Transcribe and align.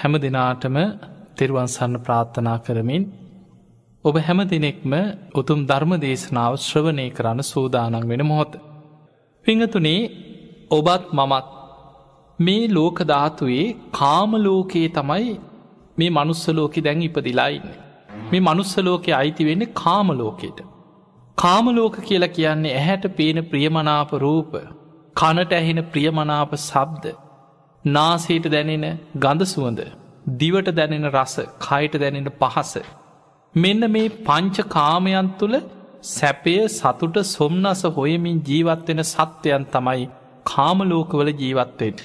හැම 0.00 0.14
දෙනාටම 0.16 0.76
තෙරුවන්සන්න 1.36 1.94
ප්‍රාර්ථනා 1.98 2.58
කරමින් 2.58 3.02
ඔබ 4.04 4.14
හැම 4.18 4.40
දෙනෙක්ම 4.46 4.92
උතුම් 5.34 5.60
ධර්ම 5.66 5.92
දේශනාව 5.98 6.52
ශ්‍රවණය 6.58 7.06
කරන්න 7.10 7.40
සූදානන් 7.42 8.08
වෙන 8.08 8.22
මොහොත. 8.26 8.52
පිංහතුනේ 9.46 10.00
ඔබත් 10.70 11.04
මමත් 11.12 11.46
මේ 12.38 12.64
ලෝක 12.68 12.98
ධාතුවේ 13.04 13.66
කාමලෝකයේ 13.92 14.90
තමයි 14.90 15.30
මේ 15.98 16.10
මනුස්සලෝකෙ 16.10 16.80
දැන් 16.80 17.02
ඉපදිලායින්න. 17.02 17.70
මේ 18.30 18.40
මනුස්සලෝකෙ 18.40 19.10
අයිති 19.12 19.48
වෙන්න 19.48 19.64
කාමලෝකයට. 19.74 20.60
කාමලෝක 21.38 21.96
කියලා 22.02 22.34
කියන්නේ 22.36 22.76
ඇහැට 22.76 23.04
පේන 23.16 23.38
ප්‍රියමනාප 23.44 24.10
රූප 24.18 24.52
කනට 25.16 25.52
ඇහෙන 25.54 25.80
ප්‍රියමනාප 25.92 26.52
සබ්ද 26.60 27.04
නාසේට 27.84 28.46
දැනෙන 28.48 28.86
ගඳ 29.16 29.46
සුවඳ 29.46 29.80
දිවට 30.36 30.70
දැනෙන 30.72 31.06
රස 31.08 31.36
කයට 31.60 31.94
දැනෙන 31.96 32.28
පහස 32.38 32.72
මෙන්න 33.54 33.90
මේ 33.90 34.10
පංච 34.20 34.66
කාමයන් 34.68 35.30
තුළ 35.38 35.56
සැපය 36.02 36.56
සතුට 36.68 37.16
සොම්නස 37.26 37.82
හොයමින් 37.90 38.42
ජීවත්වෙන 38.42 39.02
සත්වයන් 39.04 39.64
තමයි 39.66 40.04
කාමලෝකවල 40.46 41.30
ජීවත්වෙට. 41.34 41.98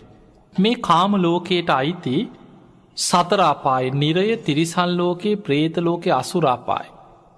මේ 0.56 0.82
කාමලෝකයට 0.82 1.70
අයිති 1.72 2.16
සතරාපායි 2.98 3.94
නිරය 3.94 4.38
තිරිසල්ලෝකයේ 4.40 5.36
ප්‍රේතලෝකය 5.38 6.10
අසුරාපායි. 6.14 6.94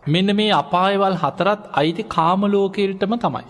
මෙන්න 0.05 0.35
මේ 0.35 0.51
අපායවල් 0.53 1.15
හතරත් 1.15 1.61
අයිති 1.73 2.03
කාමලෝකයටම 2.09 3.13
තමයි. 3.17 3.45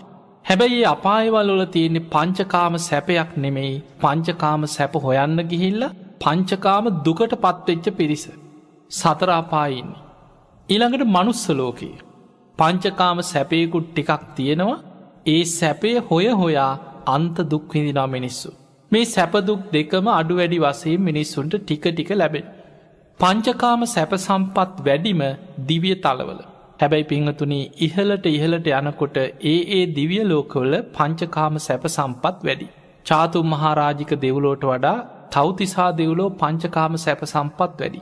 හැබැයි 0.48 0.84
අපායවල් 0.90 1.48
වල 1.52 1.64
තියෙන්නේ 1.72 2.08
පංචකාම 2.12 2.74
සැපයක් 2.84 3.32
නෙමෙයි 3.44 3.72
පංචකාම 4.00 4.62
සැප 4.74 4.94
හොයන්න 5.04 5.40
ගිහිල්ල 5.50 5.82
පංචකාම 6.22 6.86
දුකට 7.06 7.34
පත්වෙච්ච 7.42 7.86
පිරිස. 7.98 8.24
සතරාපායින්නේ. 8.90 10.04
ඊළඟට 10.68 11.04
මනුස්සලෝකයේ. 11.16 12.00
පංචකාම 12.58 13.18
සැපයකුත් 13.32 13.86
ටිකක් 13.90 14.24
තියෙනවා 14.36 14.78
ඒ 15.26 15.42
සැපය 15.50 15.92
හොය 16.10 16.26
හොයා 16.40 16.72
අන්ත 17.14 17.36
දුක්විදිනා 17.50 18.08
මිනිස්සු. 18.16 18.50
මේ 18.92 19.06
සැපදුක් 19.06 19.60
දෙකම 19.74 20.08
අඩු 20.18 20.38
වැඩි 20.40 20.64
වසයෙන් 20.64 21.02
මිනිස්සුන්ට 21.02 21.54
ටික 21.58 21.84
ටික 21.88 22.12
ලැබෙන. 22.20 22.46
පංචකාම 23.20 23.82
සැප 23.94 24.12
සම්පත් 24.18 24.86
වැඩිම 24.86 25.20
දිවිය 25.68 25.96
තලවල. 26.04 26.40
හැබැයි 26.78 27.04
පිංහතුනී 27.04 27.64
ඉහලට 27.86 28.26
ඉහලට 28.28 28.68
යනකොට 28.72 29.16
ඒ 29.20 29.56
ඒ 29.76 29.84
දිවිය 29.96 30.24
ලෝකවල 30.24 30.74
පංචකාම 30.96 31.54
සැප 31.58 31.84
සම්පත් 31.88 32.36
වැඩි. 32.46 32.68
චාතුම් 33.06 33.46
මහාරාජික 33.46 34.12
දෙව්ලෝට 34.24 34.64
වඩා 34.64 34.98
තවතිසා 35.30 35.90
දෙව්ලෝ 35.98 36.28
පංචකාම 36.40 36.94
සැප 36.96 37.22
සම්පත් 37.24 37.72
වැඩි. 37.80 38.00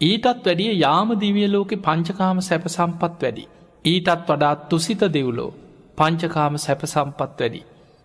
ඊටත් 0.00 0.26
වැඩිය 0.46 0.72
යාම 0.76 1.08
දිවිය 1.20 1.48
ලෝකෙ 1.48 1.76
පංචකාම 1.78 2.40
සැප 2.40 2.66
සම්පත් 2.68 3.22
වැඩි. 3.22 3.44
ඊටත් 3.84 4.28
වඩා 4.28 4.54
තුසිත 4.70 5.02
දෙව්ලෝ 5.16 5.50
පංචකාම 5.98 6.54
සැප 6.58 6.82
සම්පත් 6.84 7.40
වැඩි. 7.40 7.62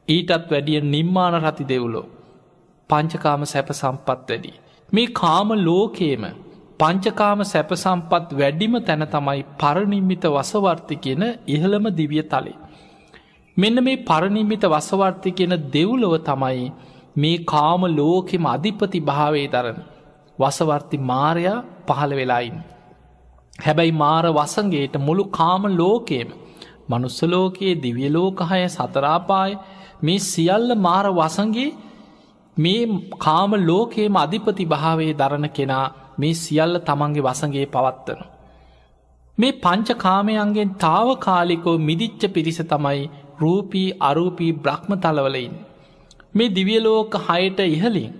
ඊටත් 0.07 0.49
වැඩිය 0.51 0.81
නිම්මාන 0.93 1.35
රති 1.43 1.65
දෙව්ලෝ 1.65 2.07
පංචකාම 2.89 3.41
සැප 3.45 3.69
සම්පත් 3.71 4.29
වැඩි. 4.29 4.53
මේ 4.89 5.13
කාම 5.21 5.49
ලෝකේම 5.67 6.23
පංචකාම 6.83 7.41
සැප 7.45 7.69
සම්පත් 7.73 8.29
වැඩිම 8.33 8.73
තැන 8.81 9.03
තමයි 9.07 9.41
පරනිම්මිත 9.57 10.25
වසවර්ති 10.27 10.95
කියන 10.97 11.23
ඉහළම 11.47 11.85
දිවිය 11.91 12.23
තලේ. 12.25 12.57
මෙන්න 13.57 13.77
මේ 13.81 14.01
පරනිම්මිත 14.03 14.65
වසවර්ති 14.65 15.31
කියන 15.31 15.53
දෙව්ලොව 15.69 16.15
තමයි 16.21 16.65
මේ 17.15 17.43
කාම 17.45 17.81
ලෝකෙම 17.91 18.45
අධිපති 18.45 18.99
භාවේ 19.01 19.47
දරන 19.47 19.79
වසවර්ති 20.39 20.97
මාරයා 21.03 21.57
පහළ 21.87 22.11
වෙලායින්. 22.11 22.57
හැබැයි 23.59 23.93
මාර 23.93 24.25
වසගේට 24.31 24.95
මුළු 24.97 25.25
කාම 25.31 25.63
ලෝකේම 25.73 26.29
මනුස්සලෝකයේ 26.89 27.75
දිවියලෝකහය 27.77 28.61
සතරාපාය 28.69 29.51
මේ 30.01 30.19
සියල්ල 30.25 30.69
මාර 30.77 31.05
වසගේ 31.13 31.69
මේ 32.57 32.83
කාම 33.19 33.51
ලෝකයේම 33.61 34.15
අධිපති 34.17 34.65
භාවේ 34.67 35.13
දරණ 35.15 35.49
කෙනා 35.49 35.87
මේ 36.17 36.33
සියල්ල 36.33 36.75
තමන්ගේ 36.79 37.21
වසගේ 37.21 37.65
පවත්වන. 37.65 38.21
මේ 39.37 39.57
පංච 39.57 39.89
කාමයන්ගෙන් 39.97 40.73
තාව 40.77 41.07
කාලිකෝ 41.17 41.77
මිදිච්ච 41.79 42.23
පිරිස 42.33 42.59
තමයි 42.63 43.09
රූපී 43.39 43.87
අරූපී 43.99 44.51
බ්‍රහ්ම 44.57 44.91
තලවලයින්. 44.95 45.53
මේ 46.35 46.49
දිවියලෝක 46.49 47.13
හයට 47.27 47.59
ඉහලින් 47.67 48.11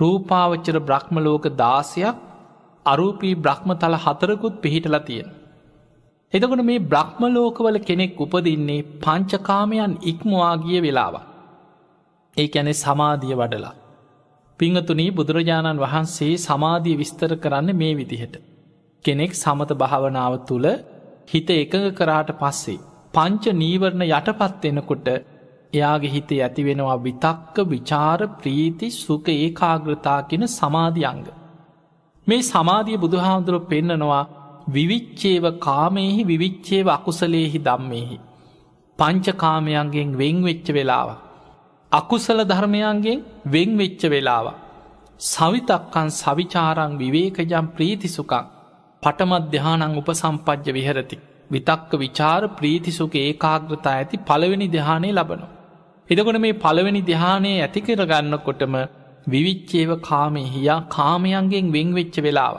රූපාවච්චර 0.00 0.78
බ්‍රහ්මලෝක 0.80 1.44
දාසයක් 1.56 2.16
අරූපී 2.86 3.34
බ්‍රහ්ම 3.36 3.70
තල 3.74 3.94
හතරකුත් 3.96 4.54
පිහිටලා 4.62 5.00
තියෙන. 5.00 5.28
එතකොට 6.32 6.62
මේ 6.62 6.84
බ්‍රහ්මලෝකවල 6.86 7.78
කෙනෙක් 7.80 8.20
උපදින්නේ 8.20 8.86
පංචකාමයන් 9.00 9.92
ඉක්මවාගිය 10.02 10.80
වෙලාව. 10.82 11.14
ඒ 12.36 12.48
ඇනෙ 12.54 12.72
සමාධිය 12.74 13.34
වඩලා. 13.34 13.74
පිංහතුනී 14.60 15.10
බුදුරජාණන් 15.12 15.80
වහන්සේ 15.80 16.34
සමාධිය 16.38 16.96
විස්තර 16.96 17.32
කරන්න 17.36 17.70
මේ 17.74 17.94
විදිහට. 17.94 18.34
කෙනෙක් 19.04 19.32
සමත 19.34 19.70
භාවනාව 19.74 20.34
තුළ 20.46 20.68
හිත 21.28 21.48
එකඟ 21.52 21.88
කරාට 21.92 22.30
පස්සේ. 22.34 22.78
පංච 23.14 23.44
නීවරණ 23.54 24.04
යටපත්වෙනකොට 24.08 25.08
එයාගේ 25.72 26.10
හිතේ 26.10 26.40
ඇතිවෙනවා 26.40 26.98
විතක්ක 26.98 27.56
විචාර 27.66 28.20
ප්‍රීති 28.38 28.88
සුක 28.92 29.26
ඒකාග්‍රතා 29.30 30.20
කියෙන 30.22 30.48
සමාධියංග. 30.50 31.26
මේ 32.26 32.42
සමාධිය 32.44 32.98
බුදුහාමුදුරුව 32.98 33.64
පෙන්නනවා 33.66 34.24
විවිච්චේව 34.68 35.44
කාමයෙහි 35.60 36.22
විවිච්චේව 36.24 36.86
අකුසලේහි 36.88 37.58
දම්මෙහි. 37.60 38.18
පංචකාමයන්ගෙන් 38.98 40.10
වෙංවෙච්ච 40.16 40.68
වෙලාව. 40.70 41.08
අකුසල 41.92 42.40
ධර්මයන්ගෙන් 42.44 43.24
වෙංවෙච්ච 43.46 44.02
වෙලාව. 44.06 44.46
සවිතක්කන් 45.20 46.08
සවිචාරං 46.12 46.98
විවේකජම් 46.98 47.66
ප්‍රීතිසුකං 47.76 48.48
පටමධ්‍යානං 49.02 49.96
උපසම්පජ්්‍ය 49.96 50.70
විහරති. 50.70 51.16
විතක්ක 51.50 51.92
විචාර 51.96 52.42
ප්‍රීතිසුක 52.50 53.14
ඒකාග්‍රතා 53.16 53.94
ඇති 53.94 54.16
පළවෙනි 54.20 54.68
දෙහානේ 54.68 55.12
ලබනු. 55.12 55.46
එදකොට 56.08 56.38
මේ 56.38 56.52
පළවෙනි 56.54 57.02
දෙහානේ 57.02 57.56
ඇති 57.58 57.80
කරගන්නකොටම 57.80 58.74
විවිච්චේව 59.26 59.90
කාමෙහියා 60.00 60.80
කාමයන්ගෙන් 60.88 61.72
වෙංවෙච්ච 61.72 62.16
වෙලාව. 62.18 62.56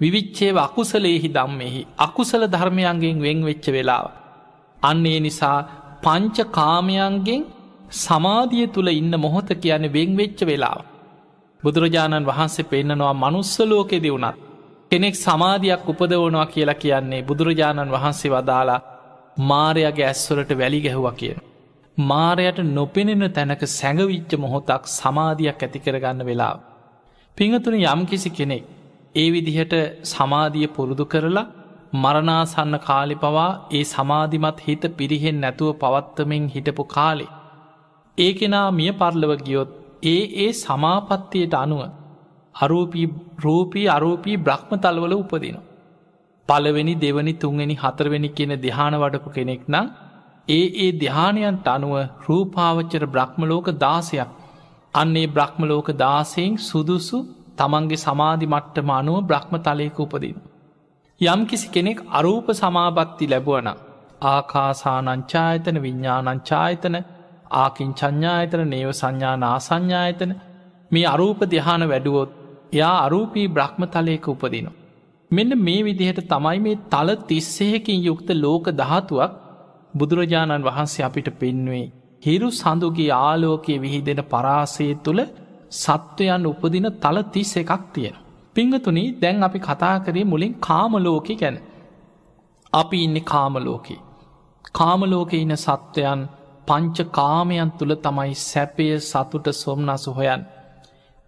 විවිච්චේව 0.00 0.56
අකුසලේහි 0.58 1.28
දම්මෙහි 1.28 1.80
අකුසල 1.98 2.42
ධර්මයන්ගෙන් 2.46 3.18
වෙංවෙච්ච 3.20 3.66
වෙලාව. 3.68 4.06
අන්නේ 4.82 5.18
නිසා 5.20 5.58
පංච 6.02 6.36
කාමයන්ගෙන් 6.52 7.42
සමාධිය 7.96 8.66
තුළ 8.68 8.88
ඉන්න 8.90 9.14
මොහොත 9.16 9.48
කියන 9.56 9.84
වෙංවෙච්ච 9.90 10.40
වෙලාව. 10.42 10.80
බුදුරජාණන් 11.62 12.26
වහන්සේ 12.26 12.66
පෙන්න්නනවා 12.66 13.14
මනුස්සලෝකෙදි 13.14 14.10
වුණත්. 14.10 14.36
කෙනෙක් 14.90 15.14
සමාධයක් 15.16 15.82
උපදවනවා 15.86 16.46
කියලා 16.46 16.74
කියන්නේ 16.76 17.22
බුදුරජාණන් 17.22 17.90
වහන්සේ 17.90 18.30
වදාලා 18.30 18.84
මාරයාගේ 19.42 20.06
ඇස්වලට 20.06 20.50
වැලි 20.52 20.80
ගැහුව 20.80 21.08
කියන. 21.14 21.38
මාරයට 21.98 22.58
නොපෙනෙන 22.68 23.24
තැනක 23.30 23.62
සැඟවිච්ච 23.70 24.32
මොහොතක් 24.36 24.84
සමාධයක් 24.90 25.60
ඇතිකරගන්න 25.60 26.20
වෙලාව. 26.22 26.58
පිංහතුන 27.38 27.74
යම් 27.76 28.00
කිසි 28.06 28.30
කෙනෙක් 28.30 28.64
ඒ 29.14 29.28
විදිහට 29.30 29.74
සමාධිය 30.04 30.68
පුරුදු 30.68 31.04
කරලා 31.06 31.50
මරණාසන්න 31.94 32.76
කාලි 32.80 33.16
පවා 33.16 33.50
ඒ 33.70 33.84
සමාධිමත් 33.86 34.58
හිත 34.60 34.84
පිරිහෙන් 34.96 35.40
නැතුව 35.40 35.70
පවත්තමෙන් 35.76 36.44
හිටපු 36.48 36.84
කාලේ. 36.86 37.32
ඒ 38.18 38.32
කෙනා 38.32 38.66
මිය 38.70 38.92
පර්ලව 38.92 39.32
ගියොත් 39.40 39.70
ඒ 40.04 40.22
ඒ 40.36 40.50
සමාපත්තියට 40.54 41.54
අනුව 41.54 41.82
අරූපී 42.54 43.06
රූපී 43.44 43.86
අරූපී 43.88 44.36
බ්‍රහ්ම 44.38 44.72
තල්වල 44.76 45.14
උපදින. 45.14 45.56
පලවෙනි 46.48 46.94
දෙවනි 46.96 47.32
තුන්වෙනි 47.34 47.74
හතරවෙනි 47.74 48.28
කියන 48.28 48.52
දෙහාන 48.58 48.94
වඩපු 48.94 49.30
කෙනෙක් 49.30 49.62
නම් 49.68 49.86
ඒ 50.48 50.66
ඒ 50.76 50.90
දෙහානයන්ට 50.94 51.66
අනුව 51.66 51.94
රූපාවච්චර 52.26 53.04
බ්‍රහ්මලෝක 53.06 53.68
දාසයක් 53.76 54.30
අන්නේ 54.94 55.26
බ්‍රහ්මලෝක 55.28 55.88
දාසයෙන් 55.96 56.52
සුදුසු 56.60 57.18
තමන්ගේ 57.56 57.96
සමාධි 57.96 58.46
මට්ටම 58.46 58.90
අනුව 58.90 59.18
බ්‍රහ්ම 59.22 59.54
තලයක 59.58 59.98
උපදින. 59.98 60.36
යම් 61.20 61.40
කිසි 61.46 61.66
කෙනෙක් 61.68 61.98
අරූප 62.10 62.46
සමාපත්ති 62.52 63.26
ලැබුවන 63.26 63.68
ආකාසානංචායතන 64.24 65.76
විඤ්ඥානංචායතන 65.78 66.96
ආකින් 67.54 67.90
චඥායතන 67.92 68.62
නේව 68.68 68.90
සංඥා 68.92 69.34
නාසංඥායතන 69.38 70.32
මේ 70.90 71.06
අරූප 71.06 71.40
දෙහාන 71.48 71.84
වැඩුවොත් 71.88 72.30
එයා 72.72 72.96
අරූපී 73.00 73.46
බ්‍රහ්ම 73.48 73.82
තලයක 73.88 74.26
උපදින. 74.28 74.68
මෙන්න 75.30 75.52
මේ 75.58 75.80
විදිහට 75.82 76.20
තමයි 76.28 76.58
මේ 76.60 76.80
තල 76.86 77.10
තිස්සයකින් 77.24 78.00
යුක්ත 78.02 78.28
ලෝක 78.36 78.66
දහතුවක් 78.72 79.32
බුදුරජාණන් 79.94 80.64
වහන්සේ 80.64 81.04
අපිට 81.04 81.28
පෙන්වේ 81.34 81.84
හිරු 82.22 82.48
සඳුගේ 82.52 83.10
ආලෝකයේ 83.18 83.80
විහිදෙන 83.80 84.20
පරාසය 84.24 84.86
තුළ 84.96 85.22
සත්වයන් 85.72 86.46
උපදින 86.46 86.86
තල 86.94 87.18
තිස් 87.26 87.52
එකක් 87.56 87.82
තියෙන. 87.92 88.16
පිංහතුනි 88.56 89.04
දැන් 89.20 89.42
අපි 89.42 89.58
කතා 89.60 89.96
කරේ 90.00 90.24
මුලින් 90.24 90.54
කාමලෝක 90.60 91.28
ගැන. 91.34 91.56
අපි 92.72 92.98
ඉන්න 93.04 93.18
කාමලෝකේ. 93.24 94.00
කාමලෝක 94.72 95.32
ඉන්න 95.34 95.56
සත්වයන් 95.56 96.20
පංච 96.66 96.96
කාමයන් 97.10 97.70
තුළ 97.72 97.94
තමයි 97.96 98.34
සැපය 98.42 98.86
සතුට 99.00 99.46
සොම්නසු 99.54 100.10
හොයන්. 100.12 100.42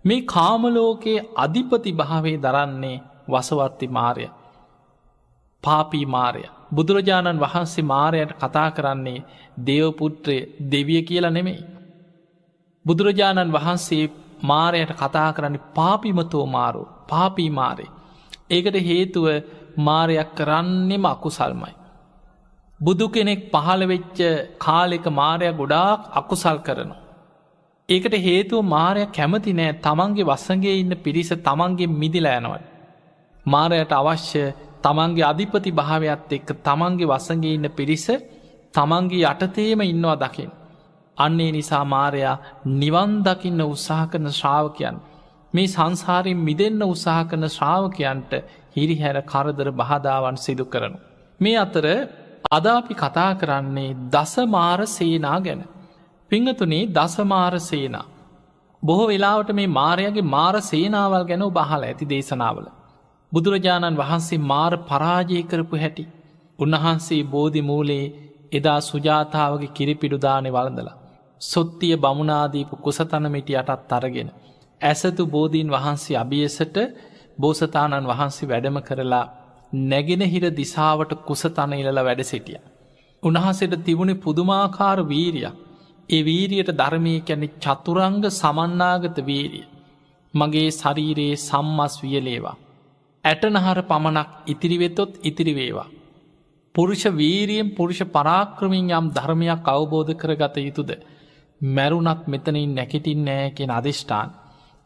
මේ 0.04 0.22
කාමලෝකයේ 0.24 1.26
අධිපති 1.36 1.90
භාවේ 1.92 2.36
දරන්නේ 2.38 3.02
වසවර්ති 3.28 3.86
මාරය. 3.88 4.26
පාපී 5.64 6.06
මාරය. 6.06 6.42
බුදුරජාණන් 6.74 7.40
වහන්සේ 7.40 7.84
මාරයට 7.84 8.32
කතා 8.34 8.70
කරන්නේ 8.70 9.24
දේවපුත්‍රය 9.66 10.38
දෙවිය 10.72 11.02
කියලා 11.02 11.30
නෙමෙයි. 11.30 11.66
බුදුරජාණන් 12.84 13.52
වහන්සේ 13.52 14.04
මාරයට 14.42 14.92
කතා 14.92 15.30
කරන්නේ 15.32 15.66
පාපිමතෝ 15.74 16.46
මාරු 16.48 16.82
පාපී 17.08 17.50
මාරේ. 17.50 17.94
ඒකට 18.50 18.76
හේතුව 18.82 19.26
මාරයක් 19.78 20.30
කරන්නෙම 20.34 21.04
අකුසල්මයි. 21.04 21.74
බුදු 22.80 23.08
කෙනෙක් 23.08 23.50
පහළ 23.50 23.82
වෙච්ච 23.84 24.18
කාලෙක 24.58 25.04
මාරය 25.12 25.48
ගොඩාක් 25.52 26.00
අකුසල් 26.12 26.58
කරනවා. 26.58 27.02
ඒකට 27.88 28.14
හේතුව 28.18 28.64
මාරය 28.66 29.06
කැමති 29.08 29.52
නෑ 29.54 29.72
තමන්ගේ 29.80 30.24
වස්සගේ 30.24 30.76
ඉන්න 30.76 30.94
පිරිස 30.98 31.30
තමන්ගේ 31.40 31.92
මිදිලෑනවට. 31.92 32.64
මාරයට 33.46 33.92
අවශ්‍ය 33.92 34.44
තමන්ගේ 34.82 35.24
අධිපති 35.24 35.70
භාවයක් 35.72 36.32
එක්ක 36.32 36.48
තමන්ගේ 36.60 37.06
වසගේ 37.06 37.54
ඉන්න 37.54 37.68
පිරිස 37.70 38.06
තමන්ගේ 38.74 39.24
යටතේම 39.24 39.80
ඉන්නවා 39.82 40.16
දකිින්. 40.18 40.50
අන්නේ 41.16 41.50
නිසා 41.52 41.84
මාරයා 41.86 42.36
නිවන් 42.74 43.12
දකින්න 43.22 43.60
උත්සාහ 43.64 44.04
කරන 44.06 44.28
ශ්‍රාවකයන් 44.32 44.96
මේ 45.54 45.68
සංසාරයෙන් 45.68 46.40
මිදන්න 46.40 46.82
උත්සාහ 46.84 47.24
කරන 47.24 47.48
ශ්‍රාවකයන්ට 47.48 48.32
හිරිහැර 48.74 49.18
කරදර 49.24 49.68
බහදාවන් 49.72 50.36
සිදු 50.38 50.64
කරනු. 50.66 50.98
මේ 51.40 51.56
අතර 51.56 51.86
අදාපි 52.48 52.94
කතා 52.94 53.34
කරන්නේ 53.34 53.96
දසමාර 54.08 54.86
සේනා 54.88 55.38
ගැන. 55.40 55.62
පිංහතුනේ 56.30 56.88
දසමාර 56.88 57.60
සේනා. 57.60 58.06
බොහෝ 58.82 59.08
වෙලාවට 59.08 59.50
මේ 59.52 59.66
මාරයගේ 59.68 60.22
මාර 60.26 60.56
සේනාවල් 60.62 61.24
ගැන 61.24 61.44
බහල 61.50 61.82
ඇති 61.82 62.06
දේශනාවල. 62.06 62.66
බුදුරජාණන් 63.32 63.98
වහන්සේ 63.98 64.44
මාර 64.44 64.72
පරාජය 64.82 65.42
කරපු 65.44 65.76
හැටි. 65.76 66.04
උන්වහන්සේ 66.58 67.22
බෝධි 67.26 67.62
මූලේ 67.62 68.04
එදා 68.52 68.80
සුජාතාවගේ 68.82 69.74
කිරිපිඩුදානය 69.76 70.50
වලඳලා. 70.50 70.96
සොත්තිය 71.42 71.96
බමුණනාදීපු 71.96 72.76
කුසතනමිටි 72.78 73.52
යටත් 73.54 73.92
අරගෙන. 73.92 74.30
ඇසතු 74.80 75.26
බෝධීන් 75.26 75.70
වහන්සේ 75.70 76.16
අභියසට 76.16 76.76
බෝසතාණන් 77.38 78.06
වහන්සේ 78.06 78.48
වැඩම 78.48 78.78
කරලා 78.82 79.26
නැගෙන 79.84 80.22
හිර 80.24 80.44
දිසාවට 80.52 81.12
කුසතන 81.24 81.72
ඉලල 81.74 82.00
වැඩ 82.00 82.22
සිටිය. 82.24 82.58
උන්වහන්සේට 83.22 83.74
තිබුණේ 83.84 84.22
පුදුමාකාර 84.22 84.98
වීරියක්. 85.04 85.56
ඒ 86.08 86.20
වීරියට 86.22 86.70
ධර්මය 86.72 87.14
කැනෙ 87.22 87.48
චතුරංග 87.58 88.22
සමන්නාගත 88.32 89.18
වීරිය. 89.22 89.66
මගේ 90.34 90.70
ශරීරයේ 90.72 91.36
සම්මස් 91.38 91.94
වියලේවා. 92.02 92.56
ඇටනහර 93.24 93.78
පමණක් 93.82 94.30
ඉතිරිවෙතොත් 94.46 95.12
ඉතිරිවේවා. 95.22 95.88
පුරුෂ 96.74 97.04
වීරියෙන් 97.14 97.68
පුරුෂ 97.70 98.00
පරාක්‍රමින් 98.08 98.90
යම් 98.92 99.06
ධර්මයක් 99.10 99.66
අවබෝධ 99.66 100.12
කරගත 100.14 100.56
යුතුද. 100.58 100.90
මැරුණත් 101.60 102.22
මෙතනින් 102.26 102.74
නැකිටින් 102.74 103.24
නෑ 103.24 103.50
කියෙන 103.50 103.70
අධිෂ්ඨාන්. 103.70 104.30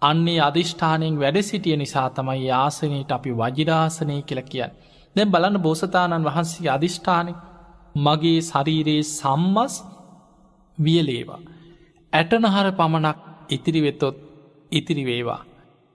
අන්නේ 0.03 0.41
අධිෂ්ඨානයෙන් 0.41 1.19
වැඩ 1.19 1.39
සිටිය 1.43 1.77
නිසා 1.77 2.09
තමයි 2.11 2.47
යාසනයට 2.47 3.13
අපි 3.13 3.31
වජිරාසනය 3.33 4.17
කියල 4.23 4.43
කියන්න. 4.43 4.73
දැ 5.17 5.27
බලන්න 5.27 5.59
බෝසතාණන් 5.59 6.27
වහන්සේ 6.27 6.71
අධිෂ්ඨානය 6.71 7.33
මගේ 7.97 8.41
ශරීරයේ 8.43 9.03
සම්මස් 9.11 9.75
වියලේවා. 10.79 11.41
ඇටනහර 12.13 12.69
පමණක් 12.73 13.19
ඉතිරිවෙතොත් 13.51 14.17
ඉතිරිවේවා. 14.73 15.41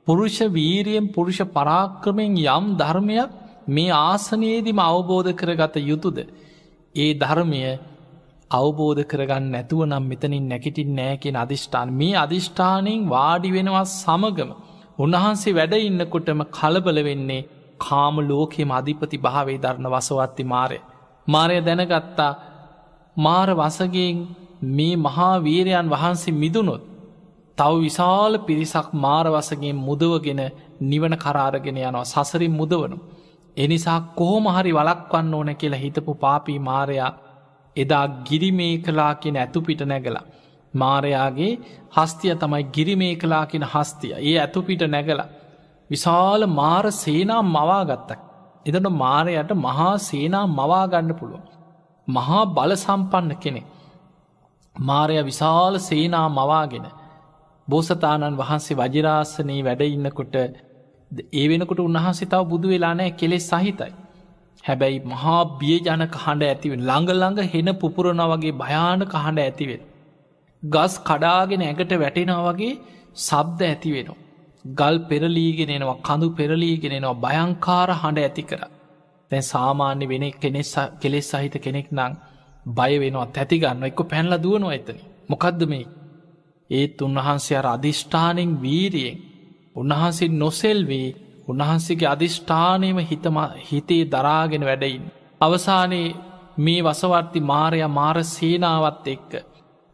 පුරුෂ 0.08 0.40
වීරියෙන් 0.52 1.08
පුරුෂ 1.10 1.40
පරාක්‍රමයෙන් 1.50 2.38
යම් 2.48 2.66
ධර්මයක් 2.76 3.32
මේ 3.68 3.98
ආසනයේදිම 4.04 4.80
අවබෝධ 4.82 5.32
කරගත 5.34 5.76
යුතුද. 5.82 6.18
ඒ 6.96 7.12
ධර්මය 7.16 7.62
අවබෝධ 8.56 9.02
කරගන්න 9.04 9.46
නැතුව 9.52 9.82
නම් 9.84 10.06
මෙතනින් 10.06 10.46
නැකිටින් 10.48 10.92
නෑකෙන 10.94 11.36
අධිෂ්ඨාන 11.36 11.90
මේ 11.94 12.16
අධිෂ්ඨානයෙන් 12.16 13.02
වාඩි 13.10 13.50
වෙනවා 13.52 13.86
සමගම 13.94 14.52
උන්වහන්සේ 15.00 15.54
වැඩ 15.54 15.74
ඉන්නකොටම 15.80 16.42
කලබල 16.52 17.00
වෙන්නේ 17.04 17.42
කාම 17.80 18.16
ලෝකෙම 18.22 18.70
අධිපති 18.72 19.18
භාවේ 19.20 19.58
ධරණ 19.58 19.88
වසවත්ති 19.88 20.44
මාරය. 20.46 20.80
මාරය 21.28 21.56
දැනගත්තා 21.62 22.32
මාර 23.18 23.50
වසගෙන් 23.54 24.18
මේ 24.70 24.96
මහා 24.98 25.34
වීරයන් 25.40 25.90
වහන්සේ 25.90 26.34
මිදුනොත් 26.34 26.84
තව 27.58 27.74
විශාල 27.80 28.34
පිරිසක් 28.40 28.88
මාරවසගේ 28.96 29.74
මුදවගෙන 29.80 30.42
නිවන 30.84 31.14
කරාරගෙන 31.18 31.78
යනවා 31.80 32.06
සසරින් 32.06 32.54
මුදවනු. 32.54 32.98
එනිසා 33.58 34.00
කොහොමහරි 34.14 34.72
වලක්වන්න 34.74 35.34
ඕන 35.34 35.50
කියලා 35.54 35.80
හිතපු 35.80 36.12
පාපී 36.16 36.60
මාරයා 36.62 37.12
එදා 37.76 38.06
ගිරිමේ 38.24 38.76
කලා 38.80 39.14
කියෙන 39.16 39.38
ඇතුපිට 39.38 39.82
නැගලා. 39.84 40.26
මාරයාගේ 40.74 41.54
හස්තිය 41.96 42.36
තමයි 42.36 42.64
ගිරිමේ 42.70 43.16
කලා 43.16 43.46
කියෙන 43.46 43.66
හස්තිය 43.66 44.14
ඒ 44.20 44.36
ඇතුපිට 44.40 44.84
නැගලා. 44.88 45.30
විශාල 45.90 46.48
මාර 46.52 46.86
සේනා 46.94 47.42
මවාගත්තක්. 47.48 48.20
එදට 48.66 48.90
මාරයට 48.96 49.52
මහා 49.58 49.94
සේනා 50.00 50.46
මවාගන්න 50.50 51.12
පුළුව. 51.14 51.44
මහා 52.08 52.44
බල 52.48 52.72
සම්පන්න 52.76 53.36
කෙනෙ. 53.38 53.62
මාරය 54.76 55.18
විශාල 55.24 55.76
සේනා 55.82 56.28
මවාගෙන 56.30 56.88
බෝසතාණන් 57.68 58.38
වහන්සේ 58.38 58.78
වජරාසනයේ 58.78 59.64
වැඩඉන්නකොට 59.64 60.36
ඒ 61.34 61.46
වෙනකොට 61.50 61.80
උන්වහන්සේ 61.80 62.28
තව 62.28 62.42
බුදු 62.46 62.68
වෙලානෑ 62.68 63.12
කෙලෙස් 63.12 63.48
සහිතයි. 63.50 63.94
හැබැයි 64.64 65.00
මහා 65.06 65.42
බියජනක 65.60 66.16
හඬ 66.16 66.44
ඇතිවෙන් 66.44 66.82
ළඟ 66.84 67.40
හෙන 67.54 67.70
පුපුරණ 67.76 68.24
වගේ 68.26 68.54
භයානක 68.54 69.14
හඬ 69.16 69.40
ඇතිවෙන. 69.40 69.82
ගස් 70.64 70.94
කඩාගෙන 71.00 71.62
ඇඟට 71.62 71.92
වැටෙනවා 71.96 72.46
වගේ 72.50 72.74
සබ්ද 73.20 73.60
ඇතිවෙනවා. 73.64 74.22
ගල් 74.66 74.98
පෙරලීගෙනෙනවා 75.10 76.02
කඳු 76.02 76.28
පෙරලීගෙනෙනවා 76.32 77.22
භයංකාර 77.24 77.90
හඬ 77.94 78.20
ඇති 78.20 78.44
කර. 78.44 78.62
තැන් 79.32 79.44
සාමාන්‍ය 79.44 80.06
වෙන 80.08 80.26
කෙනෙස් 80.34 80.72
කෙලෙස් 81.02 81.28
සහිත 81.32 81.56
කෙනෙක් 81.58 81.88
නං 81.92 82.14
බය 82.70 82.94
වෙනවා 83.00 83.28
තැතිගන්න 83.28 83.84
එක්ක 83.84 84.00
පැන්ල 84.10 84.34
දුවනවා 84.38 84.74
එතන. 84.74 84.98
මොකක්ද 85.30 85.62
මේ 85.66 85.86
ඒත් 86.70 87.02
උන්වහන්සේ 87.02 87.58
අර 87.58 87.68
අධිෂ්ඨානෙන් 87.68 88.52
වීරියෙන් 88.62 89.18
උන්වහන්සේ 89.76 90.36
නොසෙල්වේ 90.36 91.10
උන්වහන්සේගේ 91.48 92.08
අධිෂ්ඨානයම 92.08 92.98
හිතම 93.02 93.38
හිතේ 93.62 94.04
දරාගෙන 94.08 94.64
වැඩයින්. 94.64 95.04
අවසානයේ 95.42 96.16
මේ 96.58 96.82
වසවර්ති 96.82 97.40
මාරය 97.44 97.80
මාර 97.90 98.18
සේනාවත් 98.26 99.08
එක්ක. 99.08 99.32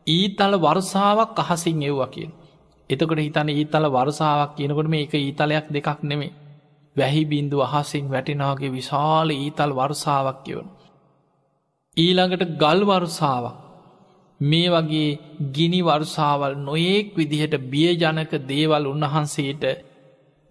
ඊතල 0.07 0.53
වර්සාවක් 0.57 1.39
අහසින් 1.39 1.81
එව්වකින්. 1.83 2.31
එතකොට 2.89 3.19
හිතන 3.19 3.49
ඊතල 3.51 3.85
වර්සාවක් 3.89 4.51
කියනකොට 4.55 4.87
මේ 4.87 5.03
එක 5.03 5.13
ඊතලයක් 5.15 5.65
දෙකක් 5.69 5.99
නෙමේ. 6.03 6.35
වැහි 6.95 7.23
බින්දු 7.25 7.57
අහසින් 7.61 8.05
වැටිනාගේ 8.07 8.71
විශාල 8.71 9.29
ඊතල් 9.31 9.71
වර්සාවක් 9.73 10.37
කියවන. 10.45 10.67
ඊළඟට 11.97 12.51
ගල් 12.57 12.81
වර්සාවක් 12.85 13.55
මේ 14.39 14.69
වගේ 14.69 15.19
ගිනි 15.51 15.81
වර්සාවල් 15.81 16.53
නොයෙක් 16.59 17.07
විදිහට 17.15 17.55
බියජනක 17.65 18.31
දේවල් 18.45 18.83
උන්වහන්සේට 18.85 19.63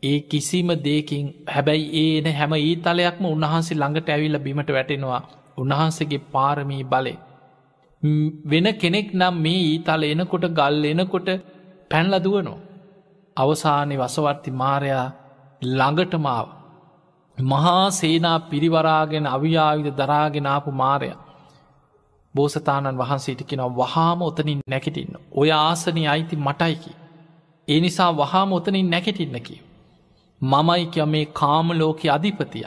ඒ 0.03 0.21
කිසිම 0.23 0.69
දේකින් 0.79 1.27
හැබැයි 1.47 1.89
ඒන 1.95 2.27
හැම 2.33 2.53
ඊතලයක්ම 2.59 3.25
උන්වහන්සේ 3.27 3.77
ළඟට 3.77 4.09
ඇවිල්ල 4.09 4.39
බිමට 4.39 4.71
වැටෙනවා 4.71 5.21
උන්වහන්සේගේ 5.59 6.27
පාරමී 6.33 6.85
බලය. 6.85 7.15
වෙන 8.45 8.67
කෙනෙක් 8.75 9.09
නම් 9.15 9.35
මේ 9.37 9.61
ඊතල 9.65 10.03
එනකොට 10.05 10.47
ගල් 10.51 10.85
එනකොට 10.85 11.29
පැන්ලදුවනෝ. 11.91 12.59
අවසානය 13.37 13.95
වසවර්ති 13.97 14.51
මාරයා 14.53 15.07
ළඟටමාව. 15.63 16.47
මහා 17.39 17.87
සේනා 17.93 18.39
පිරිවරාගෙන 18.41 19.27
අවියාවිද 19.29 19.89
දරාගෙනාපු 19.97 20.71
මාරයා. 20.75 21.21
බෝසතාණන් 22.35 22.99
වහන්සේට 22.99 23.43
කෙනව 23.45 23.73
වහාම 23.77 24.21
ඔතනින් 24.23 24.61
නැකටින්න 24.67 25.15
ඔය 25.33 25.49
ආසනය 25.53 26.03
අයිති 26.07 26.37
මටයිකි. 26.39 26.93
ඒ 27.69 27.81
නිසා 27.81 28.13
වහාම 28.15 28.53
ඔතනින් 28.53 28.91
නැකටින්නකි. 28.91 29.57
මමයි 29.57 29.70
කිය 30.41 31.05
මේ 31.05 31.25
කාමලෝක 31.35 32.01
අධිපතිය. 32.09 32.67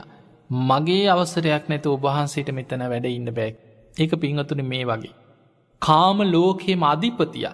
මගේ 0.50 1.08
අවසරයක් 1.08 1.70
නැත 1.70 1.86
ඔබහන්සේට 1.88 2.50
මෙතන 2.52 2.84
වැඩ 2.86 3.06
ඉන්න 3.08 3.30
බැක් 3.32 3.56
ඒක 3.98 4.12
පිංහතුන 4.16 4.66
මේ 4.66 4.86
වගේ. 4.86 5.14
කාම 5.82 6.18
ලෝකයේම 6.26 6.84
අධිපතිය 6.84 7.48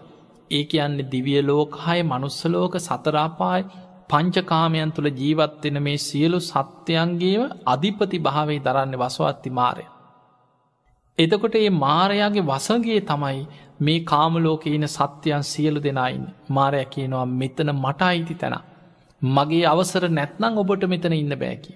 ඒ 0.51 0.63
කියන්නේ 0.63 1.09
දිවිය 1.11 1.41
ලෝකහය 1.41 2.01
මනුස්සලෝක 2.03 2.75
සතරාපායි 2.79 3.63
පංචකාමයන් 4.09 4.91
තුළ 4.91 5.09
ජීවත්වෙන 5.11 5.77
මේ 5.83 5.97
සියලු 5.97 6.39
සත්‍යයන්ගේම 6.41 7.43
අධිපති 7.65 8.19
භාවේ 8.19 8.59
දරන්න 8.59 8.95
වසවත්ති 8.97 9.49
මාරය. 9.49 9.85
එතකොට 11.17 11.55
ඒ 11.55 11.69
මාරයාගේ 11.69 12.43
වසගේ 12.43 13.01
තමයි 13.01 13.39
මේ 13.81 13.99
කාමලෝක 14.01 14.65
ඉන 14.67 14.87
සත්‍යයන් 14.87 15.43
සියලු 15.43 15.79
දෙනයින් 15.79 16.25
මාරය 16.49 16.85
කියනවා 16.85 17.25
මෙතන 17.33 17.71
මට 17.75 18.01
අයිති 18.01 18.35
තැන. 18.35 18.68
මගේ 19.21 19.65
අවසර 19.65 20.03
නැත්නං 20.09 20.57
ඔබට 20.57 20.83
මෙතන 20.85 21.13
ඉන්න 21.13 21.35
බෑකි. 21.35 21.73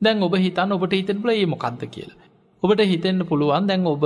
දැන් 0.00 0.22
ඔබ 0.22 0.34
හිතන් 0.36 0.72
ඔබට 0.72 0.92
හිතන් 0.92 1.22
බල 1.22 1.30
ඒ 1.30 1.46
මොකක්ද 1.46 1.82
කියලා. 1.86 2.20
ඔබට 2.62 2.80
හිතෙන්න්න 2.82 3.26
පුළුවන් 3.26 3.66
දැන් 3.66 3.86
ඔබ 3.86 4.04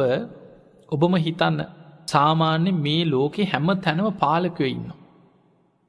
ඔබම 0.89 1.15
හිතන්න 1.19 1.61
සාමාන්‍ය 2.07 2.73
මේ 2.75 3.05
ලෝකෙ 3.05 3.43
හැම 3.45 3.69
තැනම 3.79 4.11
පාලකයෝ 4.15 4.69
ඉන්න. 4.69 4.91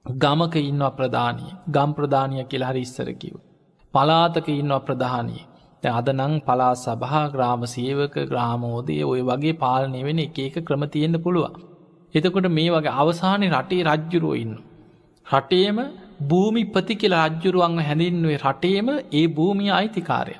ගමක 0.05 0.55
ඉන්න 0.61 0.81
අප්‍රධානය 0.81 1.45
ගම් 1.69 1.91
ප්‍රධානය 1.93 2.45
කියලා 2.45 2.71
හරි 2.71 2.81
ඉස්සරකිව. 2.81 3.35
පලාතක 3.93 4.47
ඉන්න 4.51 4.71
අප්‍රධානය 4.71 5.37
අද 5.83 6.07
නං 6.11 6.33
පලා 6.41 6.73
සභහා 6.75 7.25
ග්‍රාම 7.29 7.61
සේවක 7.65 8.15
ග්‍රාමෝදය 8.29 8.97
ඔය 9.03 9.21
වගේ 9.21 9.55
පාලනය 9.55 9.99
වෙන 10.03 10.19
එක 10.19 10.39
එක 10.39 10.55
ක්‍රම 10.67 10.83
තියෙන්න්න 10.87 11.21
පුළුවන්. 11.21 11.53
එතකොට 12.15 12.47
මේ 12.49 12.69
වගේ 12.69 12.97
අවසානය 13.01 13.47
රටේ 13.49 13.83
රජ්ජුරුව 13.83 14.35
ඉන්න. 14.35 14.55
රටේම 15.27 15.77
භූමි 16.21 16.63
පති 16.65 16.95
කියලා 16.95 17.27
රජ්ජුරුවන්ව 17.27 17.79
හැඳින්වේ 17.81 18.37
රටේම 18.37 18.89
ඒ 19.13 19.27
භූමිය 19.29 19.71
අයිතිකාරය. 19.71 20.35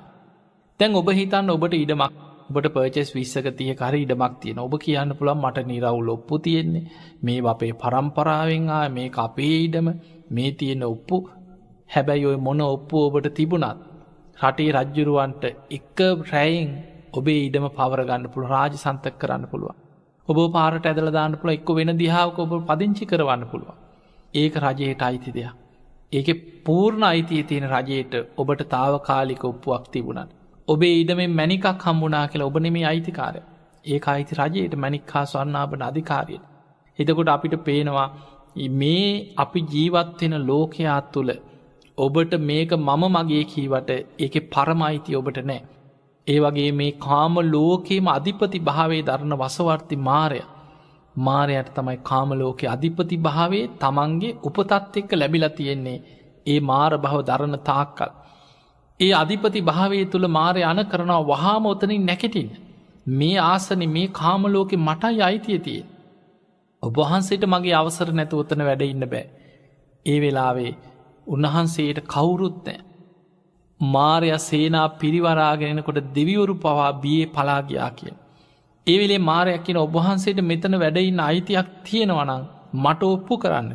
තැන් 0.79 0.95
ඔබ 0.95 1.09
හිතන්න 1.11 1.49
ඔබට 1.49 1.73
ඉඩමක් 1.75 2.13
ඔබට 2.49 2.67
පර්චෙස් 2.69 3.09
විස්සක 3.13 3.47
තිය 3.53 3.73
කර 3.73 3.95
ඉඩමක් 3.95 4.35
තියෙන 4.41 4.59
ඔබ 4.59 4.73
කියන්න 4.77 5.15
පුළන් 5.19 5.39
මට 5.39 5.65
නිරවුල් 5.65 6.09
ඔප්පු 6.09 6.39
තියෙන්නේ. 6.39 6.83
මේ 7.21 7.41
අපේ 7.45 7.73
පරම්පරාවෙන් 7.73 8.69
ආ 8.69 8.87
මේ 8.89 9.09
අපේ 9.17 9.55
ඉඩම. 9.59 9.87
මේ 10.29 10.51
තියෙන 10.53 10.83
ඔප්පු 10.85 11.17
හැබැයි 11.89 12.25
ඔය 12.25 12.37
මොන 12.37 12.61
ඔප්පු 12.67 13.05
ඔබට 13.07 13.29
තිබුණත් 13.33 13.81
රටේ 14.37 14.71
රජ්ජුරුවන්ට 14.71 15.43
එක 15.71 15.99
රැයින් 16.31 16.69
ඔබේ 17.13 17.41
ඉඩම 17.47 17.67
පවරගන්න 17.71 18.29
පුළුව 18.29 18.49
රාජ 18.49 18.73
සන්තක 18.75 19.15
කරන්න 19.17 19.49
පුළුවන්. 19.51 19.75
ඔබ 20.27 20.37
පාරට 20.53 20.85
ඇදල 20.85 21.11
දාන්න 21.11 21.37
පුළ 21.41 21.55
එක්ක 21.57 21.69
වෙන 21.75 21.97
දිහාාවක 21.97 22.39
ඔබ 22.39 22.57
පදිංචි 22.69 23.05
කරවන්න 23.05 23.45
පුළුවන්. 23.51 23.77
ඒක 24.33 24.55
රජයට 24.57 25.01
අයිති 25.01 25.31
දෙයක්. 25.31 25.64
ඒක 26.13 26.29
පූර්ණ 26.65 27.03
අයිතිය 27.03 27.43
තියෙන 27.43 27.67
රජයට 27.69 28.13
ඔබට 28.37 28.61
තාවකාලික 28.69 29.43
ඔප්පුුවක් 29.43 29.85
තිබුණත් 29.91 30.31
ඔබේ 30.67 30.93
ඉඩමෙන් 31.01 31.31
මැනිකක් 31.31 31.67
හම්බුනා 31.83 32.25
කියලා 32.27 32.47
ඔබ 32.47 32.57
නෙමේ 32.59 32.85
අයිතිකාරය. 32.85 33.41
ඒ 33.85 33.99
අයිති 34.07 34.35
රජයට 34.35 34.75
මැනික් 34.75 35.11
හා 35.11 35.25
ස්වන්නාබන 35.25 35.81
අධිකාරයට. 35.81 36.43
එතකොට 36.99 37.27
අපිට 37.27 37.55
පේනවා 37.63 38.07
මේ 38.75 39.09
අපි 39.37 39.61
ජීවත්වෙන 39.71 40.35
ලෝකයාත් 40.47 41.11
තුළ 41.11 41.31
ඔබට 41.97 42.33
මේක 42.41 42.71
මම 42.73 43.03
මගේ 43.11 43.43
කීවට 43.43 43.89
ඒක 44.19 44.35
පරමයිති 44.49 45.15
ඔබට 45.15 45.39
නෑ. 45.43 45.61
ඒ 46.27 46.39
වගේ 46.39 46.71
මේ 46.71 46.91
කාම 46.99 47.35
ලෝකේම 47.47 48.07
අධිපති 48.07 48.59
භාවේ 48.59 49.01
දරණ 49.01 49.35
වසවර්ති 49.35 49.95
මාරය 50.01 50.41
මාරයට 51.15 51.69
තමයි 51.75 51.97
කාමලෝක 52.03 52.61
අධිපති 52.65 53.17
භාවේ 53.17 53.65
තමන්ගේ 53.79 54.37
උපතත් 54.43 54.97
එක්ක 54.97 55.11
ලැබිලා 55.13 55.49
තියෙන්නේ 55.49 55.97
ඒ 56.45 56.59
මාර 56.59 56.91
භව 56.97 57.21
දරණ 57.21 57.57
තාක්කල් 57.63 58.11
ඒ 58.99 59.11
අධිපති 59.13 59.61
භාවය 59.61 60.05
තුළ 60.05 60.27
මාරය 60.27 60.63
අන 60.63 60.79
කරනවා 60.85 61.23
වහාම 61.23 61.65
ඔතනින් 61.65 62.05
නැකටින් 62.05 62.49
මේ 63.13 63.37
ආසන 63.37 63.81
මේ 63.89 64.07
කාමලෝකෙ 64.13 64.77
මටයි 64.77 65.21
අයිතිය 65.21 65.59
තිය. 65.59 65.81
ඔබහන්සේට 66.83 67.45
මගේ 67.45 67.73
අවසර 67.73 68.09
නැතු 68.11 68.39
ඔතන 68.39 68.63
වැඩ 68.63 68.81
ඉන්න 68.81 69.05
බෑ. 69.05 69.25
ඒ 70.05 70.17
වෙලාවේ 70.21 70.71
උන්වහන්සේට 71.27 71.99
කවුරුත් 72.05 72.57
නෑ. 72.65 72.79
මාරය 73.79 74.29
සේනා 74.39 74.87
පිරිවරාගෙනකොට 74.89 75.99
දෙවිවරු 76.15 76.55
පවා 76.55 76.91
බියේ 76.93 77.25
පලාගයා 77.25 77.91
කිය. 78.87 78.93
ඒවෙලේ 78.93 79.17
මාරයක් 79.19 79.63
කියන 79.63 79.77
ඔබහන්සේට 79.77 80.39
මෙතන 80.41 80.79
වැඩඉන්න 80.79 81.19
අයිතියක් 81.19 81.67
තියෙනවනං 81.83 82.43
මට 82.75 83.03
ඔප්පු 83.03 83.37
කරන්න. 83.37 83.69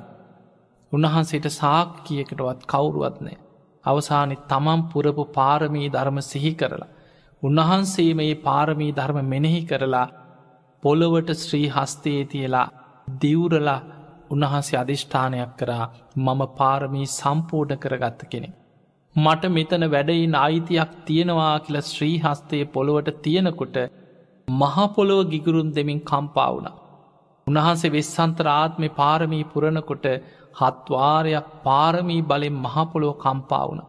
උන්වහන්සේට 0.93 1.47
සාක් 1.51 1.91
කියකටවත් 2.05 2.67
කවුරුවත් 2.67 3.21
නෑ. 3.21 3.39
අවසානි 3.85 4.37
තමන් 4.49 4.83
පුරපු 4.83 5.25
පාරමී 5.25 5.89
ධර්ම 5.89 6.19
සිහි 6.23 6.55
කරලා. 6.55 6.89
උන්වහන්සේ 7.43 8.15
මේ 8.15 8.35
පාරමී 8.35 8.93
ධර්ම 8.93 9.19
මෙනෙහි 9.25 9.63
කරලා 9.63 10.09
පොළොවට 10.83 11.31
ශ්‍රී 11.35 11.69
හස්තයේ 11.69 12.25
තියලා 12.25 12.69
දිවුරලා 13.23 13.81
උන්වහන්සේ 14.31 14.79
අධිෂ්ඨානයක් 14.79 15.53
කරා 15.57 15.93
මම 16.17 16.41
පාරමී 16.59 17.07
සම්පූර්ණ 17.09 17.79
කරගත්ත 17.79 18.21
කෙනෙ. 18.31 18.49
මට 19.17 19.43
මෙතන 19.49 19.85
වැඩයින් 19.91 20.35
අයිතියක් 20.35 20.93
තියෙනවා 21.05 21.61
කියල 21.61 21.81
ශ්‍රී 21.83 22.17
හස්තයේ 22.19 22.65
පොළොවට 22.65 23.23
තියෙනකොට 23.23 23.77
මහපොළොව 24.51 25.21
ගිගුරුන් 25.33 25.71
දෙමින් 25.73 26.01
කම්පාවුණ. 26.03 26.69
උන්වහන්සේ 27.47 27.93
වෙස්සන්තරාත්මය 27.93 28.89
පාරමී 28.91 29.45
පුරණකොට 29.45 30.07
හත්වාරයක් 30.61 31.49
පාරමී 31.65 32.23
බලෙන් 32.23 32.57
මහපොලෝ 32.57 33.15
කම්පාවුණ. 33.15 33.83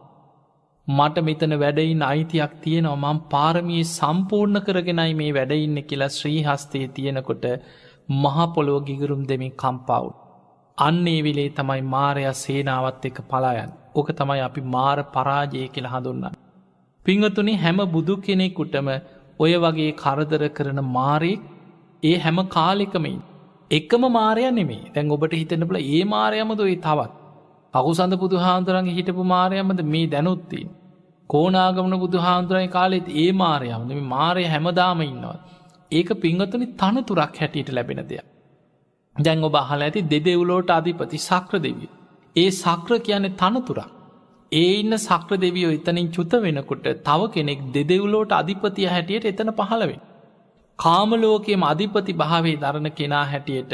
මට 0.88 1.16
මෙතන 1.20 1.54
වැඩයින් 1.58 2.02
අයිතියක් 2.02 2.52
තියෙනවා 2.62 3.00
මං 3.04 3.20
පාරමී 3.32 3.84
සම්පූර්ණ 3.90 4.64
කරගෙනයි 4.66 5.12
මේ 5.14 5.32
වැඩඉන්න 5.32 5.78
කියලා 5.82 6.08
ශ්‍රී 6.08 6.40
හස්තේ 6.42 6.86
තියෙනකොට 6.88 7.44
මහපොලෝ 8.22 8.80
ගිගුරුම් 8.80 9.22
දෙමින් 9.28 9.52
කම්පාවු්. 9.54 10.10
අන්නේ 10.78 11.20
විලේ 11.22 11.50
තමයි 11.50 11.82
මාරය 11.84 12.24
සේනාවත් 12.34 13.04
එක 13.04 13.18
පලායන් 13.30 13.72
ඕක 13.94 14.08
තමයි 14.12 14.40
අපි 14.40 14.60
මාර 14.74 14.98
පරාජය 15.14 15.68
කියල 15.74 15.86
හඳුන්න. 15.86 16.24
පිංහතුනි 17.06 17.54
හැම 17.56 17.78
බුදු 17.94 18.14
කෙනෙකුටම 18.16 18.88
ඔය 19.40 19.52
වගේ 19.56 19.92
කරදර 19.94 20.42
කරන 20.48 20.80
මාරෙක් 20.88 21.42
ඒ 22.02 22.16
හැම 22.18 22.38
කාලෙකමයින් 22.48 23.20
එකම 23.70 24.04
මාරය 24.10 24.44
නෙමේ 24.50 24.90
දැන් 24.94 25.10
ඔබට 25.10 25.34
හිතන්න 25.34 25.66
බල 25.68 25.78
ඒ 25.78 26.04
මාරයමද 26.06 26.62
ඒ 26.62 26.76
තවත්. 26.78 27.12
අකුසඳ 27.74 28.14
පුදු 28.16 28.36
හාන්දුරන්ගේ 28.38 28.96
හිටපු 28.98 29.24
මාරයමද 29.26 29.80
මේ 29.86 30.06
දැනුත්තින් 30.06 30.68
කෝනාගමන 31.30 31.96
බුදු 31.98 32.18
හාන්දුරයි 32.18 32.68
කාලෙත් 32.68 33.08
ඒ 33.16 33.30
මාරයමද 33.34 33.90
මේ 33.90 34.08
මාරය 34.08 34.44
හැමදාම 34.46 35.00
ඉන්නවා. 35.02 35.38
ඒක 35.92 36.10
පිංගතුනි 36.20 36.66
තනතුරක් 36.74 37.40
හැටියට 37.40 37.70
ලැබෙන 37.70 38.02
දෙයක්. 38.04 38.26
දැන් 39.16 39.44
ඔබ 39.44 39.56
අහල 39.56 39.82
ඇති 39.82 40.00
දෙදෙව්ලෝට 40.04 40.70
අධිපති 40.70 41.18
සක්‍ර 41.20 41.56
දෙවිය. 41.58 41.90
ඒ 42.36 42.50
සක්‍ර 42.52 42.92
කියන්නේ 43.00 43.36
තනතුරක්. 43.36 43.90
ඒ 44.52 44.72
ඉන්න 44.74 44.94
සක්‍ර 44.98 45.36
දෙවියෝ 45.38 45.72
එතනින් 45.72 46.08
චුත 46.10 46.32
වෙනකොට 46.40 46.86
තව 47.02 47.28
කෙනෙක් 47.30 47.60
දෙදෙව්ලෝට 47.72 48.32
අධිපතිය 48.32 48.88
හැටියට 48.88 49.24
එතන 49.24 49.50
පහළවෙන් 49.52 50.00
කාමලෝකයේම 50.78 51.64
අධිපති 51.64 52.12
භාවේ 52.14 52.56
දරණ 52.56 52.90
කෙනා 52.92 53.24
හැටියට 53.24 53.72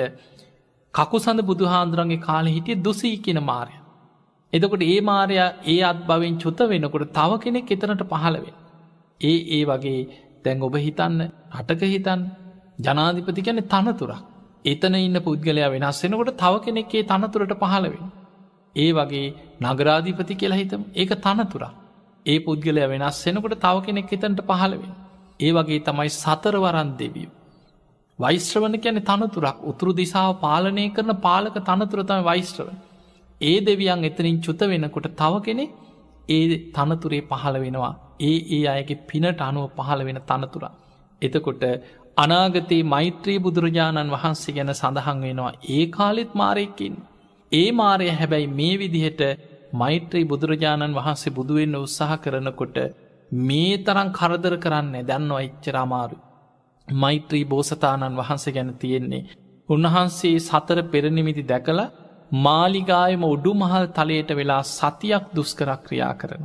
කකුසඳ 0.94 1.42
බුදුහාන්දුරන්ගේ 1.42 2.20
කාල 2.20 2.46
හිටිය 2.46 2.78
දුසී 2.78 3.16
කියන 3.18 3.40
මාරය. 3.42 3.74
එදකොට 4.52 4.84
ඒ 4.84 5.00
මාරයා 5.02 5.48
ඒ 5.66 5.78
අත් 5.82 6.00
බවෙන් 6.06 6.36
චුත 6.38 6.60
වෙනකොට 6.66 7.06
තව 7.12 7.30
කෙනෙක් 7.38 7.70
එතනට 7.70 8.04
පහළවෙන්. 8.04 8.56
ඒ 9.20 9.38
ඒ 9.50 9.62
වගේ 9.64 10.00
දැන් 10.44 10.62
ඔබ 10.62 10.76
හිතන්න 10.78 11.20
හටක 11.56 11.82
හිතන් 11.86 12.20
ජනාධිපති 12.80 13.42
ගැන 13.42 13.62
තනතුරක්. 13.66 14.22
එතන 14.64 14.94
ඉන්න 14.98 15.20
පුද්ගලයා 15.22 15.70
වෙනස් 15.70 16.00
වෙනකොට 16.04 16.32
තව 16.36 16.54
කෙනෙක්ේ 16.60 17.02
තනතුරට 17.04 17.54
පහළවෙන්. 17.56 18.08
ඒ 18.76 18.90
වගේ 18.92 19.26
නගරාධිපති 19.62 20.34
කියලා 20.34 20.56
හිතම 20.56 20.82
ඒක 20.94 21.12
තනතුරා. 21.18 21.72
ඒ 22.26 22.38
පුද්ගලය 22.38 22.82
වෙනස් 22.88 23.18
වෙනකොට 23.26 23.56
තව 23.56 23.76
කෙනෙක් 23.86 24.12
එතන්ට 24.12 24.40
පහළවෙන්. 24.42 24.94
ඒ 25.40 25.50
වගේ 25.52 25.80
තමයි 25.80 26.10
සතරවරන් 26.14 26.90
දෙවියෝ. 26.98 27.34
වෛශ්‍රවන 28.18 28.74
කියන 28.76 29.00
තනතුරක් 29.02 29.58
උතුරු 29.62 29.92
දිසාාව 29.92 30.40
පාලනය 30.40 30.84
කරන 30.90 31.12
පාලක 31.18 31.56
තනතුරතම 31.60 32.22
වෛශ්‍රව. 32.22 32.68
ඒ 33.40 33.58
දෙවියන් 33.60 34.04
එතනින් 34.04 34.40
චුත 34.40 34.60
වෙනකොට 34.64 35.08
තව 35.16 35.34
කෙනෙ 35.42 35.64
ඒ 36.28 36.44
තනතුරේ 36.70 37.22
පහළ 37.22 37.56
වෙනවා. 37.58 37.94
ඒ 38.20 38.36
ඒ 38.50 38.64
අයගේ 38.66 39.02
පිනට 39.06 39.40
අනුව 39.40 39.66
පහළ 39.76 40.02
වෙන 40.04 40.20
තනතුරා. 40.22 40.74
එතකොට 41.22 41.62
අනාගතයේ 42.16 42.82
මෛත්‍රී 42.84 43.38
බුදුරජාණන් 43.38 44.10
වහන්සේ 44.10 44.54
ගැන 44.54 44.72
සඳහන් 44.72 45.18
වෙනවා 45.22 45.52
ඒ 45.70 45.84
කාලෙත් 45.88 46.32
මාරයකින්. 46.34 46.94
ඒ 47.52 47.68
මාරය 47.72 48.08
හැබැයි 48.10 48.48
මේ 48.50 48.74
විදිහට 48.76 49.22
මෛත්‍රී 49.74 50.24
බුදුරජාණන් 50.24 50.96
වහන්සේ 50.96 51.32
බුදුවෙන්න 51.32 51.76
උත්සාහ 51.76 52.16
කරනකොට 52.16 52.78
මේ 53.42 53.78
තරම් 53.78 54.08
කරදර 54.12 54.54
කරන්න 54.56 55.06
දැන්නවා 55.06 55.40
එච්චර 55.40 55.76
අමාරු. 55.76 56.16
මෛත්‍රී 56.88 57.44
බෝසතාණන් 57.44 58.18
වහන්සේ 58.18 58.52
ගැන 58.52 58.70
තියෙන්නේ. 58.74 59.24
උන්වහන්සේ 59.68 60.36
සතර 60.40 60.78
පෙරනිමිති 60.84 61.44
දැකළ 61.44 61.82
මාලිගායම 62.42 63.22
උඩු 63.24 63.52
මහල් 63.54 63.86
තලයට 63.90 64.30
වෙලා 64.32 64.62
සතියක් 64.68 65.24
දුස්කරක් 65.34 65.80
ක්‍රියා 65.84 66.14
කරන. 66.14 66.44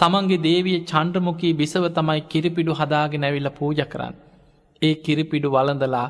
තමන්ගේ 0.00 0.42
දේවිය 0.42 0.78
චණ්ඩමුකී 0.84 1.54
බිසව 1.54 1.84
තමයි 1.90 2.20
කිරිපිඩු 2.26 2.72
හදාගෙන 2.72 3.24
ඇවිල්ල 3.24 3.50
පූජ 3.50 3.80
කරන්න. 3.86 4.14
ඒ 4.82 4.94
කිරිපිඩු 4.96 5.48
වලඳලා 5.50 6.08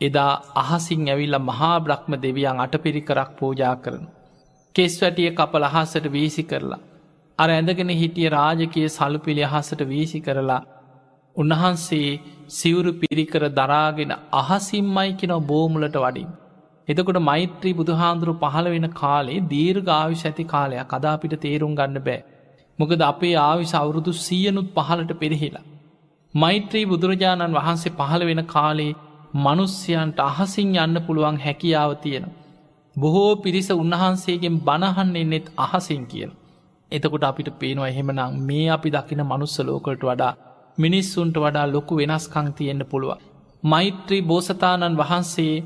එදා 0.00 0.32
අහසින් 0.56 1.08
ඇවිල්ල 1.08 1.38
මහා 1.40 1.76
බ්‍රහ්ම 1.80 2.12
දෙවියන් 2.18 2.60
අටපිරිකරක් 2.60 3.30
පූජා 3.38 3.74
කරන. 3.76 4.04
කෙස් 4.74 4.94
වැටිය 5.00 5.30
කපල 5.32 5.64
අහසට 5.64 6.06
වීසි 6.10 6.44
කරලා. 6.44 6.80
අර 7.38 7.48
ඇඳගෙන 7.50 7.90
හිටිය 7.94 8.28
රාජකය 8.30 8.86
සලුපිළි 8.90 9.44
අහසට 9.44 9.82
වීසි 9.86 10.20
කරලා 10.20 10.62
උන්වහන්සේ 11.36 12.10
සිවුරු 12.50 12.92
පිරිකර 12.94 13.42
දරාගෙන 13.52 14.12
අහසිම්මයි 14.34 15.12
කෙනව 15.14 15.40
බෝමුලට 15.44 15.96
වඩින්. 15.96 16.28
එතකොට 16.88 17.20
මෛත්‍රී 17.22 17.74
බුදුහාන්දුරු 17.74 18.34
පහළ 18.36 18.68
වෙන 18.70 18.88
කාලේ 18.92 19.40
දීර්ඝ 19.48 19.90
ආවිශ 19.92 20.24
ඇති 20.24 20.44
කාලයක් 20.46 20.88
කදාපිට 20.88 21.34
තේරුම් 21.40 21.72
ගන්න 21.74 22.00
බෑ. 22.00 22.20
මොකද 22.78 23.02
අපේ 23.04 23.34
ආවිශ 23.42 23.74
අවුරුදු 23.74 24.12
සියනුත් 24.20 24.68
පහලට 24.74 25.12
පෙරහිලා. 25.18 25.64
මෛත්‍රී 26.34 26.86
බුදුරජාණන් 26.86 27.54
වහන්සේ 27.54 27.92
පහළ 27.92 28.24
වෙන 28.24 28.42
කාලේ 28.46 28.92
මනුස්්‍යයන්ට 29.34 30.18
අහසින් 30.20 30.74
යන්න 30.76 30.96
පුළුවන් 31.06 31.36
හැකියාව 31.38 31.92
තියෙන. 31.96 32.26
බොහෝ 32.96 33.30
පිරිස 33.36 33.68
උන්වහන්සේගෙන් 33.72 34.56
බණහන්න 34.60 35.16
එන්නෙත් 35.16 35.46
අහසින් 35.58 36.02
කියන. 36.06 36.30
එතකොට 36.92 37.24
අපිට 37.24 37.48
පේනවා 37.58 37.88
එහෙමනම් 37.88 38.34
මේ 38.40 38.66
අපි 38.70 38.90
දකින 38.90 39.22
මනුස්ස 39.22 39.56
ලෝකට 39.60 40.02
වඩා 40.02 40.32
මිනිස්සුන්ට 40.78 41.36
වඩා 41.36 41.66
ලොකු 41.66 41.94
වෙනස්කං 41.96 42.48
තියෙන්න්න 42.52 42.84
පුළුව. 42.84 43.18
මෛත්‍රී 43.62 44.22
බෝසතාණන් 44.22 44.96
වහන්සේ 44.96 45.64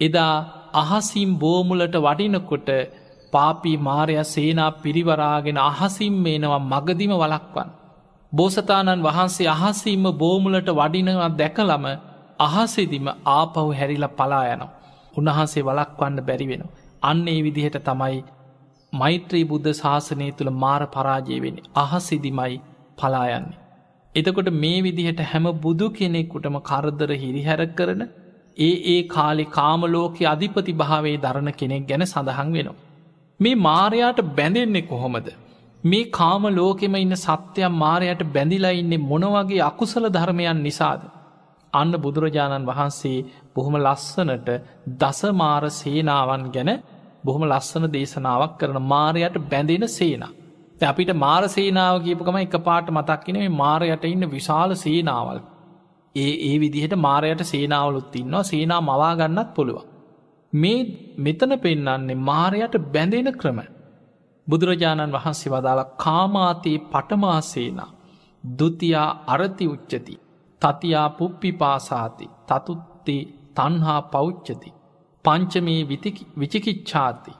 එදා 0.00 0.34
අහසිම් 0.74 1.30
බෝමුලට 1.38 1.96
වඩිනකොට 1.98 2.68
පාපී 3.32 3.76
මාරය 3.78 4.14
සේනා 4.24 4.70
පිරිවරාගෙන 4.76 5.58
අහසිම් 5.60 6.14
මේනවා 6.16 6.60
මගදිම 6.64 7.12
වලක්වන්. 7.14 7.68
බෝසතාණන් 8.32 9.02
වහන්සේ 9.02 9.48
අහසිම්ම 9.48 10.04
බෝමුලට 10.14 10.70
වඩිනවා 10.72 11.30
දැකලම 11.32 11.84
අහසෙදිම 12.40 13.08
ආපහු 13.30 13.66
හැරිල 13.72 14.06
පලා 14.14 14.44
යන. 14.48 14.62
උන්වහන්සේ 15.14 15.62
වලක්වන්න 15.62 16.20
බැරිවෙන. 16.22 16.62
අන්න 17.02 17.24
ඒ 17.28 17.40
විදිහට 17.42 17.78
තමයි 17.84 18.20
මෛත්‍රී 18.92 19.44
බුද්ධ 19.44 19.72
ශාසනය 19.72 20.28
තුළ 20.32 20.50
මාර 20.56 20.82
පරාජයවෙන 20.88 21.58
අහසිදිමයි 21.76 22.56
පලායන්නේ. 22.98 23.58
එතකොට 24.14 24.50
මේ 24.54 24.78
විදිහට 24.82 25.20
හැම 25.24 25.46
බුදු 25.58 25.88
කෙනෙක්කුටම 25.90 26.56
කරදර 26.62 27.10
හිරිහැර 27.14 27.60
කරන 27.72 28.02
ඒ 28.58 28.72
ඒ 28.86 29.02
කාලෙ 29.08 29.44
කාමලෝක 29.50 30.18
අධිපති 30.26 30.74
භාවේ 30.74 31.16
දරණ 31.18 31.52
කෙනෙක් 31.52 31.86
ගැන 31.86 32.04
සඳහන් 32.04 32.50
වෙනවා. 32.52 32.80
මේ 33.40 33.54
මාරයාට 33.58 34.20
බැඳෙන්නේ 34.32 34.82
කොහොමද. 34.84 35.30
මේ 35.84 36.10
කාම 36.12 36.42
ලෝකෙම 36.52 36.96
ඉන්න 36.96 37.16
සත්‍යයන් 37.18 37.72
මාරයට 37.74 38.22
බැඳිලා 38.32 38.74
ඉන්නේ 38.74 39.04
මොනවගේ 39.04 39.62
අකුසල 39.62 40.06
ධර්මයන් 40.08 40.62
නිසාද. 40.62 41.02
අන්න 41.72 41.92
බුදුරජාණන් 41.96 42.66
වහන්සේ 42.66 43.18
බොහොම 43.54 43.76
ලස්සනට 43.78 44.48
දසමාර 44.96 45.64
සේනාවන් 45.72 46.44
ගැන 46.50 46.70
බොහොම 47.24 47.44
ලස්සන 47.44 47.86
දේශනාවක් 47.88 48.58
කරන 48.58 48.78
මාරයට 48.84 49.36
බැඳෙන 49.44 49.86
සේනා. 49.90 50.32
අපිට 50.82 51.12
මාර 51.16 51.42
සේනාව 51.48 51.96
කියපකම 52.00 52.36
එක 52.38 52.56
පාට 52.60 52.88
මතක්කින 52.90 53.38
මේ 53.38 53.56
මාරයට 53.56 54.04
ඉන්න 54.06 54.24
විශාල 54.28 54.70
සේනාවල් 54.76 55.40
ඒ 56.14 56.32
ඒ 56.42 56.56
විදිහට 56.58 56.94
මාරයට 56.98 57.42
සේනාවලුත් 57.44 58.16
ඉන්නවා 58.16 58.42
සේනා 58.44 58.80
මවා 58.80 59.12
ගන්නත් 59.16 59.50
පුළුවන්. 59.54 59.86
මේ 60.52 60.80
මෙතන 61.18 61.52
පෙන්නන්නේ 61.58 62.22
මාරයට 62.22 62.74
බැඳෙන 62.88 63.30
ක්‍රම. 63.34 63.60
බුදුරජාණන් 64.46 65.12
වහන්සේ 65.12 65.52
වදාළ 65.52 65.82
කාමාතයේ 65.96 66.84
පටමාසේනා 66.86 67.90
දුතියා 68.44 69.08
අරති 69.26 69.66
උච්චති 69.66 70.14
තතියා 70.62 71.08
පුප්පි 71.10 71.50
පාසාති 71.52 72.26
තතුත්තේ 72.48 73.22
තන්හා 73.56 74.00
පෞච්චති 74.08 74.70
පංචමේ 75.24 75.80
විචිකිච්ඡාති 76.38 77.32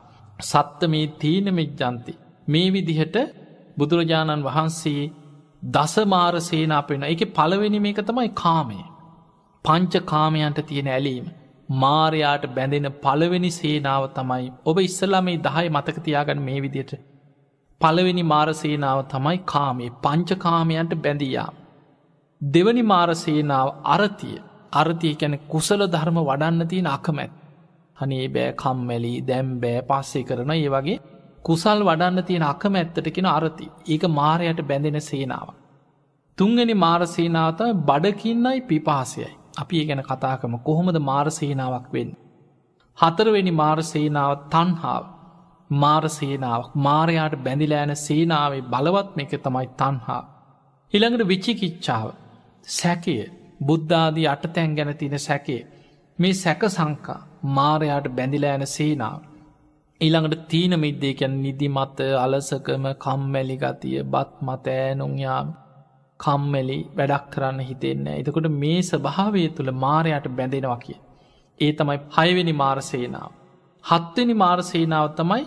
සත්ත 0.43 0.89
මේ 0.89 1.07
තීනමෙජ්ජන්ති 1.21 2.15
මේ 2.49 2.69
විදිහට 2.73 3.17
බුදුරජාණන් 3.79 4.45
වහන්සේ 4.45 5.03
දසමාර 5.71 6.35
සේනා 6.41 6.83
පෙන 6.83 7.03
එක 7.05 7.23
පළවෙනි 7.35 7.81
මේක 7.81 8.01
තමයි 8.03 8.31
කාමය. 8.35 8.81
පංච 9.65 10.03
කාමයන්ට 10.05 10.61
තියෙන 10.67 10.89
ඇලීම. 10.89 11.27
මාරයාට 11.75 12.45
බැඳෙන 12.49 12.89
පළවෙනි 13.03 13.51
සේනාව 13.51 14.05
තමයි 14.11 14.51
ඔබ 14.65 14.77
ඉස්සලා 14.81 15.21
මේ 15.21 15.39
දහය 15.39 15.67
මතකතියාගන්න 15.69 16.41
මේ 16.41 16.61
විදියට. 16.61 16.93
පළවෙනි 17.81 18.25
මාරසේනාව 18.25 19.01
තමයි 19.07 19.39
කාමේ 19.47 19.91
පංචකාමයන්ට 20.03 20.95
බැඳියාම්. 20.99 21.55
දෙවනි 22.41 22.83
මාරසේනාව 22.83 23.69
අරතිය 23.87 24.37
අරතිය 24.73 25.15
කැන 25.15 25.39
කුසල 25.47 25.83
ධර්ම 25.87 26.19
වඩන්න 26.21 26.69
තියෙන 26.69 26.87
අකමැත්. 26.89 27.33
හනේ 27.97 28.29
බෑ 28.29 28.53
කම්මැලි 28.55 29.13
දැම්බෑ 29.23 29.83
පස්සේ 29.83 30.25
කරන 30.25 30.53
ඒ 30.53 30.69
වගේ 30.69 31.01
කුසල් 31.43 31.85
වඩන්න 31.85 32.25
තියෙන 32.25 32.45
අකමැත්තට 32.45 33.11
කෙන 33.11 33.27
අරති 33.29 33.67
ඒක 33.87 34.05
මාරයට 34.11 34.63
බැඳෙන 34.63 35.01
සේනාව. 35.03 35.49
තුන්ගනි 36.39 36.75
මාරසේනාවතම 36.77 37.83
බඩකින්නයි 37.83 38.61
පිපාසයයි 38.63 39.29
අපි 39.59 39.81
ඒ 39.81 39.87
ගැන 39.87 40.03
කතාකම 40.03 40.55
කොහොමද 40.61 40.99
මාරසේනාවක් 41.03 41.93
වෙන්න. 41.93 42.17
හතරවෙනි 42.99 43.53
මාරසේනාව 43.53 44.33
තන්හාාව 44.49 45.05
මාරසේනාවක් 45.71 46.73
මාරයාට 46.79 47.37
බැඳිලෑන 47.39 47.95
සේනාවේ 47.99 48.67
බලවත්ම 48.69 49.21
එක 49.21 49.33
තමයි 49.41 49.69
තන්හා. 49.77 50.23
ඉළඟට 50.93 51.29
විචිකිච්ඡාව 51.29 52.11
සැකය 52.65 53.17
බුද්ධාදී 53.63 54.27
අටතැන් 54.27 54.75
ගැන 54.75 54.93
තින 54.97 55.19
සැකේ 55.19 55.61
මේ 56.19 56.35
සැක 56.35 56.63
සංකා 56.69 57.21
මාරයාට 57.49 58.07
බැඳිලෑන 58.11 58.67
සේනාව. 58.67 59.21
ඊළඟට 60.01 60.45
තීන 60.49 60.75
මිද්දේ 60.81 61.15
කියැන් 61.15 61.43
නිදි 61.43 61.69
මත 61.69 61.99
අලසකම 62.17 62.87
කම්මැලි 62.99 63.57
ගතිය 63.57 63.99
බත් 64.05 64.31
මත 64.41 64.67
ෑනුන්යාම 64.77 65.49
කම්මැලි 66.21 66.79
වැඩක් 66.97 67.27
කරන්න 67.31 67.61
හිතෙන්න 67.61 68.07
එතකොට 68.13 68.49
මේ 68.55 68.81
ස්භාවය 68.83 69.45
තුළ 69.49 69.73
මාරයට 69.77 70.27
බැඳෙනවා 70.31 70.79
කිය. 70.79 70.99
ඒ 71.61 71.73
තමයි 71.73 71.99
පයවෙනි 72.09 72.55
මාරසේනාව. 72.55 73.31
හත්වෙනි 73.85 74.35
මාරසේනාව 74.35 75.07
තමයි 75.15 75.45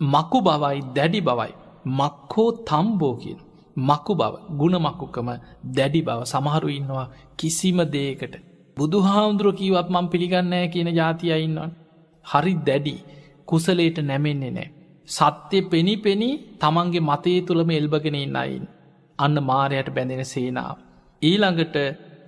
මකු 0.00 0.38
බවයි 0.40 0.78
දැඩි 0.94 1.20
බවයි. 1.20 1.52
මක්කෝ 1.90 2.50
තම්බෝ 2.64 3.14
කියන. 3.14 3.40
මකු 3.80 4.12
බව 4.14 4.34
ගුණමකුකම 4.58 5.28
දැඩි 5.70 6.00
බව 6.02 6.18
සමහරු 6.24 6.68
ඉන්නවා 6.70 7.06
කිසිම 7.38 7.78
දේකට. 7.88 8.34
බුදු 8.76 8.98
හාමුදුරුව 9.00 9.54
කීවත් 9.54 9.88
මං 9.88 10.06
පිළිගන්නෑ 10.08 10.66
කියන 10.68 10.90
ජාතිය 10.92 11.32
ඉන්නවන්. 11.38 11.72
හරි 12.24 12.54
දැඩි 12.66 12.96
කුසලේට 13.48 13.98
නැමෙන්නේ 14.00 14.52
නෑ. 14.52 14.68
සත්‍යය 15.08 15.62
පෙනි 15.64 15.94
පෙනි 15.98 16.30
තමන්ගේ 16.58 17.02
මතේ 17.02 17.40
තුළම 17.42 17.70
එල්බගෙන 17.70 18.16
ඉන්නයින්. 18.16 18.64
අන්න 19.18 19.36
මාරයට 19.42 19.88
බැඳෙන 19.90 20.24
සේනාව. 20.26 20.76
ඊළඟට 21.22 21.76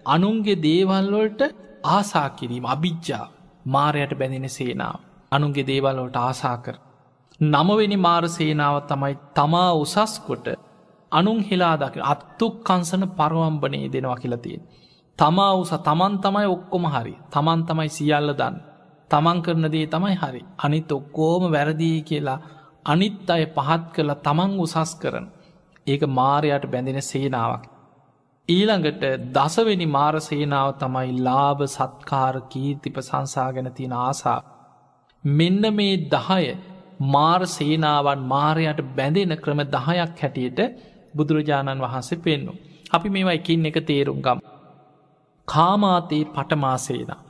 අනුන්ගේ 0.06 0.60
දේවල්වලට 0.60 1.42
ආසා 1.86 2.28
කිරීම 2.30 2.66
අභිජ්ජා 2.66 3.26
මාරයට 3.66 4.12
බැඳෙන 4.14 4.48
සේනාව. 4.50 4.98
අනුන්ගේ 5.32 5.66
දේවල්වලට 5.66 6.16
ආසා 6.18 6.56
කර. 6.56 6.76
නමවෙනි 7.40 7.98
මාර 7.98 8.24
සේනාව 8.30 8.76
තමයි 8.86 9.14
තමා 9.34 9.70
උසස් 9.74 10.14
කොට 10.26 10.46
අනුන් 11.12 11.40
හිලා 11.42 11.75
දක 11.77 11.96
අත්තුක් 12.05 12.55
කංසන 12.62 13.05
පරවම්බනයේ 13.11 13.92
දෙනවා 13.92 14.16
කියලතියෙන්. 14.16 14.62
තමා 15.18 15.53
උස 15.55 15.72
තමන් 15.81 16.14
තමයි 16.18 16.46
ඔක්කොම 16.46 16.85
හරි. 16.87 17.14
තමන් 17.31 17.61
තමයි 17.64 17.88
සියල්ල 17.90 18.33
දන්න. 18.33 18.57
තමන් 19.11 19.38
කරන 19.42 19.66
දේ 19.68 19.87
තමයි 19.88 20.16
හරි. 20.16 20.42
අනිත් 20.59 20.92
ඔක්කෝම 20.92 21.42
වැරදිී 21.51 22.01
කියලා 22.03 22.40
අනිත් 22.87 23.31
අය 23.31 23.44
පහත් 23.48 23.85
කරලා 23.94 24.22
තමන් 24.22 24.53
උසස් 24.59 24.92
කරන. 24.96 25.27
ඒක 25.87 26.03
මාරයට 26.11 26.64
බැඳෙන 26.66 27.03
සේනාවක්. 27.03 27.64
ඊළඟට 28.48 29.03
දසවෙනි 29.31 29.87
මාර 29.88 30.14
සේනාව 30.20 30.68
තමයි 30.77 31.11
ලාභ 31.20 31.61
සත්කාර 31.68 32.35
කීර්තිප 32.48 32.96
සංසාගෙන 33.01 33.68
තියෙන 33.72 33.94
ආසා 33.98 34.40
මෙන්න 35.25 35.62
මේ 35.72 35.96
දහය 36.09 36.46
මාර් 37.07 37.40
සේනාවන් 37.48 38.25
මාරයට 38.27 38.81
බැඳෙන 38.96 39.37
ක්‍රම 39.37 39.61
දහයක් 39.66 40.18
හැටියට 40.18 40.61
බුදුරජාණන් 41.14 41.83
වහන්සේ 41.83 42.18
පෙන්නු. 42.18 42.53
අපි 42.92 43.09
මේවා 43.09 43.38
එකින් 43.40 43.66
එක 43.66 43.79
තේරුම් 43.87 44.18
ගම්. 44.20 44.40
කාමාතයේ 45.48 46.25
පටමාසේනා 46.27 47.20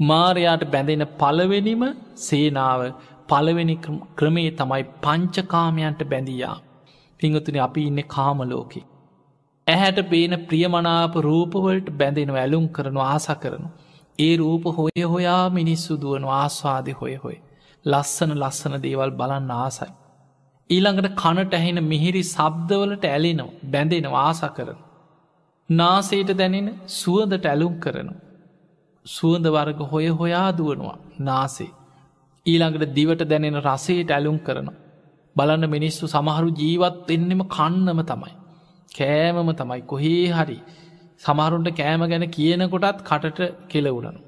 මාරයාට 0.00 0.64
බැඳෙන 0.70 1.04
පළවෙනිම 1.20 1.82
සේනාව 2.18 2.80
පළවෙනි 3.28 3.76
ක්‍රමේ 4.16 4.50
තමයි 4.52 4.84
පංචකාමයන්ට 5.02 6.02
බැඳියා. 6.04 6.56
පිංගතුන 7.20 7.58
අපි 7.58 7.82
ඉන්න 7.86 8.02
කාමලෝකෙ. 8.06 8.82
ඇහැට 9.66 10.00
පේන 10.10 10.34
ප්‍රියමනාප 10.48 11.14
රූපවලට 11.18 11.88
බැඳෙනව 11.98 12.36
ඇලුම් 12.36 12.66
කරනු 12.68 13.00
ආස 13.02 13.26
කරනු. 13.42 13.68
ඒ 14.18 14.34
රූප 14.36 14.64
හොය 14.76 15.02
හොයා 15.04 15.44
මිනිස්සු 15.50 16.00
දුවනු 16.00 16.28
ආස්වාදය 16.32 16.92
හොය 16.92 17.14
හොය. 17.16 17.36
ලස්සන 17.84 18.32
ලස්සන 18.34 18.74
දේවල් 18.82 19.10
බලන්න 19.10 19.52
ආසයි. 19.56 19.92
ඊළඟට 20.72 21.14
කනට 21.16 21.54
ඇහෙන 21.54 21.78
මිහිරි 21.84 22.22
සබ්දවලට 22.28 23.04
ඇලෙනවා 23.06 23.70
බැඳෙන 23.72 24.06
ආස 24.20 24.42
කරන. 24.56 24.78
නාසේට 25.68 26.30
දැනෙන 26.36 26.68
සුවදට 26.92 27.46
ඇලුම් 27.46 27.74
කරනු. 27.80 28.14
සුවඳ 29.06 29.46
වර්ග 29.48 29.80
හොය 29.86 30.06
හොයා 30.12 30.48
දුවනවා 30.52 30.98
නාසේ. 31.20 31.70
ඊළඟට 32.46 32.94
දිවට 32.94 33.24
දැනෙන 33.24 33.58
රසයට 33.60 34.10
ඇලුම් 34.10 34.38
කරන. 34.38 34.68
බලන්න 35.36 35.66
මිනිස්සු 35.70 36.04
සමහරු 36.08 36.48
ජීවත් 36.54 37.10
එන්නෙම 37.10 37.42
කන්නම 37.48 38.00
තමයි. 38.04 38.32
කෑමම 38.90 39.50
තමයි 39.54 39.82
කොහේ 39.84 40.28
හරි 40.30 40.58
සමහරුන්ට 41.20 41.70
කෑම 41.76 42.02
ගැන 42.08 42.26
කියනකොටත් 42.30 43.02
කටට 43.02 43.40
කෙලවුරනු. 43.68 44.20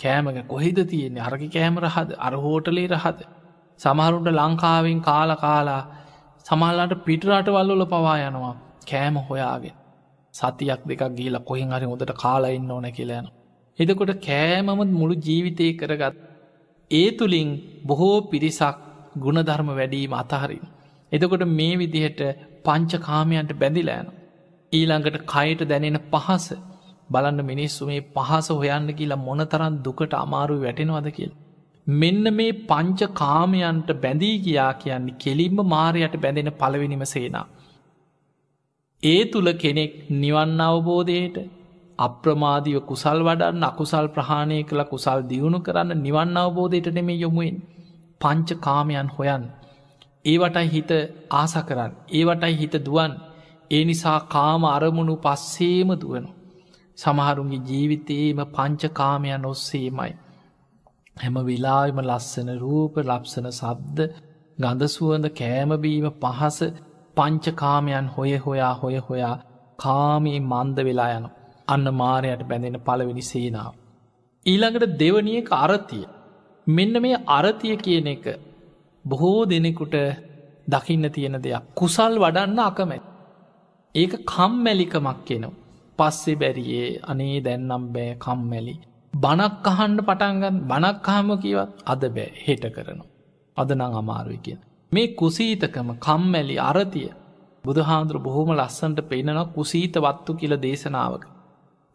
කෑමග 0.00 0.38
කොහෙද 0.46 0.78
තියෙන්නේ 0.90 1.22
අරග 1.22 1.42
කෑම 1.50 1.76
රහද 1.80 2.10
අර 2.18 2.32
හෝටලේ 2.36 2.88
රහද. 2.88 3.20
සමහරුන්ට 3.80 4.30
ලංකාවෙන් 4.32 5.00
කාල 5.00 5.30
කාලා 5.36 5.82
සමහල්ලාට 6.46 6.94
පිටරට 7.04 7.48
වල්ලොල 7.48 7.84
පවා 7.86 8.16
යනවා 8.20 8.54
කෑම 8.86 9.16
හොයාගෙන. 9.20 9.76
සතියක් 10.34 10.80
දෙකක් 10.86 11.02
ගීලා 11.12 11.44
කොහෙන් 11.44 11.70
හරි 11.70 11.86
හොදට 11.86 12.12
කාලා 12.16 12.50
ඉන්න 12.50 12.70
ඕන 12.70 12.86
කියලයන. 12.90 13.26
එදකොට 13.78 14.12
කෑමමත් 14.20 14.92
මුළු 14.92 15.14
ජීවිතය 15.18 15.66
කරගත්. 15.74 16.14
ඒ 16.90 17.08
තුළින් 17.12 17.50
බොහෝ 17.86 18.16
පිරිසක් 18.22 18.76
ගුණධර්ම 19.16 19.70
වැඩීම 19.70 20.14
අතහරින්. 20.14 20.64
එදකොට 21.12 21.44
මේ 21.50 21.74
විදිහට 21.76 22.20
පංච 22.64 22.92
කාමයන්ට 23.00 23.52
බැඳිලෑන. 23.54 24.08
ඊළඟට 24.72 25.18
කයට 25.26 25.60
දැනෙන 25.64 25.98
පහස 26.10 26.46
බලන්න 27.10 27.40
මිනිස්සු 27.42 27.86
මේ 27.86 28.06
පහස 28.14 28.48
හොයන්න 28.52 28.88
කියලා 28.94 29.20
මොනතරන් 29.20 29.74
දුකට 29.84 30.12
අමාරු 30.16 30.56
වැටෙනවද 30.60 31.08
කියල්. 31.10 31.32
මෙන්න 31.88 32.24
මේ 32.34 32.56
පංච 32.64 33.10
කාමයන්ට 33.12 33.90
බැඳී 33.96 34.36
ගියා 34.38 34.72
කියන්නේ 34.74 35.18
කෙලින්ම 35.18 35.60
මාරයට 35.66 36.16
බැඳෙන 36.16 36.50
පලවෙනිම 36.54 37.04
සේනා. 37.06 37.46
ඒ 39.02 39.20
තුළ 39.24 39.50
කෙනෙක් 39.54 39.94
නිවන්න 40.14 40.60
අවබෝධයට 40.60 41.36
අප්‍රමාදිව 41.98 42.78
කුසල් 42.82 43.18
වඩන්න 43.22 43.64
අකුසල් 43.64 44.06
ප්‍රහාණය 44.08 44.58
කළ 44.62 44.82
කුසල් 44.84 45.20
දියුණු 45.22 45.58
කරන්න 45.60 46.02
නිවන්න 46.02 46.36
අවබෝධයට 46.36 46.88
නෙමේ 46.92 47.16
යොමුුවෙන් 47.16 47.56
පංච 48.20 48.48
කාමයන් 48.60 49.08
හොයන් 49.08 49.44
ඒවටයි 50.24 50.68
හිත 50.68 50.90
ආස 51.32 51.54
කරන්න. 51.62 51.92
ඒවටයි 52.10 52.54
හිත 52.56 52.74
දුවන් 52.84 53.12
ඒ 53.70 53.84
නිසා 53.84 54.20
කාම 54.28 54.62
අරමුණු 54.66 55.14
පස්සේම 55.16 55.90
දුවනු 55.96 56.30
සමහරුන්ගේ 56.98 57.60
ජීවිතයේම 57.60 58.40
පංචකාමයන් 58.46 59.44
ඔස්සේමයි. 59.44 60.12
හැම 61.18 61.36
වෙලාම 61.42 61.98
ලස්සන 62.02 62.50
රූප 62.56 62.94
ලක්සන 63.02 63.46
සබ්ද 63.52 63.98
ගඳසුවඳ 64.58 65.26
කෑමබීම 65.32 66.06
පහස 66.20 66.58
පංචකාමයන් 67.16 68.06
හොය 68.08 68.32
හොයා 68.36 68.74
හොය 68.74 68.96
හොයා 69.08 69.34
කාමී 69.78 70.38
මන්ද 70.42 70.78
වෙලා 70.82 71.10
යන 71.12 71.26
අන්න 71.68 71.86
මාරයට 71.94 72.42
බැඳෙන 72.44 72.78
පළවෙනි 72.80 73.24
සේනාව. 73.24 73.72
ඊළඟට 74.46 74.96
දෙවනියක 74.96 75.48
අරතිය 75.56 76.04
මෙන්න 76.66 76.94
මේ 76.98 77.22
අරතිය 77.30 77.76
කියන 77.78 78.06
එක 78.06 78.26
බොහෝ 79.04 79.40
දෙනෙකුට 79.44 79.96
දකින්න 80.68 81.06
තියෙන 81.10 81.36
දෙයක් 81.38 81.64
කුසල් 81.74 82.14
වඩන්න 82.16 82.60
අකමැත්. 82.60 83.04
ඒක 83.94 84.12
කම්මැලිකමක් 84.26 85.18
කෙනවා. 85.24 85.56
පස්සෙ 85.98 86.32
බැරියේ 86.34 87.00
අනේ 87.04 87.36
දැන්නම් 87.40 87.84
බෑ 87.94 88.10
කම්මැලි. 88.16 88.74
බනක් 89.14 89.66
අහන්ඩ 89.66 90.00
පටන්ගන් 90.02 90.56
බනක් 90.64 90.98
කාම 91.02 91.30
කිවත් 91.38 91.70
අද 91.84 92.02
බෑ 92.10 92.28
හෙට 92.38 92.64
කරනවා. 92.68 93.08
අද 93.56 93.70
නං 93.72 93.94
අමාරුයි 93.94 94.38
කියෙන්. 94.38 94.60
මේ 94.92 95.08
කුසීතකම 95.14 95.88
කම්මැලි 95.98 96.56
අරතිය 96.60 97.08
බුදුහාන්දුර 97.64 98.18
බොහොම 98.20 98.50
ලස්සන්ට 98.52 99.00
පෙන්නන 99.04 99.40
කුසීත 99.54 99.96
වත්තු 99.96 100.32
කියල 100.34 100.54
දේශනාවක. 100.58 101.24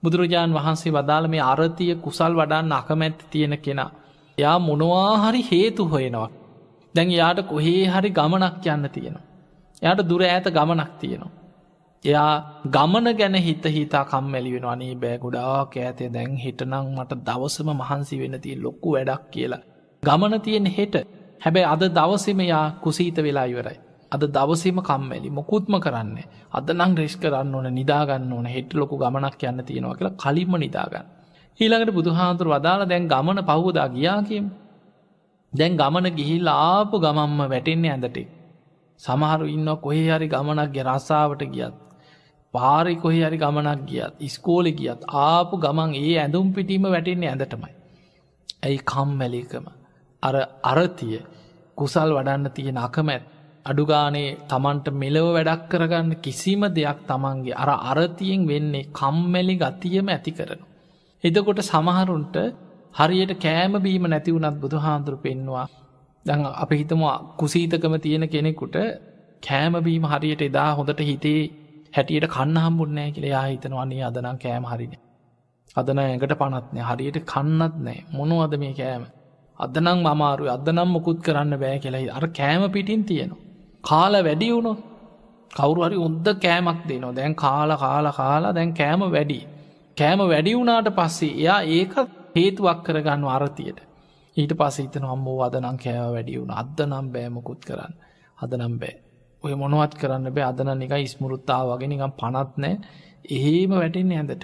බුදුරජාණන් 0.04 0.58
වහන්සේ 0.58 0.92
වදාළ 0.92 1.28
මේ 1.28 1.44
අරතිය 1.44 1.94
කුසල් 1.98 2.34
වඩන්න 2.34 2.74
අකමැත්ති 2.74 3.30
තියෙන 3.32 3.56
කෙනා. 3.60 3.92
යා 4.38 4.58
මොනවාහරි 4.60 5.42
හේතු 5.52 5.84
හොයෙනවා. 5.86 6.30
දැන් 6.96 7.10
යාට 7.12 7.40
කොහේ 7.44 7.86
හරි 7.88 8.10
ගමනක් 8.12 8.66
යන්න 8.68 8.90
තියෙනවා. 8.90 9.26
යාට 9.82 10.02
දුර 10.04 10.22
ඇත 10.24 10.48
ගමනක් 10.50 10.92
තියෙනවා. 11.00 11.32
එයා 12.06 12.32
ගමන 12.68 13.08
ගැන 13.14 13.36
හිත 13.38 13.66
හිතා 13.68 14.04
කම්මැලි 14.06 14.50
වෙන 14.54 14.66
අනේ 14.66 14.96
බෑ 14.96 15.18
ගොඩාක් 15.18 15.76
ඇතේ 15.80 16.10
දැන් 16.10 16.36
හිටනං 16.38 16.74
මට 16.94 17.20
දවසම 17.22 17.70
මහන්සි 17.74 18.16
වෙන 18.20 18.36
තිය 18.42 18.56
ලොක්කු 18.58 18.88
වැඩක් 18.92 19.24
කියලා. 19.32 19.62
ගමන 20.04 20.34
තියෙන 20.42 20.66
හෙට 20.68 20.96
හැබැයි 21.40 21.68
අද 21.68 21.84
දවසම 21.90 22.40
යා 22.44 22.66
කුසීත 22.84 23.18
වෙලා 23.18 23.46
ඉවරයි. 23.46 23.78
අද 24.12 24.24
දවසම 24.30 24.80
කම්මැලි 24.82 25.30
මොකුත්ම 25.32 25.76
කරන්න 25.80 26.18
අද 26.52 26.68
නං 26.72 26.98
රෙෂ් 26.98 27.16
කරන්න 27.18 27.56
ඕන 27.56 27.68
නිදාගන්න 27.72 28.34
ඕන 28.34 28.48
හෙට 28.48 28.74
ලොකු 28.74 28.96
ගමනක් 28.98 29.42
යන්න 29.44 29.64
තියෙනවා 29.64 29.96
කියලා 29.96 30.18
කලින්ම 30.18 30.54
නිදාගන්න. 30.58 31.08
ඊළඟට 31.60 31.94
බුදුහාතුර 31.94 32.48
වදාළ 32.50 32.84
දැන් 32.86 33.08
ගමන 33.08 33.40
පහුදා 33.44 33.88
ගියා 33.90 34.20
කියම්. 34.24 34.46
දැන් 35.54 35.74
ගමන 35.76 36.08
ගිහිල් 36.12 36.48
ආපු 36.50 36.96
ගමම්ම 37.00 37.40
වැටෙන්නේ 37.46 37.92
ඇඳටේ. 37.92 38.28
සමහරු 39.00 39.46
ඉන්න 39.48 39.70
කොහේ 39.78 40.06
හරි 40.10 40.28
ගමනක්ගේ 40.28 40.86
රස්සාාවට 40.86 41.48
ගියත්. 41.50 41.76
පාරි 42.54 42.96
කොහි 42.96 43.20
හරි 43.20 43.38
ගමනක් 43.38 43.80
ගියත් 43.86 44.14
ඉස්කෝලෙ 44.22 44.72
ගියත් 44.72 45.02
ආපු 45.20 45.56
ගමන් 45.58 45.92
ඒ 45.98 46.16
ඇඳුම් 46.18 46.48
පිටීම 46.52 46.86
වැටෙන්නේ 46.86 47.30
ඇඳටමයි. 47.30 47.74
ඇයි 48.64 48.80
කම්මැලිකම 48.86 49.66
අර 50.24 50.36
අරතිය 50.64 51.16
කුසල් 51.78 52.10
වඩන්න 52.12 52.52
තියෙන 52.52 52.78
අකමැත් 52.80 53.24
අඩුගානේ 53.66 54.30
තමන්ට 54.48 54.88
මෙලව 54.96 55.28
වැඩක් 55.30 55.64
කරගන්න 55.72 56.12
කිසිම 56.18 56.62
දෙයක් 56.72 57.00
තමන්ගේ 57.06 57.56
අර 57.56 57.70
අරතියෙන් 57.92 58.42
වෙන්නේ 58.46 58.90
කම්මැලි 58.92 59.56
ගතියම 59.58 60.08
ඇති 60.10 60.32
කරන. 60.32 60.62
එදකොට 61.24 61.62
සමහරුන්ට 61.64 62.36
හරියට 62.96 63.34
කෑම 63.38 63.74
බීම 63.80 64.06
නැතිවුනත් 64.06 64.58
බුදු 64.58 64.78
හාන්දුරු 64.78 65.18
පෙන්වා 65.20 65.68
දැන් 66.26 66.42
අප 66.56 66.72
හිතම 66.74 67.02
කුසීතකම 67.38 67.96
තියෙන 67.98 68.26
කෙනෙකුට 68.28 68.76
කෑමබීම 69.44 70.06
හරියට 70.06 70.42
එදා 70.42 70.70
හොඳට 70.74 71.02
හිතේ 71.02 71.42
හැටියට 71.94 72.28
කන්න 72.28 72.58
හම්බුන්නෑ 72.58 73.12
කියල 73.12 73.28
යා 73.28 73.44
හිතනවන්නේ 73.44 74.04
අදනම් 74.04 74.38
කෑම 74.38 74.66
හරින. 74.66 74.94
අදන 75.76 76.00
ඇඟට 76.00 76.34
පනත්නෑ 76.40 76.88
හරියට 76.90 77.20
කන්නත් 77.26 77.76
නෑ 77.80 78.00
මොනවද 78.12 78.58
මේ 78.58 78.74
කෑම. 78.74 79.04
අදනම් 79.60 80.00
මමාරු 80.02 80.50
අදනම් 80.50 80.90
මොකුත් 80.90 81.20
කරන්න 81.22 81.60
බෑ 81.60 81.78
කියලයි 81.80 82.10
අර 82.12 82.26
කෑම 82.32 82.66
පිටින් 82.72 83.04
තියෙනවා. 83.04 83.42
කාල 83.84 84.14
වැඩි 84.22 84.50
වුණො 84.52 84.74
කවරු 85.52 85.86
හරි 85.86 85.98
උද්ද 86.00 86.28
කෑමක් 86.40 86.84
දෙනවා 86.88 87.16
දැන් 87.16 87.36
කාල 87.36 87.72
කාල 87.78 88.12
කාලා 88.12 88.54
දැන් 88.54 88.74
කෑම 88.74 89.02
වැඩි. 89.12 89.40
කෑම 89.98 90.20
වැඩි 90.26 90.58
වුණාට 90.58 90.90
පස්සේ 90.92 91.34
එයා 91.36 91.62
ඒකත් 91.72 92.10
හේතුවක් 92.36 92.80
කරගන්න 92.86 93.26
අරතියට. 93.30 93.80
ඊට 94.38 94.54
පස 94.56 94.78
හිතන 94.80 95.06
අම්මෝ 95.06 95.40
අදනම් 95.44 95.78
කෑව 95.78 96.12
වැඩි 96.12 96.40
වුණ 96.40 96.54
අද 96.56 96.78
නම් 96.82 97.08
බෑමකුත් 97.14 97.62
කරන්න 97.66 97.94
අදනම් 98.38 98.76
බෑ 98.80 98.96
ඔය 99.44 99.54
මොනවත් 99.54 99.94
කරන්න 100.00 100.28
බෑ 100.32 100.46
අදන 100.46 100.84
එක 100.84 100.94
ඉස්මුරුත්තා 101.00 101.62
වගෙන 101.70 101.92
නිකම් 101.92 102.12
පනත්නෑ 102.20 102.74
එහෙම 103.30 103.74
වැටෙන්නේ 103.74 104.20
ඇඳට. 104.20 104.44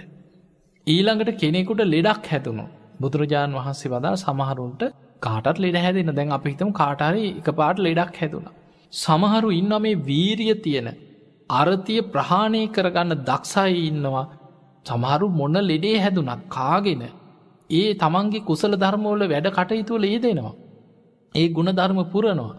ඊළඟට 0.86 1.30
කෙනෙකුට 1.36 1.82
ලෙඩක් 1.86 2.26
හැතුණු 2.26 2.64
බුදුරජාණන් 3.00 3.58
වහන්සේ 3.58 3.92
වදා 3.92 4.14
සමහරුන්ට 4.16 4.82
කාටත් 5.22 5.58
ලෙඩ 5.58 5.78
හැදෙන 5.78 6.12
දැන් 6.12 6.32
අපි 6.32 6.52
හිතම 6.52 6.72
කාටරි 6.72 7.24
එක 7.32 7.48
පාට 7.54 7.78
ලෙඩක් 7.78 8.14
හැදුණ. 8.16 8.48
සමහරු 8.92 9.48
ඉන්න 9.52 9.72
මේ 9.78 10.02
වීරිය 10.02 10.54
තියෙන 10.58 10.88
අරතිය 11.50 12.00
ප්‍රහාණය 12.10 12.62
කරගන්න 12.68 13.24
දක්ෂයි 13.24 13.82
ඉන්නවා 13.86 14.26
සමහරු 14.86 15.28
මොන්න 15.32 15.60
ලෙඩේ 15.64 15.98
හැදුනත් 15.98 16.48
කාගෙන 16.50 17.04
ඒ 17.70 17.88
තමන්ගේ 17.96 18.44
කුසල 18.44 18.74
ධර්මෝල 18.76 19.22
වැඩ 19.26 19.48
කටයුතුවල 19.50 20.04
ඒ 20.06 20.18
දෙනවා. 20.20 20.58
ඒ 21.34 21.48
ගුණ 21.50 21.72
ධර්ම 21.72 22.00
පුරනවා. 22.06 22.52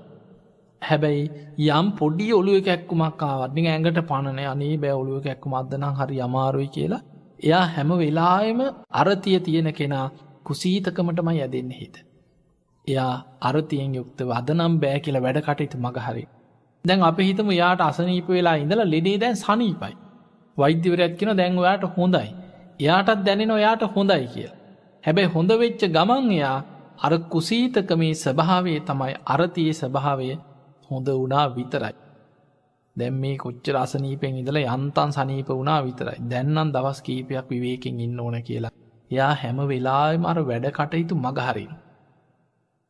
හැබැයි 0.81 1.23
යම් 1.69 1.87
පොඩි 1.93 2.27
ඔලුව 2.33 2.59
කැක්කුමක් 2.63 3.23
ආවත්නි 3.23 3.67
ඇඟට 3.67 3.99
පණනය 4.07 4.45
අනේ 4.47 4.75
බෑ 4.77 4.95
ඔලුව 4.95 5.23
කැක්කුම 5.23 5.53
අදනම් 5.53 5.95
හරි 5.99 6.21
අමාරුයි 6.21 6.69
කියලා 6.69 7.01
එයා 7.43 7.63
හැම 7.69 7.91
වෙලායම 7.95 8.61
අරතිය 8.95 9.39
තියෙන 9.39 9.69
කෙනා 9.73 10.05
කුසීතකමටම 10.43 11.29
යදෙන්න 11.37 11.71
හිත. 11.71 11.95
එයා 12.87 13.13
අරතියෙන් 13.41 13.95
යුක්ත 13.95 14.21
වදනම් 14.25 14.77
බෑ 14.79 14.99
කියල 14.99 15.17
වැඩ 15.19 15.39
කටයුතු 15.39 15.77
මගහරි. 15.79 16.25
දැන් 16.85 17.03
අප 17.03 17.19
හිතම 17.19 17.51
යාට 17.53 17.81
අසනීප 17.81 18.29
වෙලා 18.29 18.55
ඉඳලා 18.55 18.87
ලෙඩේ 18.87 19.17
දැන් 19.17 19.37
සනීපයි. 19.37 19.93
වෛද්‍යවරයක් 20.57 21.17
කියෙන 21.17 21.37
දැන්වයාට 21.37 21.85
හොඳයි. 21.95 22.29
එයාටත් 22.79 23.25
දැනෙන 23.25 23.51
ඔයාට 23.51 23.83
හොඳයි 23.89 24.27
කිය. 24.27 24.49
හැබැයි 25.03 25.33
හොඳ 25.35 25.51
වෙච්ච 25.59 25.81
ගමන් 25.89 26.31
එයා 26.31 26.57
අර 26.99 27.13
කුසීතකමේ 27.29 28.13
ස්වභාවේ 28.15 28.79
තමයි 28.81 29.13
අරතියේ 29.27 29.75
ස්වභාවය 29.75 30.31
හොඳ 30.91 31.07
වුණා 31.13 31.45
විතරයි. 31.49 31.95
දැම් 32.95 33.15
මේ 33.15 33.35
කොච්චර 33.37 33.75
අසනීපෙන් 33.77 34.37
ඉදල 34.37 34.57
යන්තන් 34.59 35.11
සනීප 35.11 35.49
වුණා 35.51 35.79
විතරයි 35.81 36.17
දැන්නම් 36.25 36.71
දවස් 36.71 36.99
කීපයක් 37.01 37.45
විවේකෙන් 37.49 37.99
ඉන්න 37.99 38.19
ඕන 38.19 38.37
කියලා. 38.41 38.71
යා 39.11 39.33
හැම 39.35 39.59
වෙලාම 39.65 40.25
අර 40.25 40.37
වැඩ 40.41 40.67
කටයුතු 40.71 41.15
මගහරින්. 41.17 41.71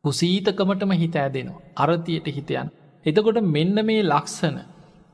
කුසීතකමටම 0.04 0.92
හිත 0.94 1.16
ඇදෙනවා 1.16 1.62
අරතියට 1.76 2.26
හිතයන්. 2.28 2.68
එතකොට 3.06 3.38
මෙන්න 3.48 3.76
මේ 3.82 4.02
ලක්සන 4.04 4.56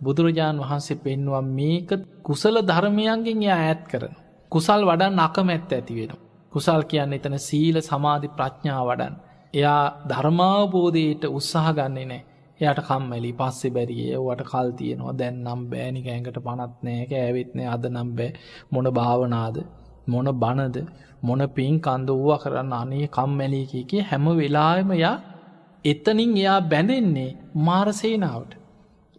බුදුරජාණන් 0.01 0.62
වහන්සේ 0.62 0.98
පෙන්වා 0.98 1.42
මේක 1.51 1.90
කුසල 2.22 2.57
ධර්මයන්ගෙන් 2.62 3.42
යා 3.42 3.61
ඇත් 3.61 3.83
කරන. 3.85 4.14
කුසල් 4.53 4.81
වඩා 4.85 5.11
නකමැත්ත 5.12 5.70
ඇති 5.70 5.94
වෙන. 5.98 6.12
කුසල් 6.53 6.83
කියන්න 6.85 7.12
එතන 7.12 7.37
සීල 7.40 7.77
සමාධි 7.83 8.29
ප්‍රඥා 8.31 8.83
වඩන්. 8.83 9.14
එයා 9.55 9.85
ධර්මාවබෝධයට 10.11 11.22
උත්සාහ 11.31 11.68
ගන්නේ 11.74 12.07
නෑ 12.07 12.22
එයට 12.61 12.81
කම්මැලි 12.83 13.31
පස්සෙ 13.33 13.68
බැරිිය 13.71 14.14
වට 14.18 14.44
කල් 14.44 14.71
තියනවා. 14.73 15.12
දැන් 15.14 15.37
නම් 15.44 15.61
බෑනික 15.71 16.07
ඇඟට 16.07 16.38
පනත්නෑක 16.40 17.12
ඇවිත්නය 17.16 17.64
අද 17.66 17.85
නම් 17.87 18.11
බෑ. 18.12 18.31
මොන 18.71 18.88
භාවනාද? 18.90 19.57
මොන 20.07 20.29
බණද? 20.35 20.79
මොන 21.23 21.42
පින් 21.51 21.75
කන්ද 21.81 22.09
වූවා 22.11 22.38
කරන්න? 22.38 22.73
අනේ 22.75 23.07
කම්මැලිකි 23.09 24.01
හැම 24.03 24.27
වෙලාම 24.37 24.90
යා 24.97 25.16
එතනින් 25.85 26.33
එයා 26.37 26.61
බැඳෙන්නේ 26.62 27.31
මාරසේනාවට 27.61 28.53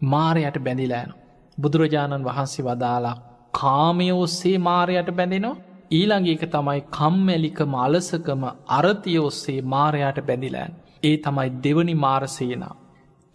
මාරයට 0.01 0.57
බැඳිලෑන 0.59 1.15
බුදුරජාණන් 1.57 2.25
වහන්සේ 2.25 2.65
වදාලා 2.65 3.15
කාමය 3.53 4.11
ඔස්සේ 4.13 4.57
මාරයට 4.59 5.09
බැඳෙනවා. 5.11 5.61
ඊළඟ 5.91 6.27
එක 6.27 6.43
තමයි 6.47 6.81
කම්මැලිකම 6.91 7.73
අලසකම 7.77 8.43
අරතිය 8.69 9.17
ඔස්සේ 9.19 9.61
මාරයට 9.67 10.19
බැඳිලෑන් 10.23 10.73
ඒ 11.03 11.15
තමයි 11.19 11.49
දෙවනි 11.63 11.95
මාරසේනාව 11.97 12.77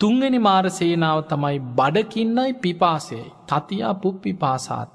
තුන්වෙනි 0.01 0.39
මාරසේනාව 0.39 1.19
තමයි 1.29 1.59
බඩකින්නයි 1.77 2.53
පිපාසයයි 2.61 3.25
තතියා 3.49 3.95
පුප්පි 3.95 4.33
පාසාත් 4.35 4.91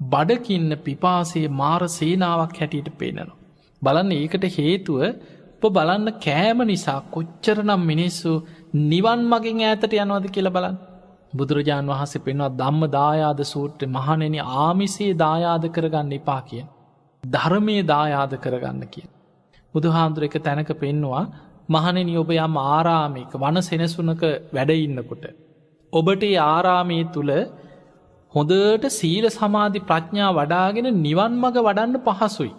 බඩකින්න 0.00 0.72
පිපාසේ 0.78 1.48
මාර 1.52 1.82
සේනාවක් 1.90 2.58
හැටියට 2.58 2.90
පේනනවා. 2.98 3.36
බලන්න 3.82 4.12
ඒකට 4.12 4.44
හේතුව 4.56 5.00
උප 5.58 5.64
බලන්න 5.70 6.08
කෑම 6.20 6.60
නිසා 6.64 7.00
කොච්චරනම් 7.10 7.82
මිනිස්සු 7.82 8.32
නිවන් 8.84 9.20
මගින් 9.24 9.62
ඈතට 9.62 9.96
යනවද 9.96 10.28
කියල 10.28 10.50
බලන්න. 10.50 10.76
බුදුරජාණන් 11.32 11.92
වහන්සේ 11.92 12.20
පෙන්වා 12.20 12.52
දම්ම 12.52 12.82
දායාද 12.90 13.40
සූට්‍ර 13.44 13.88
මහනෙන 13.88 14.36
ආමිසේ 14.60 15.12
දායාද 15.16 15.64
කරගන්න 15.70 16.12
එපා 16.12 16.40
කිය. 16.42 16.64
ධර්මය 17.24 17.76
දායාද 17.84 18.32
කරගන්න 18.38 18.82
කිය. 18.88 19.06
බුදුහාන්දුර 19.74 20.24
එක 20.24 20.36
තැනක 20.40 20.70
පෙන්නවා 20.76 21.24
මහනෙන 21.68 22.10
ඔබ 22.16 22.30
යම් 22.36 22.56
ආරාමික 22.64 23.32
වන 23.34 23.58
සෙනසුනක 23.62 24.22
වැඩඉන්නකොට. 24.52 25.24
ඔබට 25.92 26.24
ආරාමී 26.44 27.04
තුළ 27.12 27.32
හොඳට 28.34 28.86
සීල 28.90 29.26
සමාධි 29.30 29.80
ප්‍රඥා 29.82 30.30
වඩාගෙන 30.32 30.88
නිවන් 31.00 31.34
මඟ 31.34 31.58
වඩන්න 31.60 32.00
පහසුයි. 32.06 32.52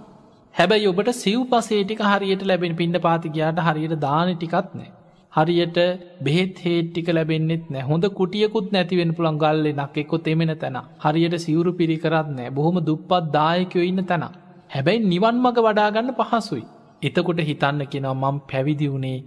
හැබැයි 0.56 0.88
ඔබට 0.88 1.10
සිව් 1.16 1.42
පසේටික 1.46 2.00
හරියට 2.04 2.44
ලැබෙන 2.44 2.76
පින්ඩ 2.76 3.00
පාතිකයාට 3.00 3.60
හරියට 3.60 3.96
දාන 4.00 4.32
ටිකත් 4.34 4.72
නෑ. 4.74 4.90
හරියට 5.34 5.78
බෙහෙත් 6.22 6.56
හේට්ටික 6.60 7.10
ලැබෙන්න්නෙත් 7.10 7.66
නෑ 7.70 7.84
හොඳ 7.84 8.06
කුටියකුත් 8.12 8.72
නැතිවෙන 8.72 9.12
පුළන් 9.14 9.38
ගල්ලෙ 9.38 9.72
නක් 9.74 9.96
එක්කො 9.98 10.18
තෙමෙන 10.20 10.54
තැන 10.56 10.80
හරියට 11.00 11.36
සිවුරු 11.40 11.74
පිරිකරත් 11.74 12.32
නෑ 12.32 12.50
බොහොම 12.52 12.80
දුප්පත් 12.84 13.30
දායකයෝ 13.32 13.84
ඉන්න 13.84 14.04
තැන. 14.06 14.26
හැබැයි 14.70 15.06
නිවන් 15.06 15.38
මඟ 15.38 15.62
වඩාගන්න 15.66 16.18
පහසුයි. 16.20 16.66
එතකොට 17.02 17.40
හිතන්න 17.42 17.82
කෙනවා 17.86 18.16
මං 18.24 18.38
පැවිදි 18.46 18.88
වුණේ 18.88 19.18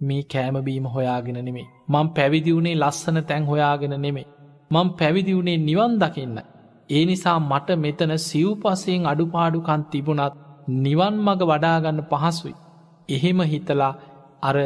මේ 0.00 0.22
කෑමබීම 0.24 0.86
හොයාගෙන 0.86 1.38
නෙමේ. 1.40 1.66
මං 1.88 2.08
පැවිදි 2.10 2.54
වුණේ 2.54 2.76
ලස්සන 2.76 3.18
තැන් 3.22 3.44
හොයාගෙන 3.44 3.94
නෙමේ. 3.98 4.26
මං 4.70 4.88
පැවිදි 4.92 5.36
වුණේ 5.36 5.58
නිවන් 5.60 5.94
දකින්න. 5.98 6.38
ඒ 6.90 7.04
නිසා 7.04 7.38
මට 7.40 7.68
මෙතන 7.76 8.12
සිව්පසයෙන් 8.20 9.06
අඩුපාඩුකන් 9.06 9.82
තිබුණත් 9.86 10.34
නිවන් 10.80 11.14
මග 11.18 11.40
වඩාගන්න 11.44 12.02
පහසුයි. 12.04 12.54
එහෙම 13.08 13.40
හිතලා 13.44 13.92
අර 14.42 14.56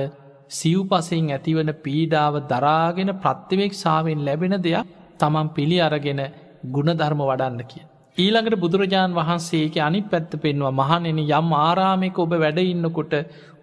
සිව්පසයෙන් 0.50 1.28
ඇතිවන 1.28 1.70
පීඩාව 1.78 2.34
දරාගෙන 2.46 3.10
ප්‍රත්තිවෙක්ෂාවෙන් 3.16 4.24
ලැබෙන 4.24 4.56
දෙයක් 4.58 4.90
තමන් 5.18 5.48
පිළි 5.50 5.78
අරගෙන 5.80 6.20
ගුණධර්ම 6.66 7.20
වඩන්න 7.22 7.62
කිය. 7.64 7.89
ඊළඟට 8.16 8.56
බුදුරජාණන් 8.56 9.14
වහන්සේක 9.14 9.76
අනි 9.78 10.00
පැත්ත 10.04 10.32
පෙන්වා 10.36 10.72
මහනෙන 10.72 11.18
යම් 11.20 11.48
ආරාමික 11.58 12.18
ඔබ 12.18 12.32
වැඩඉන්නකොට 12.34 13.14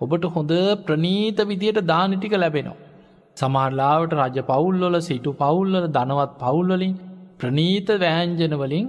ඔබට 0.02 0.26
හොඳ 0.28 0.52
ප්‍රනීත 0.86 1.40
විදියට 1.44 1.80
දානටික 1.84 2.34
ලැබෙනවා. 2.34 2.78
සමාරලාවට 3.38 4.14
රජ 4.18 4.38
පවුල්ලොල 4.44 4.98
සිටු 5.02 5.32
පවුල්ලල 5.34 5.88
දනවත් 5.90 6.34
පවුල්වලින් 6.40 6.94
ප්‍රනීත 7.40 7.90
වෑන්ජනවලින් 7.98 8.86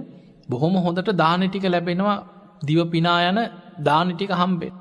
බොහොම 0.49 0.75
හොඳට 0.77 1.09
දානටික 1.15 1.65
ලැබෙනවා 1.65 2.17
දිව 2.61 2.79
පිනා 2.87 3.19
යන 3.23 3.39
දානටික 3.81 4.31
හම්බෙන්. 4.33 4.73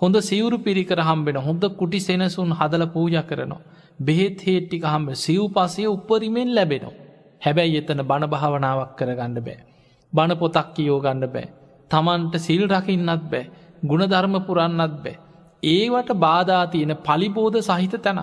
හොඳ 0.00 0.16
සිවුරු 0.22 0.58
පිරිකර 0.58 1.00
හම්බෙන 1.00 1.38
හොඳ 1.38 1.64
කුටි 1.74 2.00
සෙනසුන් 2.00 2.52
හදල 2.52 2.84
පූජ 2.88 3.16
කරනවා. 3.22 3.64
බෙහෙත් 4.00 4.38
හේට්ටික 4.40 4.84
හම්බ 4.84 5.08
සිව් 5.16 5.42
පසය 5.54 5.86
උපරිමෙන් 5.88 6.50
ලැබෙනවා. 6.54 6.98
හැබැයි 7.42 7.78
එතන 7.78 8.02
බණ 8.02 8.28
භාවනාවක් 8.28 8.92
කරගන්න 8.98 9.40
බෑ. 9.40 9.75
බණ 10.16 10.36
පොතක් 10.36 10.68
කියෝ 10.74 10.98
ගන්න 11.00 11.28
බෑ. 11.28 11.46
තමන්ට 11.90 12.34
සිල් 12.38 12.62
රකින්නත් 12.68 13.24
බෑ. 13.26 13.44
ගුණධර්ම 13.82 14.34
පුරන්නත් 14.42 14.96
බෑ. 14.98 15.16
ඒවට 15.64 16.10
බාධා 16.16 16.64
තියෙන 16.68 16.96
පලිබෝධ 16.98 17.60
සහිත 17.62 17.94
තැන. 18.00 18.20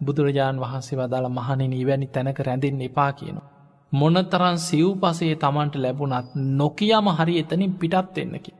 බුදුරජාණන් 0.00 0.60
වහන්සේ 0.60 0.98
වදාළ 0.98 1.28
මහනෙන 1.30 1.72
ඉවැනි 1.74 2.08
තැනක 2.08 2.38
රැඳෙන් 2.40 2.80
එපා 2.82 3.12
කියනවා. 3.12 3.48
මොනතරන් 3.92 4.58
සිව් 4.60 4.88
පසේ 4.96 5.34
තමන්ට 5.36 5.74
ලැබුණත් 5.76 6.28
නොකියම 6.54 7.06
හරි 7.10 7.34
එතනින් 7.38 7.72
පිටත් 7.74 8.18
එන්නකි. 8.18 8.52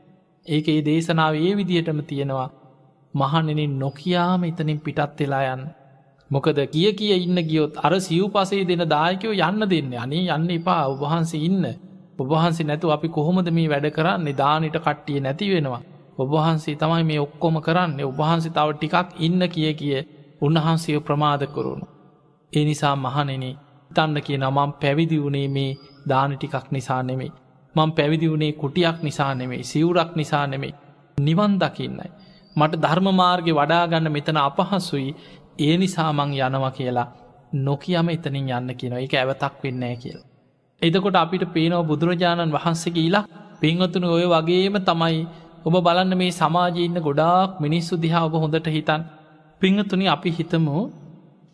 ඒක 0.45 0.67
ඒ 0.67 0.81
දේශනාව 0.81 1.33
ඒ 1.37 1.53
විදිහටම 1.57 1.99
තියෙනවා 2.03 2.49
මහනෙනින් 3.13 3.79
නොකයාම 3.79 4.43
එතනින් 4.43 4.79
පිටත් 4.79 5.19
වෙලා 5.19 5.43
යන්න. 5.53 5.63
මොකද 6.31 6.59
කිය 6.67 6.89
කිය 6.93 7.13
ඉන්න 7.17 7.39
ගියොත් 7.43 7.73
අර 7.77 7.93
සිව් 7.99 8.25
පසේ 8.29 8.65
දෙන 8.65 8.83
දායකයෝ 8.87 9.33
යන්න 9.41 9.63
දෙන්න 9.65 9.93
අනේ 9.95 10.27
යන්න 10.29 10.51
එපා 10.51 10.83
ඔබහන්සේ 10.87 11.41
ඉන්න 11.41 11.65
ඔබහන්සේ 12.21 12.65
නැතු 12.65 12.91
අපි 12.91 13.07
කොහොමද 13.09 13.47
මේ 13.51 13.69
වැඩ 13.69 13.87
කරන්න 13.89 14.27
දානට 14.37 14.77
කට්ටිය 14.77 15.19
නැති 15.19 15.51
වෙනවා. 15.51 15.81
ඔබහන්සේ 16.17 16.75
තමයි 16.75 17.03
මේ 17.03 17.19
ඔක්කොම 17.19 17.55
කරන්න 17.61 17.99
ඔබහන්සේ 18.03 18.51
තව 18.51 18.69
ටිකක් 18.73 19.07
ඉන්න 19.19 19.41
කිය 19.49 19.73
කිය 19.73 19.99
උන්වහන්සේ 20.41 20.99
ප්‍රමාද 20.99 21.43
කරුණු. 21.47 21.85
ඒ 22.53 22.63
නිසා 22.65 22.95
මහනෙන 22.97 23.45
තන්න 23.91 24.17
කියන 24.21 24.45
මම් 24.47 24.71
පැවිදි 24.73 25.17
වුණේ 25.23 25.47
මේ 25.47 25.77
දාන 26.09 26.31
ටිකක් 26.33 26.67
නිසා 26.71 27.01
නෙමෙයි. 27.03 27.31
මං 27.75 27.91
පැවිදි 27.91 28.31
වුණේ 28.31 28.51
කුටියක් 28.53 28.97
නිසා 29.01 29.33
නෙමෙයි 29.35 29.63
සිවුරක් 29.63 30.11
නිසා 30.15 30.45
නෙමෙයි. 30.47 30.73
නිවන් 31.17 31.53
දකින්නයි. 31.59 32.09
මට 32.55 32.81
ධර්මමාර්ග 32.83 33.47
වඩාගන්න 33.49 34.11
මෙතන 34.11 34.37
අපහසුයි 34.39 35.15
ඒ 35.59 35.75
නිසා 35.77 36.11
මං 36.13 36.31
යනවා 36.39 36.71
කියලා 36.71 37.07
නොකියම 37.55 38.09
එතනින් 38.09 38.49
යන්න 38.49 38.75
කියන 38.75 38.93
එක 38.95 39.13
ඇවතක් 39.13 39.63
වෙන්නෑ 39.63 39.95
කියලා. 39.95 40.30
එදකොට 40.81 41.15
අපිට 41.15 41.45
පේනව 41.47 41.81
බුදුරජාණන් 41.85 42.51
වහන්සේ 42.51 42.91
කියලා 42.91 43.27
පින්වතුන 43.61 44.05
ඔය 44.07 44.25
වගේම 44.27 44.75
තමයි 44.81 45.17
ඔබ 45.65 45.75
බලන්න 45.77 46.13
මේ 46.17 46.31
සමාජීන්න 46.33 46.97
ගොඩාක් 46.99 47.59
මිනිස්සු 47.59 47.93
දිහා 47.97 48.23
ඔබ 48.23 48.35
හොඳට 48.35 48.67
හිතන් 48.67 49.01
පිංහතුනි 49.61 50.05
අපි 50.07 50.29
හිතමු 50.29 50.77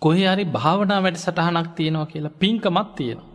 කොහෙ 0.02 0.24
හරි 0.26 0.44
භාවනා 0.48 1.00
වැඩ 1.00 1.18
සටහනක් 1.18 1.68
තියෙනවා 1.76 2.06
කියලා 2.06 2.38
පින්කමක් 2.38 2.90
තියෙනවා. 2.96 3.28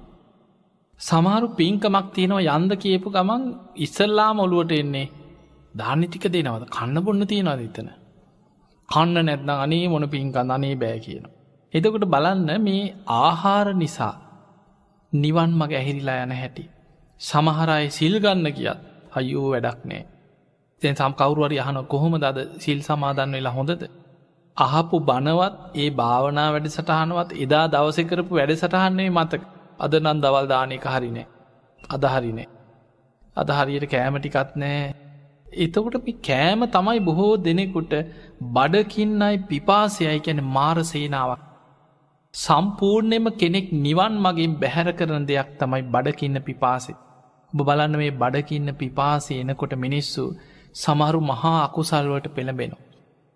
සමාරු 1.00 1.46
පින්කමක් 1.50 2.06
තියෙනවා 2.14 2.56
යන්ද 2.56 2.72
කියපු 2.74 3.08
ගමන් 3.10 3.42
ඉස්සල්ලාම 3.76 4.38
ඔළුවට 4.38 4.72
එන්නේ 4.72 5.06
ධානිටික 5.74 6.24
දෙනවද 6.28 6.64
කන්න 6.68 6.96
බොන්න 7.00 7.22
තියෙනවාද 7.26 7.60
එතන. 7.60 7.88
කන්න 8.88 9.26
නැත්න 9.26 9.50
අනේ 9.56 9.86
මොන 9.88 10.06
පින්කන් 10.08 10.50
අනේ 10.50 10.74
බෑ 10.76 10.98
කියන. 10.98 11.24
එතකොට 11.74 12.06
බලන්න 12.06 12.50
මේ 12.60 12.84
ආහාර 13.18 13.68
නිසා 13.74 14.14
නිවන් 15.12 15.50
මග 15.52 15.72
ඇහිරිලා 15.72 16.18
යන 16.24 16.32
හැටි. 16.32 16.64
සමහරයි 17.20 17.90
සිල්ගන්න 17.90 18.46
කියත් 18.50 18.78
අයෝ 19.12 19.48
වැඩක් 19.50 19.80
නෑ. 19.84 20.04
තැන් 20.82 20.96
සම් 20.96 21.12
කවරුවරි 21.14 21.58
අහන 21.58 21.78
කොහොම 21.86 22.14
දද 22.16 22.38
සිල් 22.58 22.80
සමාදන් 22.80 23.32
වෙලා 23.32 23.52
හොඳද? 23.52 23.82
අහපු 24.56 24.96
බනවත් 25.00 25.54
ඒ 25.74 25.90
භාවනා 25.92 26.48
වැඩ 26.52 26.68
සටහනවත් 26.68 27.30
එදා 27.38 27.66
දවස 27.66 27.98
කරපු 28.04 28.32
වැඩ 28.34 28.54
සටහන්නේ 28.54 29.10
මතක. 29.10 29.42
අද 29.78 29.92
නන් 29.96 30.18
දවල් 30.20 30.46
දානක 30.46 30.86
හරිනෑ 30.86 31.26
අදහරිනෑ 31.90 32.48
අද 33.36 33.48
හරියට 33.50 33.86
කෑමටිකත් 33.86 34.52
නෑ. 34.56 34.82
එතකොට 35.58 35.96
මේ 36.00 36.18
කෑම 36.22 36.60
තමයි 36.70 37.00
බොහෝ 37.00 37.32
දෙනෙකුට 37.38 37.94
බඩකින්නයි 38.50 39.36
පිපාසයයි 39.48 40.20
කැන 40.20 40.40
මාරසේනාවක්. 40.48 41.51
සම්පූර්ණයම 42.34 43.26
කෙනෙක් 43.36 43.66
නිවන් 43.78 44.14
මගින් 44.18 44.54
බැහැර 44.56 44.88
කරන 44.92 45.26
දෙයක් 45.26 45.50
තමයි 45.58 45.82
බඩකින්න 45.88 46.38
පිපාසෙ 46.42 46.92
ඔබ 47.52 47.60
බලන්න 47.62 47.96
මේ 47.96 48.14
බඩකින්න 48.18 48.70
පිපාසය 48.76 49.34
එනකොට 49.40 49.74
මිනිස්සු 49.78 50.24
සමහරු 50.76 51.20
මහා 51.24 51.58
අකුසල්වට 51.60 52.28
පෙළබෙනවා 52.30 52.82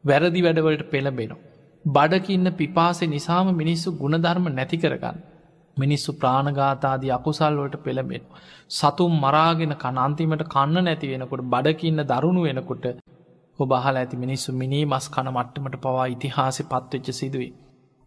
වැරදි 0.05 0.41
වැඩවලට 0.43 0.85
පෙළබෙනවා. 0.87 1.43
බඩකින්න 1.85 2.49
පිපාසෙ 2.53 3.05
නිසාම 3.07 3.49
මිනිස්සු 3.55 3.89
ගුණධර්ම 3.93 4.47
නැති 4.51 4.77
කරගන්න. 4.77 5.19
මිනිස්සු 5.77 6.11
ප්‍රාණගාතාදී 6.13 7.13
අකුසල්වලට 7.13 7.77
පෙළබෙන. 7.79 8.25
සතුම් 8.71 9.13
මරාගෙන 9.17 9.75
කනන්තිමට 9.77 10.45
කන්න 10.47 10.85
නැති 10.85 11.13
වෙනකොට 11.13 11.45
බඩකින්න 11.47 12.01
දරුණු 12.05 12.43
වෙනකොට 12.43 12.87
ඔබහල 13.59 13.97
ඇති 13.97 14.17
මිනිස්සු 14.17 14.51
මිනී 14.53 14.85
මස් 14.85 15.07
කන 15.09 15.31
මට්ටමට 15.31 15.79
පවා 15.83 16.07
ඉතිහාසි 16.07 16.63
පත්වෙච්ච 16.65 17.09
සිදුවේ. 17.13 17.53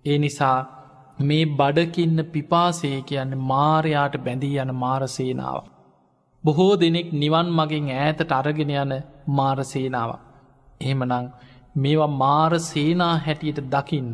ඒ 0.06 0.18
නිසා 0.18 0.58
මේ 1.20 1.46
බඩකින්න 1.52 2.20
පිපාසේ 2.26 2.98
කියන්න 3.02 3.32
මාරයාට 3.44 4.14
බැඳී 4.18 4.58
යන 4.58 4.72
මාරසේනාව. 4.76 5.58
බොහෝ 6.44 6.74
දෙනෙක් 6.76 7.10
නිවන් 7.14 7.48
මගෙන් 7.52 7.88
ඈතට 7.94 8.32
අරගෙන 8.32 8.70
යන 8.74 8.94
මාරසේනාව. 9.30 10.12
එහෙමනං 10.82 11.26
මේවා 11.76 12.12
මාර 12.16 12.54
සේනා 12.62 13.16
හැටියට 13.18 13.60
දකින්න 13.66 14.12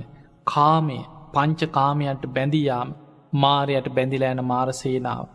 කාමය 0.47 0.97
පංච 1.33 1.69
කාමයන්ට 1.71 2.25
බැඳියාම 2.29 2.95
මාරයට 3.33 3.89
බැඳිලෑන 3.89 4.41
මාරසේනාව. 4.43 5.27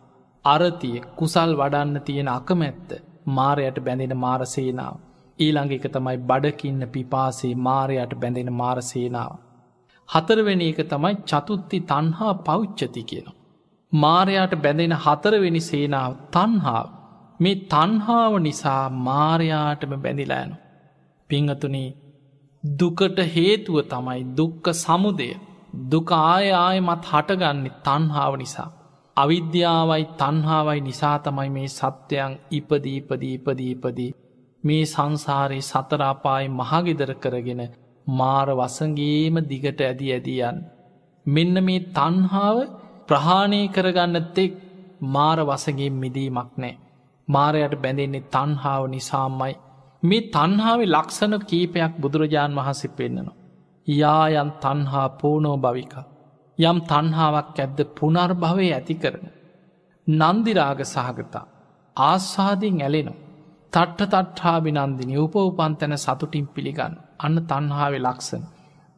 අරතිය 0.45 0.99
කුසල් 1.17 1.53
වඩන්න 1.55 2.01
තියෙන 2.01 2.31
අකමැත්ත 2.31 2.91
මාරයට 3.29 3.79
බැඳෙන 3.81 4.17
මාරසේනාව. 4.17 4.97
ඊළඟ 5.39 5.73
එක 5.73 5.87
තමයි 5.89 6.17
බඩකින්න 6.25 6.83
පිපාසේ 6.89 7.55
මාරයට 7.67 8.13
බැඳෙන 8.17 8.53
මාරසේනාව. 8.55 9.33
හතරවෙනි 10.11 10.69
එක 10.69 10.81
තමයි 10.85 11.15
චතුත්ති 11.25 11.79
තන්හා 11.83 12.33
පෞච්චති 12.41 13.03
කියනවා. 13.03 13.39
මාරයාට 13.93 14.55
බැඳෙන 14.57 14.95
හතරවෙනි 14.97 15.61
සේනාව 15.61 16.13
තන්හාාව 16.33 16.89
මේ 17.41 17.61
තන්හාාව 17.67 18.35
නිසා 18.39 18.83
මාරයාටම 19.01 19.93
බැඳිලෑනු. 19.97 20.57
පිංහතුනී 21.31 21.89
දුකට 22.65 23.19
හේතුව 23.29 23.77
තමයි 23.85 24.21
දුක්ක 24.37 24.67
සමුදය 24.75 25.31
දුක 25.89 26.09
ආය 26.13 26.47
ආයමත් 26.57 27.05
හටගන්නේ 27.05 27.77
තන්හාාව 27.85 28.35
නිසා. 28.37 28.71
අවිද්‍යාවයි 29.17 30.05
තන්හාාවයි 30.19 30.81
නිසා 30.81 31.19
තමයි 31.19 31.51
මේ 31.51 31.69
සත්‍යයන් 31.69 32.33
ඉපදීපදීපදීපදී 32.51 34.11
මේ 34.65 34.85
සංසාරයේ 34.85 35.63
සතරාපායි 35.63 36.49
මහගෙදර 36.51 37.13
කරගෙන 37.15 37.63
මාර 38.07 38.49
වසගේම 38.51 39.37
දිගට 39.45 39.81
ඇදී 39.81 40.13
ඇදියන්. 40.13 40.57
මෙන්න 41.27 41.55
මේ 41.61 41.87
තන්හාාව 41.91 42.59
ප්‍රහාණය 43.09 43.61
කරගන්නත්තෙක් 43.69 44.53
මාර 45.07 45.39
වසගේ 45.41 45.91
මිදීමක් 45.93 46.53
නෑ. 46.57 46.79
මාරයට 47.29 47.75
බැඳෙන්නේ 47.77 48.29
තන්හාාව 48.29 48.85
නිසාම්මයි. 48.89 49.55
මේ 50.03 50.29
තන්හාාව 50.29 50.81
ලක්ෂණ 50.87 51.35
කීපයක් 51.43 51.93
බුදුරජාණන් 51.97 52.59
වහන්සේ 52.59 52.93
පෙන්න්නනවා. 52.93 53.39
යායන් 53.89 54.51
තන්හා 54.59 55.09
පෝනෝ 55.13 55.57
භවික. 55.59 55.95
යම් 56.59 56.79
තන්හාාවක් 56.83 57.59
ඇද්ද 57.59 57.79
පුනර්භවය 57.97 58.67
ඇති 58.71 58.95
කරන. 58.95 59.27
නන්දිරාග 60.07 60.81
සහගතා. 60.85 61.47
ආස්වාදිෙන් 61.97 62.81
ඇලෙනවා. 62.81 63.21
තට්ට 63.73 64.13
තට්හාබි 64.15 64.71
නන්දිනි 64.73 65.15
උපවපන් 65.17 65.73
තැන 65.77 65.95
සතුටින් 65.99 66.47
පිළිගන්න 66.49 66.95
අන්න 67.21 67.37
තන්හාාව 67.45 67.95
ලක්ෂණ. 67.99 68.45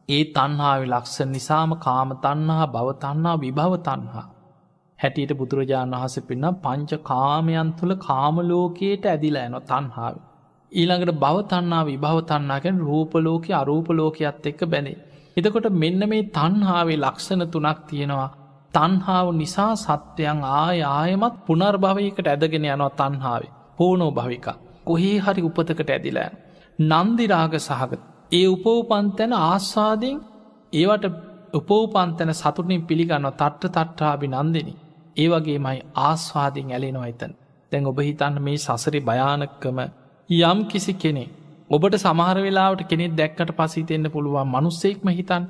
ඒ 0.09 0.23
තන්හාාව 0.31 0.83
ලක්ෂ 0.85 1.17
නිසාම 1.27 1.71
කාම 1.77 2.09
තන්හා 2.17 2.67
භව 2.67 2.89
තන්නා 2.97 3.35
විභව 3.37 3.73
තන්හා. 3.81 4.25
හැටියට 4.99 5.33
බුදුරජාණන් 5.35 5.95
වහස 5.95 6.15
පෙන්න්න 6.21 6.49
පංච 6.57 7.01
කාමයන් 7.03 7.71
තුළ 7.73 7.93
කාමලෝකයට 8.01 9.05
ඇදිල 9.05 9.37
ඇන 9.37 9.57
තන්හාාව. 9.63 10.15
ඊළඟට 10.71 11.15
භව 11.15 11.47
තන්නා 11.47 11.81
විභව 11.85 12.19
තන්නාගෙන් 12.25 12.77
රූපලෝක 12.81 13.49
අරූපලෝකයක්ත් 13.53 14.45
එක්ක 14.45 14.61
බැනේ. 14.67 15.01
එතකොට 15.37 15.67
මෙන්න 15.75 16.01
මේ 16.05 16.23
තන්හාාවේ 16.31 16.99
ලක්ෂණ 16.99 17.43
තුනක් 17.47 17.79
තියෙනවා 17.87 18.29
තන්හාාව 18.73 19.27
නිසා 19.33 19.73
සත්‍යයන් 19.77 20.39
ආය 20.53 20.79
ආයමත් 20.91 21.35
පුනර්භවයකට 21.45 22.27
ඇදගෙන 22.27 22.65
යනවා 22.67 22.93
තන්හාාවේ 22.99 23.53
පෝනෝ 23.77 24.11
භවික 24.11 24.47
කොහේ 24.85 25.17
හරි 25.19 25.41
උපතකට 25.41 25.89
ඇදිලෑන්. 25.89 26.33
නන්දිරාග 26.79 27.55
සහගත 27.59 28.12
ඒ 28.33 28.45
උපෝපන්තැන 28.47 29.33
ආස්වාදෙන් 29.41 30.17
ඒවට 30.73 31.05
උපෝපන්තැන 31.53 32.33
සතුටින් 32.33 32.81
පිළිගන්න 32.83 33.27
තට්ට 33.31 33.63
තට්ටාබි 33.69 34.27
නන්දිනි 34.29 34.73
ඒ 35.17 35.27
වගේමයි 35.29 35.79
ආස්වාදිෙන් 36.01 36.71
ඇලෙනවා 36.71 37.07
එතන් 37.07 37.33
තැන් 37.71 37.87
ඔබ 37.87 37.99
හිතන්න 38.01 38.37
මේ 38.41 38.57
සසරි 38.59 38.99
භයානක්කම 39.01 39.79
යම් 40.29 40.59
කිසි 40.65 40.93
කෙනෙ 40.95 41.25
ඔබට 41.69 41.95
සමහර 41.97 42.37
වෙලාවට 42.39 42.81
කෙනෙ 42.85 43.05
දැක්කට 43.11 43.51
පසිතෙන්න්න 43.53 44.11
පුළුවන් 44.11 44.49
මනුස්සෙක්ම 44.49 45.07
හිතන් 45.11 45.45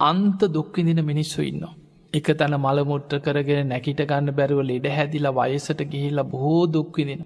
අන්ත 0.00 0.40
දුක්විදින 0.48 1.00
මිනිස්සු 1.02 1.40
ඉන්න. 1.42 1.64
එක 2.12 2.28
තැන 2.34 2.54
මළමුට්ට 2.56 3.14
කරගෙන 3.20 3.68
නැකිට 3.68 4.02
ගන්න 4.02 4.28
බැරුව 4.32 4.60
ලෙඩ 4.62 4.86
හැදිලා 4.88 5.34
වයසට 5.38 5.80
ගිහිල්ල 5.86 6.20
බොහෝ 6.24 6.62
දුක්විදින. 6.68 7.22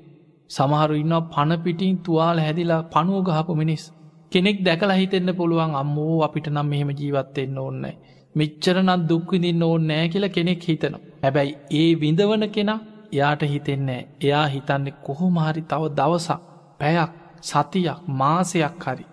සමහරු 0.51 0.95
ඉන්න 0.97 1.17
පණපිටින් 1.29 1.99
තුවාල 2.01 2.38
හැදිලා 2.38 2.81
පනුව 2.88 3.21
ගහපු 3.29 3.55
මිනිස්. 3.55 3.85
කෙනෙක් 4.33 4.59
දැකලා 4.64 4.97
හිතෙන්න්න 4.97 5.35
පුළුවන් 5.35 5.75
අම්මෝ 5.75 6.16
අපිට 6.23 6.47
නම් 6.49 6.66
මෙහෙම 6.66 6.90
ජීවත්වෙන්න 6.92 7.59
ඕන්නෑ. 7.59 7.95
මෙච්චරනත් 8.35 9.03
දුක්විදින්න 9.07 9.62
ඕන්න 9.62 9.87
නෑ 9.87 10.09
කියලා 10.09 10.31
කෙනෙක් 10.31 10.62
හිතන. 10.62 10.95
හැබැයි 11.23 11.57
ඒ 11.73 11.90
විඳවන 11.97 12.45
කෙනා 12.51 12.81
යාට 13.12 13.42
හිතෙන්නේ 13.45 14.01
එයා 14.21 14.47
හිතන්නේ 14.49 14.99
කොහොමහරි 15.01 15.62
තව 15.64 15.83
දවසක් 15.92 16.40
පැයක් 16.81 17.12
සතියක් 17.42 17.99
මාසයක් 18.12 18.85
හරි. 18.85 19.05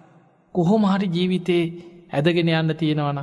කොහොමහරි 0.55 1.07
ජීවිතේ 1.09 1.63
ඇදගෙන 2.11 2.51
යන්න 2.53 2.75
තියෙනවන 2.75 3.19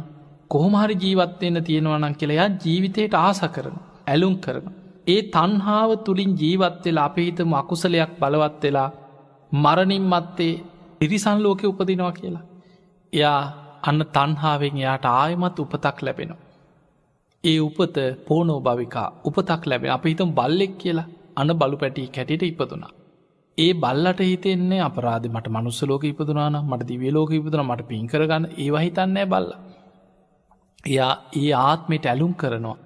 කොහොමහරි 0.48 0.96
ජීවත්වයන්න 0.96 1.64
තියෙනවනම් 1.64 2.14
කියලයා 2.14 2.48
ජීවිතයට 2.60 3.14
ආස 3.16 3.40
කරන 3.50 3.76
ඇලුම් 4.06 4.36
කරන. 4.38 4.66
ඒ 5.06 5.20
තන්හාාව 5.30 5.90
තුළින් 6.00 6.32
ජීවත්වෙලා 6.34 7.04
අපිහිතම 7.04 7.52
අකුසලයක් 7.54 8.12
බලවත් 8.20 8.62
වෙලා 8.64 8.90
මරණින් 9.52 10.04
මත්තේ 10.04 10.54
ඉරිසන් 11.00 11.38
ලෝකෙ 11.42 11.66
උපදිනවා 11.66 12.12
කියලා. 12.12 12.44
එයා 13.12 13.40
අන්න 13.82 14.02
තන්හාාවෙන් 14.14 14.76
එයාට 14.76 15.06
ආයමත් 15.12 15.58
උපතක් 15.58 15.98
ලැබෙනවා. 16.02 16.44
ඒ 17.44 17.58
උපත 17.60 17.96
පෝනෝ 18.28 18.60
භවිකා 18.60 19.08
උපතක් 19.24 19.62
ලැබෙන 19.66 19.90
අප 19.90 20.04
හිතම් 20.04 20.30
බල්ලෙක් 20.38 20.72
කියලා 20.78 21.08
අන 21.36 21.50
බලු 21.60 21.76
පැටි 21.76 22.06
කැටිට 22.08 22.42
ඉපදුනා. 22.42 22.92
ඒ 23.58 23.72
බල්ලට 23.74 24.20
හිතෙන්නේ 24.20 24.80
අපරාධ 24.80 25.28
මට 25.28 25.48
මනුස්සලෝක 25.48 26.04
ඉපදුනාන 26.04 26.56
මට 26.62 26.88
දිවියලෝක 26.88 27.30
ඉපදුන 27.32 27.62
මට 27.64 27.88
පින්කරගන්න 27.90 28.46
ඒවහිතන්නෑ 28.56 29.26
බල්ල. 29.26 29.48
එයා 30.86 31.12
ඒ 31.40 31.52
ආත්මට 31.60 32.06
ඇලුම් 32.06 32.34
කරනවා. 32.34 32.76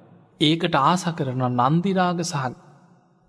ඒකට 0.40 0.74
ආස 0.80 1.04
කරනවා 1.18 1.70
නන්දිරාග 1.70 2.20
සහන් 2.24 2.54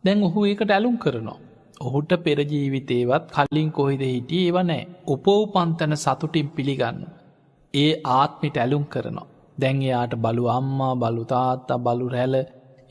දැන් 0.03 0.27
ඔහු 0.27 0.45
ඒකට 0.45 0.71
ඇලුම් 0.71 0.97
කරනවා. 0.97 1.39
ඔහුට 1.81 2.11
පෙරජීවිතේවත් 2.19 3.25
කල්ලින් 3.31 3.69
කොහිද 3.71 4.03
හිටිය 4.05 4.43
ඒව 4.43 4.57
නෑ 4.63 4.87
උපෝපන්තන 5.07 5.93
සතුටින් 5.97 6.49
පිළිගන්න. 6.49 6.99
ඒ 7.73 7.91
ආත්මිට 8.13 8.57
ඇලුම් 8.57 8.85
කරනවා. 8.85 9.29
දැන් 9.57 9.77
එයාට 9.81 10.13
බලු 10.17 10.43
අම්මා 10.49 10.95
බලු 10.95 11.23
තාත්තා 11.25 11.79
බලු 11.79 12.07
රැල 12.07 12.35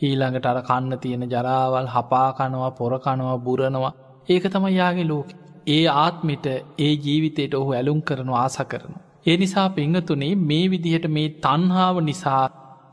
ඊළඟට 0.01 0.47
අර 0.47 0.59
කන්න 0.63 0.99
තියෙන 0.99 1.25
ජරාවල් 1.27 1.89
හපාකනවා 1.89 2.71
පොරකනවා 2.73 3.39
බුරනවා 3.41 3.93
ඒක 4.29 4.45
තම 4.47 4.67
යාගේ 4.71 5.07
ලෝක 5.07 5.29
ඒ 5.69 5.85
ආත්මිට 5.95 6.47
ඒ 6.79 6.93
ජීවිතයට 6.97 7.55
ඔහු 7.55 7.71
ඇලුම් 7.73 8.01
කරනු 8.03 8.33
ආස 8.35 8.57
කරන. 8.65 8.95
ඒ 9.27 9.37
නිසා 9.37 9.69
පිංහතුනේ 9.71 10.35
මේ 10.43 10.65
විදිහට 10.69 11.07
මේ 11.09 11.29
තන්හාාව 11.41 11.97
නිසා 12.03 12.45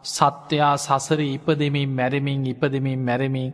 සත්‍යයා 0.05 0.75
සසර 0.77 1.21
ඉපදෙමින් 1.27 1.89
මැරමින් 1.91 2.45
ඉපදමින් 2.45 2.99
මැරමින් 3.01 3.49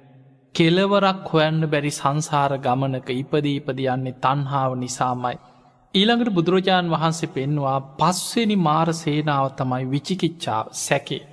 කෙලවරක් 0.56 1.30
හොයන්න 1.30 1.62
බැරි 1.68 1.92
සංසාර 1.92 2.52
ගමනක 2.58 3.08
ඉපදීපද 3.14 3.80
යන්නේ 3.86 4.20
තන්හාාව 4.20 4.74
නිසාමයි. 4.78 5.38
ඊළඟට 5.94 6.32
බුදුරජාණන් 6.32 6.92
වහන්සේ 6.92 7.30
පෙන්වා 7.30 7.80
පස්වෙනි 8.00 8.58
මාර 8.60 8.90
සේනාව 8.96 9.46
තමයි 9.52 9.84
විචිකිච්ඡාව 9.86 10.66
සැකේ. 10.80 11.24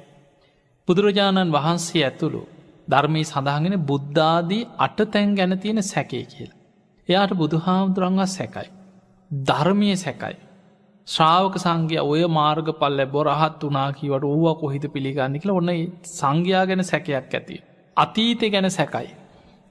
බුදුරජාණන් 0.89 1.53
වහන්සේ 1.53 2.05
ඇතුළු 2.05 2.43
ධර්මී 2.89 3.25
සඳහගෙන 3.25 3.77
බුද්ධාදී 3.85 4.69
අට 4.79 4.99
තැන් 5.09 5.35
ගැන 5.35 5.59
තියෙන 5.59 5.83
සැකේ 5.85 6.25
කියලා. 6.25 6.61
එයාට 7.09 7.33
බුදුහාමුදුරන්ව 7.35 8.27
සැකයි. 8.31 8.69
ධර්මය 9.31 9.91
සැකයි. 9.99 10.37
ශ්‍රාවක 11.09 11.55
සංගය 11.59 11.99
ඔය 12.05 12.23
මාර්ග 12.31 12.69
පල්ල 12.75 13.01
බොරහත් 13.09 13.63
වනාකීවට 13.65 14.25
ඕව 14.27 14.47
කොහිත 14.61 14.85
පිළිගන්න 14.93 15.41
කියල 15.41 15.53
ඔන්න 15.53 15.75
සංඝයා 16.11 16.65
ගැන 16.67 16.85
සැකයක් 16.85 17.35
ඇති. 17.35 17.59
අතීතය 17.97 18.51
ගැන 18.51 18.71
සැකයි. 18.71 19.09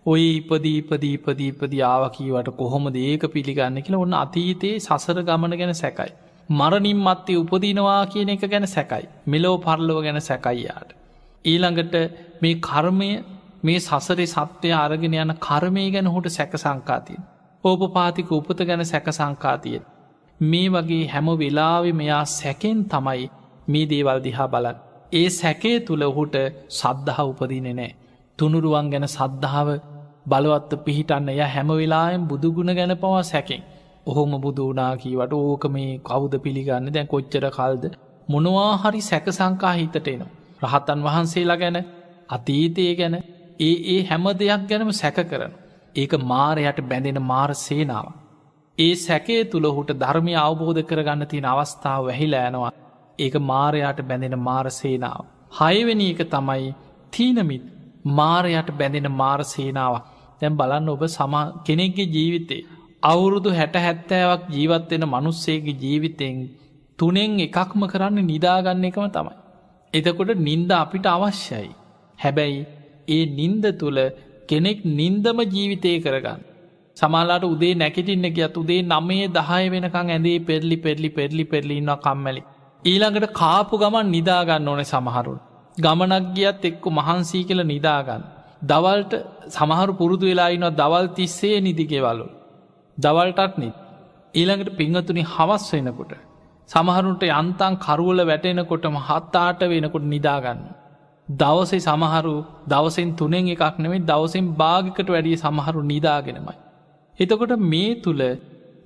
ඔය 0.05 0.23
ඉපදීපදීපදීපදී 0.29 1.81
ආවකීවට 1.83 2.49
කොහොම 2.57 2.87
ඒක 2.95 3.23
පිළිගන්න 3.33 3.81
කියලා 3.81 4.01
ඔන්න 4.01 4.15
අතීතයේ 4.15 4.79
සසර 4.79 5.21
ගමන 5.23 5.57
ගැන 5.57 5.75
සැකයි. 5.75 6.11
මරණින් 6.49 6.99
මත්තේ 6.99 7.37
උපදිනවා 7.37 8.05
කියන 8.05 8.29
එක 8.29 8.43
ගැන 8.45 8.67
සැකයි. 8.67 9.05
මෙලෝ 9.27 9.57
පරලව 9.57 9.99
ගැන 10.03 10.21
සැකයියාට. 10.21 10.89
ඊළඟට 11.45 11.95
මේ 12.41 12.55
කර්මය 12.61 13.09
මේ 13.63 13.79
සසරේ 13.79 14.27
සත්‍යය 14.27 14.73
අරගෙන 14.75 15.15
යන 15.15 15.33
කර්මය 15.39 15.85
ගැන 15.91 16.07
හොට 16.07 16.27
සැක 16.29 16.53
සංකාතියෙන්. 16.55 17.23
ඕපපාතික 17.63 18.31
උපත 18.31 18.59
ගැන 18.63 18.85
සැක 18.85 19.07
සංකාතියෙන්. 19.11 19.87
මේ 20.39 20.67
වගේ 20.69 21.07
හැම 21.07 21.27
වෙලාවෙ 21.37 21.91
මෙයා 21.93 22.25
සැකෙන් 22.31 22.85
තමයි 22.85 23.25
මේ 23.67 23.85
දේවල් 23.85 24.19
දිහා 24.23 24.47
බලත්. 24.47 24.77
ඒ 25.13 25.29
සැකේ 25.31 25.79
තුළ 25.81 26.03
ඔහුට 26.03 26.35
සද්ධහ 26.71 27.19
උපදිනෙ 27.23 27.73
නෑ. 27.73 27.91
තුනුරුවන් 28.39 28.87
ගැන 28.89 29.07
සද්ධාව 29.07 29.69
බලවත්ත 30.25 30.71
පිහිටන්න 30.85 31.29
ය 31.31 31.39
හැම 31.47 31.69
වෙලායෙන් 31.73 32.27
බුදුගුණ 32.27 32.71
ගැන 32.73 32.93
පවා 32.97 33.23
සැකෙන්. 33.23 33.61
ඔහොම 34.05 34.31
බුදු 34.39 34.65
වනා 34.69 34.93
කීවට 34.97 35.33
ඕක 35.35 35.63
මේ 35.67 35.99
කවුද 36.01 36.33
පිළිගන්න 36.39 36.89
දැන් 36.89 37.07
කොච්චර 37.07 37.45
කල්ද 37.51 37.83
මොනවා 38.29 38.71
හරි 38.77 39.01
සැක 39.03 39.25
සංකා 39.29 39.73
හිතට 39.73 40.07
එනවා. 40.07 40.29
රහතන් 40.63 40.99
වහන්සේලා 41.01 41.57
ගැන 41.57 41.77
අතීතය 42.29 42.85
ගැන 42.95 43.15
ඒ 43.59 43.73
ඒ 43.87 43.99
හැම 44.03 44.25
දෙයක් 44.35 44.63
ගැනම 44.67 44.91
සැක 44.93 45.19
කරන. 45.25 45.53
ඒක 45.95 46.13
මාරයට 46.23 46.79
බැඳෙන 46.83 47.19
මාර 47.23 47.49
සේනාව. 47.57 48.07
ඒ 48.77 48.93
සැකේ 48.97 49.41
තුළ 49.45 49.67
හුට 49.69 49.91
ධර්මය 49.95 50.33
අවබෝධ 50.37 50.81
කරගන්න 50.83 51.27
තියෙන 51.27 51.47
අවස්ථාව 51.47 52.01
වැහිලා 52.05 52.45
යනවා 52.49 52.71
ඒක 53.19 53.35
මාරයට 53.43 53.99
බැඳෙන 54.03 54.37
මාර 54.39 54.65
සේනාව. 54.71 55.23
හයවෙනි 55.51 56.07
එක 56.13 56.21
තමයි 56.27 56.69
තීනමිත් 57.11 57.63
මාරයට 58.09 58.69
බැඳෙන 58.79 59.09
මාර 59.21 59.39
සේනාවක් 59.53 60.05
තැම් 60.39 60.53
බලන්න 60.59 60.89
ඔබ 60.93 61.03
සම 61.07 61.33
කෙනෙක්ගේ 61.65 62.11
ජීවිතේ. 62.15 62.65
අවුරුදු 63.03 63.49
හැට 63.49 63.75
හැත්තෑවක් 63.85 64.41
ජීවත්වෙන 64.55 65.05
මනුස්සේගේ 65.05 65.79
ජීවිතෙන් 65.83 66.35
තුනෙන් 66.99 67.39
එකක්ම 67.39 67.81
කරන්න 67.91 68.19
නිදාගන්න 68.31 68.87
එකම 68.89 69.07
තමයි. 69.15 69.33
එතකොට 69.93 70.31
නින්ද 70.47 70.71
අපිට 70.71 71.05
අවශ්‍යයි. 71.07 71.69
හැබැයි 72.19 72.59
ඒ 73.07 73.23
නින්ද 73.39 73.65
තුළ 73.79 73.99
කෙනෙක් 74.49 74.79
නින්දම 74.99 75.39
ජීවිතය 75.55 75.91
කරගන්න. 76.05 76.41
සමාලාට 76.97 77.45
උදේ 77.45 77.73
නැකිටින්න 77.75 78.27
ගියත් 78.37 78.55
උදේ 78.57 78.81
නමේ 78.83 79.27
දහය 79.29 79.63
වෙනකං 79.73 80.09
ඇදේ 80.15 80.39
පෙරලි 80.39 80.77
පෙරලි 80.85 81.09
පෙරලි 81.09 81.43
පෙරලින්න 81.43 81.91
කම්මැලි. 82.05 82.41
ඊළඟට 82.83 83.33
කාපු 83.33 83.75
ගමන් 83.77 84.11
නිදාගන්න 84.15 84.67
ඕන 84.67 84.83
සමහරුන්. 84.85 85.39
ගමනක් 85.79 86.25
ගියත් 86.35 86.65
එක්කු 86.65 86.89
මහන්සී 86.91 87.43
කියල 87.43 87.61
නිදාගන්න. 87.65 88.23
දවල්ට 88.63 89.13
සමහරු 89.49 89.93
පුරුදු 89.93 90.25
වෙලායිනවා 90.25 90.71
දවල් 90.71 91.07
තිස්සේ 91.09 91.59
නිදිගෙවලු. 91.59 92.27
දවල්ටත් 92.97 93.55
නිත්. 93.57 93.75
ඊළඟට 94.33 94.75
පිංහතුනි 94.77 95.23
හවස් 95.25 95.65
වෙනකොට. 95.73 96.11
සමහරුන්ට 96.69 97.23
යන්තන් 97.29 97.73
කරුවල 97.77 98.19
වැටෙනකොටම 98.23 98.97
හත්තාට 99.07 99.61
වෙනකොට 99.67 100.05
නිදාගන්න. 100.05 100.61
දවසේ 101.27 101.79
සමහරු 101.79 102.35
දවසෙන් 102.67 103.09
තුනෙන් 103.15 103.47
එකක් 103.47 103.75
නෙමේ 103.77 104.01
දවසෙන් 104.01 104.45
භාගිකට 104.55 105.09
වැඩිය 105.09 105.37
සමහරු 105.37 105.81
නිදාගෙනමයි. 105.83 106.55
එතකොට 107.19 107.53
මේ 107.65 107.95
තුළ 107.95 108.23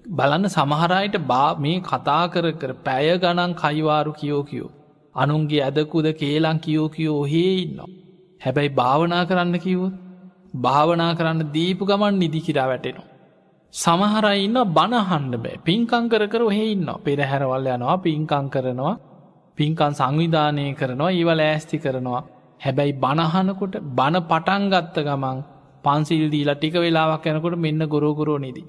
බලන්න 0.10 0.46
සමහරයට 0.50 1.16
බා 1.26 1.50
මේ 1.58 1.82
කතා 1.82 2.24
කර 2.28 2.46
කර 2.54 2.72
පැය 2.86 3.12
ගණන් 3.18 3.52
කයිවාරු 3.56 4.12
කියෝ 4.14 4.44
කියෝ. 4.44 4.72
අනුන්ගේ 5.16 5.62
ඇදකුද 5.62 6.08
කේලං 6.14 6.60
කියෝ 6.60 6.90
කියෝ 6.90 7.18
ඔහේ 7.20 7.54
ඉන්නවා. 7.58 7.90
හැබැයි 8.42 8.76
භාවනා 8.76 9.24
කරන්න 9.26 9.58
කිවොත් 9.60 9.96
භාවනා 10.58 11.12
කරන්න 11.16 11.42
දීපු 11.54 11.84
ගමන් 11.86 12.20
නිදිකිරා 12.20 12.68
වැටෙනවා. 12.68 13.10
සමහරයි 13.74 14.44
ඉන්න 14.44 14.60
බණහන්ඩ 14.72 15.36
බෑ 15.38 15.58
පින්කං 15.64 16.06
කර 16.08 16.24
කර 16.28 16.42
ඔහෙ 16.42 16.66
ඉන්න 16.68 16.90
පෙරහැරවල් 17.06 17.68
යනවා 17.70 17.98
පින්කං 18.00 18.46
කරනවා 18.50 18.94
පින්කන් 19.58 19.94
සංවිධානය 19.94 20.66
කරනවා 20.74 21.12
ඒවල 21.12 21.42
ෑස්ති 21.42 21.78
කරනවා 21.78 22.22
හැබැයි 22.62 22.94
බණහනකොට 22.96 23.76
බණ 23.92 24.24
පටන්ගත්ත 24.30 24.98
ගමන් 25.00 25.40
පන්සිල් 25.84 26.26
දීලා 26.30 26.58
ටික 26.58 26.76
වෙලාවක් 26.78 27.26
යනකොට 27.28 27.56
මෙන්න 27.58 27.84
ගොරෝගොරෝ 27.86 28.38
නිදී. 28.38 28.68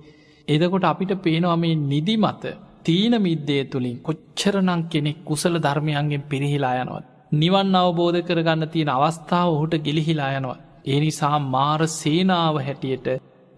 එදකොට 0.48 0.84
අපිට 0.84 1.12
පේනවා 1.18 1.56
මේ 1.56 1.74
නිදි 1.84 2.14
මත 2.16 2.44
තීන 2.84 3.14
මිද්දේ 3.18 3.62
තුළින් 3.64 3.98
කොච්චරනං 4.00 4.82
කෙනෙක් 4.84 5.18
කුසල 5.24 5.54
ධර්මයන්ගෙන් 5.58 6.22
පිරිහිලා 6.22 6.74
යනවත්. 6.80 7.04
නිවන් 7.32 7.76
අවබෝධ 7.76 8.20
කරගන්න 8.20 8.64
තියෙන 8.68 8.90
අවස්ථාව 8.90 9.48
ඔහුට 9.48 9.74
ගිලිහිලා 9.78 10.32
යනවා. 10.32 10.58
ඒ 10.84 10.98
නිසා 11.00 11.38
මාර 11.46 11.80
සේනාව 11.92 12.56
හැටියට 12.58 13.06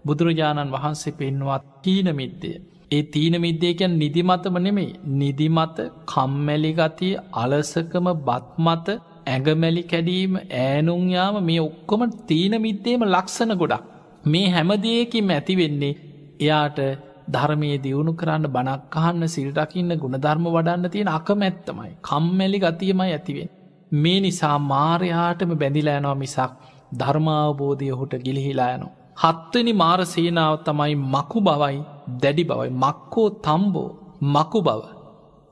බුදුරජාණන් 0.05 0.73
වහන්සේ 0.73 1.13
පෙන්වත් 1.13 1.65
තීන 1.83 2.09
මිද්දය. 2.15 2.51
ඒ 2.91 3.03
තීන 3.05 3.35
මිද්දේකැන් 3.41 3.99
නිදිමතම 3.99 4.55
නෙමෙයි 4.57 4.91
නිදිමත 5.13 5.77
කම්මැලිගතිය 6.05 7.13
අලසකම 7.33 8.07
බත්මත 8.21 8.87
ඇගමැලි 9.27 9.83
කැඩීම 9.83 10.33
ෑනුන්යාම 10.61 11.35
මේ 11.41 11.61
ඔක්කොම 11.61 12.01
තීන 12.27 12.53
මිද්දේම 12.61 13.01
ලක්ෂණ 13.05 13.53
ගොඩක්. 13.55 13.83
මේ 14.25 14.47
හැමදයකින් 14.49 15.31
ඇතිවෙන්නේ 15.31 15.93
එයාට 16.39 16.79
ධර්මය 17.27 17.69
දියුණු 17.77 18.11
කරන්න 18.13 18.47
බනක්කහන්න 18.47 19.27
සිල්රකින්න 19.27 19.91
ගුණධර්ම 19.95 20.45
වඩන්න 20.47 20.89
තියෙන 20.89 21.09
අකමැත්තමයි 21.09 21.91
කම්මැලි 22.01 22.59
ගතියමයි 22.59 23.11
ඇතිවෙන්. 23.11 23.49
මේ 23.93 24.19
නිසා 24.19 24.57
මාරයාටම 24.65 25.51
බැඳිලෑනවා 25.55 26.15
මිසක් 26.15 26.51
ධර්මාවබෝධය 26.93 27.89
හුට 27.91 28.13
ගිලිහිලා 28.25 28.71
යනවා. 28.75 28.95
හත්වනි 29.17 29.73
මාර 29.73 29.99
සේනාව 30.05 30.55
තමයි 30.63 30.95
මකු 31.07 31.39
බවයි 31.41 31.77
දැඩි 32.21 32.43
බවයි 32.43 32.71
මක්කෝ 32.75 33.29
තම්බෝ 33.41 33.89
මකු 34.33 34.59
බව. 34.61 34.81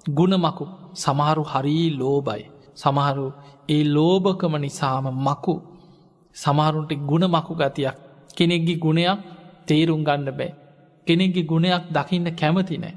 ගුණමකු 0.06 0.66
සමහරු 0.96 1.44
හරී 1.44 1.88
ලෝබයි. 1.92 2.44
සමහරු 2.76 3.28
ඒ 3.70 3.84
ලෝභකම 3.86 4.54
නිසාම 4.58 5.06
මකු 5.20 5.56
සමහරුන්ට 6.36 6.92
ගුණ 7.10 7.26
මකු 7.28 7.54
ගතියක් 7.56 7.98
කෙනෙක්ගි 8.38 8.76
ගුණයක් 8.76 9.20
තේරුම් 9.68 10.02
ගන්න 10.04 10.32
බෑ. 10.32 10.65
කෙනෙක්ගි 11.08 11.44
ගුණයක් 11.44 11.86
දකින්න 11.92 12.30
කැමති 12.36 12.78
නෑ. 12.78 12.96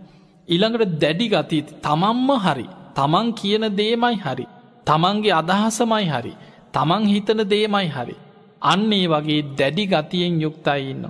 ඉළඟට 0.48 0.92
දැඩි 1.02 1.26
ගති 1.28 1.58
තමන්ම 1.84 2.28
හරි 2.44 2.66
තමන් 2.96 3.26
කියන 3.32 3.64
දේමයි 3.78 4.16
හරි. 4.24 4.46
තමන්ගේ 4.86 5.34
අදහසමයි 5.40 6.06
හරි. 6.12 6.32
තමන් 6.74 7.02
හිතන 7.12 7.42
දේමයි 7.52 7.88
හරි. 7.88 8.16
අන්නේ 8.62 9.06
වගේ 9.06 9.42
දැඩි 9.58 9.84
ගතියෙන් 9.86 10.40
යුක්තයි 10.40 10.88
ඉන්න. 10.92 11.04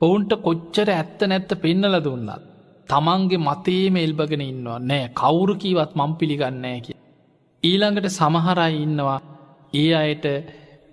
ඔවුන්ට 0.00 0.32
කොච්චර 0.46 0.88
ඇත්ත 0.90 1.20
නැත්ත 1.24 1.52
පෙන්නල 1.62 1.96
දුන්නත්. 2.06 2.42
තමන්ගේ 2.88 3.44
මතේම 3.48 3.96
එල්බගෙන 3.98 4.42
ඉන්නවා 4.42 4.80
නෑ 4.82 5.12
කවුරු 5.14 5.54
කීවත් 5.56 5.92
මං 5.98 6.12
පිළිගන්නෑ 6.18 6.80
කිය. 6.86 6.98
ඊළඟට 7.62 8.08
සමහරයි 8.10 8.82
ඉන්නවා 8.86 9.20
ඒ 9.74 9.90
අයට 9.94 10.26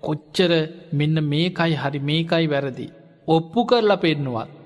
කොච්චර 0.04 0.52
මෙන්න 0.92 1.18
මේකයි 1.32 1.74
හරි 1.76 2.00
මේකයි 2.02 2.46
වැරදි. 2.48 2.88
ඔප්පු 3.28 3.60
කරලා 3.66 3.98
පෙන්නුවත්. 3.98 4.59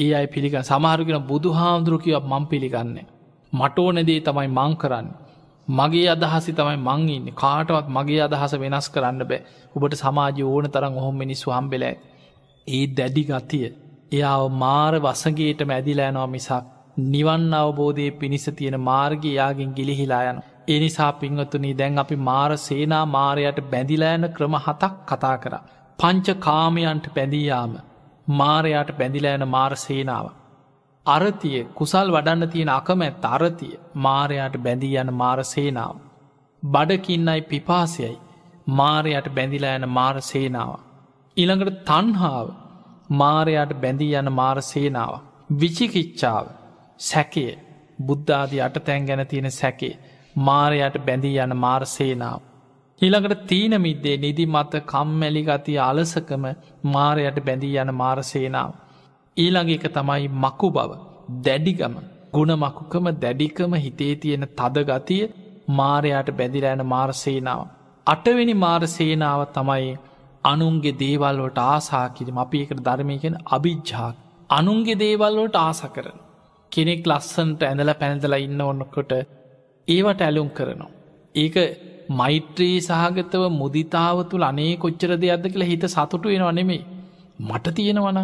ඒ 0.00 0.10
අයි 0.14 0.26
පිළිග 0.26 0.54
සමහරගෙන 0.62 1.18
බුදු 1.22 1.50
හාමුදුරුකිවක් 1.52 2.24
මං 2.24 2.44
පිළිගන්නේ. 2.46 3.06
මටෝනදේ 3.52 4.20
තමයි 4.20 4.48
මං 4.50 4.72
කරන්න. 4.76 5.08
මගේ 5.68 6.06
අදහසි 6.08 6.52
තමයි 6.52 6.78
මංඉන්න 6.78 7.26
කාටවත් 7.34 7.88
මගේ 7.88 8.20
අදහස 8.20 8.54
වෙනස් 8.56 8.86
කරන්න 8.88 9.22
බෑ 9.24 9.40
ඔබට 9.76 9.94
සමාජ 9.94 10.38
ඕන 10.44 10.66
තරම් 10.68 10.94
ඔහොම 10.96 11.16
මිනිස්සු 11.16 11.48
හම්බෙලෑ. 11.50 11.96
ඒ 12.66 12.84
දැඩි 12.88 13.24
ගතිය. 13.24 13.66
එයාව 14.12 14.44
මාර 14.54 14.92
වසගේට 14.98 15.60
මැදිලෑනවා 15.64 16.28
මිසක් 16.28 16.64
නිවන් 17.06 17.44
අවබෝධය 17.54 18.06
පිණිස 18.12 18.46
තියෙන 18.52 18.78
මාර්ග 18.82 19.22
යාගෙන් 19.30 19.70
ගිලිහිලා 19.72 20.22
යන. 20.30 20.40
එනිසා 20.68 21.12
පින්වතුනී 21.14 21.74
දැන් 21.74 21.98
අපි 21.98 22.16
මාර 22.22 22.50
සේනා 22.58 23.04
මාරයට 23.08 23.60
බැඳිලෑන 23.70 24.26
ක්‍රම 24.32 24.56
හතක් 24.58 24.94
කතා 25.08 25.36
කර. 25.38 25.54
පංච 25.98 26.26
කාමයන්ට 26.40 27.06
පැඳීයාම 27.14 27.72
මාරයාට 28.26 28.90
බැඳිලෑන 28.92 29.48
මාර 29.48 29.72
සේනාව. 29.76 30.26
අරතිය 31.06 31.64
කුසල් 31.74 32.08
වඩන්න 32.10 32.50
තියෙන 32.50 32.70
අකමැත් 32.70 33.24
අරතිය 33.26 33.80
මාරයාට 33.96 34.56
බැඳී 34.58 34.96
යන 34.96 35.12
මාර 35.12 35.44
සේනාව. 35.44 35.96
බඩකින්නයි 36.62 37.40
පිපාසයයි 37.42 38.18
මාරයට 38.68 39.28
බැඳිලා 39.28 39.74
යන 39.76 39.88
මාර 39.88 40.16
සේනාව. 40.22 40.72
ඉළඟට 41.36 41.80
තන්හාාව 41.84 42.48
මාරයට 43.12 43.72
බැඳී 43.76 44.14
යන 44.14 44.32
මාර 44.32 44.58
සේනාව. 44.62 45.12
විචිකිච්චාව 45.52 46.46
සැකය 47.00 47.46
බුද්ධාදී 47.98 48.60
අටතැන් 48.60 49.06
ගැන 49.06 49.26
තියෙන 49.26 49.50
සැකේ 49.52 49.98
මාරයට 50.38 50.96
බැඳී 50.98 51.38
යන 51.38 51.56
මාර්සේනාව. 51.56 52.40
හිළඟට 53.00 53.42
තීන 53.46 53.74
මිද්දේ 53.78 54.16
නිදි 54.18 54.44
මත 54.46 54.80
කම්මැලි 54.84 55.42
ගතිය 55.44 55.78
අලසකම 55.80 56.44
මාරයට 56.86 57.38
බැඳී 57.42 57.76
යන 57.78 57.92
මාරසේනාව. 57.94 58.72
ඊළඟ 59.36 59.70
එක 59.70 59.86
තමයි 59.90 60.26
මකු 60.36 60.68
බව 60.70 60.90
දැඩිගම 61.40 61.94
ගුණමකුකම 62.32 63.06
දැඩිකම 63.16 63.74
හිතේ 63.78 64.14
තියෙන 64.16 64.46
තද 64.52 64.84
ගතිය 64.86 65.22
මාරයට 65.70 66.30
බැදිරෑන 66.32 66.84
මාර්සේනාව. 66.86 67.62
අටවෙනි 68.06 68.54
මාර්සේනාව 68.56 69.42
තමයි 69.50 69.90
අනුන්ගේ 70.44 70.98
දේවල්ලට 70.98 71.60
ආසා 71.64 72.06
කිරීම 72.10 72.38
අපි 72.38 72.62
එකට 72.62 72.82
ධර්මයකෙන 72.82 73.36
අභිජ්ජාක් 73.48 74.16
අනුන්ගේ 74.50 74.98
දේවල්ලට 74.98 75.56
ආස 75.58 75.80
කරන. 75.88 76.18
කෙනෙක් 76.72 77.06
ලස්සන්ට 77.06 77.62
ඇඳල 77.64 77.92
පැනදලා 77.94 78.40
ඉන්න 78.40 78.60
ඔන්නකොට 78.62 79.12
ඒවට 79.88 80.20
ඇලුම් 80.22 80.50
කරනවා. 80.50 80.96
ඒක 81.34 81.56
මෛත්‍රී 82.10 82.76
සහගතව 82.80 83.42
මුදිතාව 83.52 84.18
තුළ 84.30 84.44
අනේ 84.50 84.72
කොච්චර 84.76 85.12
දෙයක්ද 85.16 85.44
කියලා 85.52 85.70
හිත 85.72 85.84
සතුටු 85.86 86.26
වෙනවා 86.28 86.52
නෙමේ. 86.52 86.82
මට 87.40 87.74
තියෙනවන 87.76 88.20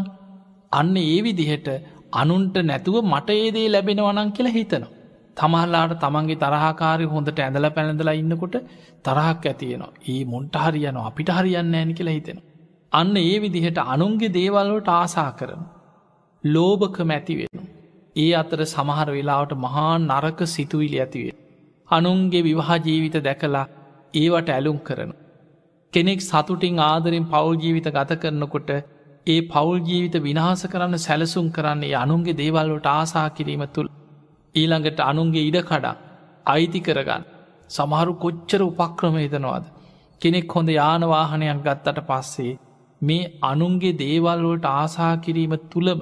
අන්න 0.72 0.96
ඒ 0.96 1.18
විදිහට 1.22 1.68
අනුන්ට 2.12 2.56
නැතුව 2.62 2.96
මට 3.04 3.28
ඒදේ 3.36 3.66
ලැබෙනවනං 3.68 4.34
කියලා 4.36 4.56
හිතනවා. 4.58 4.92
තමහල්ලාට 5.36 5.94
තමන්ගේ 6.02 6.40
තරහකාරය 6.42 7.06
හොඳට 7.14 7.38
ඇඳල 7.38 7.68
පැළඳලා 7.70 8.16
ඉන්නකොට 8.20 8.56
තරහක් 9.04 9.46
ඇතියනවා 9.46 9.92
ඒ 10.08 10.20
මුන්ට 10.24 10.54
හරියන 10.64 10.98
අපිට 11.02 11.30
හරියන්න 11.38 11.74
ෑනි 11.74 11.96
කියලා 11.98 12.18
හිතෙන. 12.18 12.38
අන්න 12.92 13.16
ඒ 13.16 13.34
විදිහට 13.42 13.80
අනුන්ගේ 13.86 14.34
දේවල්ලට 14.36 14.88
ආසා 14.90 15.30
කරන. 15.38 15.64
ලෝභක 16.44 16.98
මැතිවෙන. 17.10 17.66
ඒ 18.16 18.30
අතර 18.34 18.60
සමහර 18.66 19.08
වෙලාවට 19.10 19.60
මහා 19.64 19.92
නරක 20.00 20.40
සිතුවිලි 20.48 20.98
ඇතිවේ. 21.00 21.36
අනුන්ගේ 21.90 22.42
විවාහ 22.42 22.78
ජීවිත 22.80 23.16
දැකලා 23.20 23.66
ඒවට 24.14 24.48
ඇලුම් 24.48 24.78
කරන. 24.80 25.12
කෙනෙක් 25.92 26.20
සතුටින් 26.22 26.78
ආදරින් 26.80 27.26
පවුල් 27.26 27.56
ජීවිත 27.56 27.88
ගත 27.90 28.18
කරනකොට 28.18 28.70
ඒ 29.26 29.40
පවුල් 29.44 29.78
ජීවිත 29.82 30.16
විනාස 30.20 30.62
කරන්න 30.64 30.98
සැලසුම් 30.98 31.46
කරන්නේ 31.50 31.94
අනුන්ගේ 31.96 32.34
දේවල්ලට 32.34 32.86
ආසා 32.88 33.28
කිරීම 33.30 33.64
තුළ 33.68 33.88
ඊළඟට 34.54 35.00
අනුන්ගේ 35.02 35.46
ඉඩ 35.46 35.58
කඩා 35.62 35.96
අයිති 36.46 36.80
කරගන්න 36.80 37.24
සමහරු 37.70 38.12
කොච්චර 38.16 38.60
උපක්‍රම 38.62 39.16
හිතනවාද 39.16 39.64
කෙනෙක් 40.20 40.52
හොඳ 40.52 40.68
යානවාහනයක් 40.70 41.60
ගත්තට 41.60 42.00
පස්සේ 42.02 42.52
මේ 43.00 43.30
අනුන්ගේ 43.42 43.92
දේවල්වලට 43.94 44.66
ආසා 44.72 45.14
කිරීම 45.18 45.54
තුළම 45.66 46.00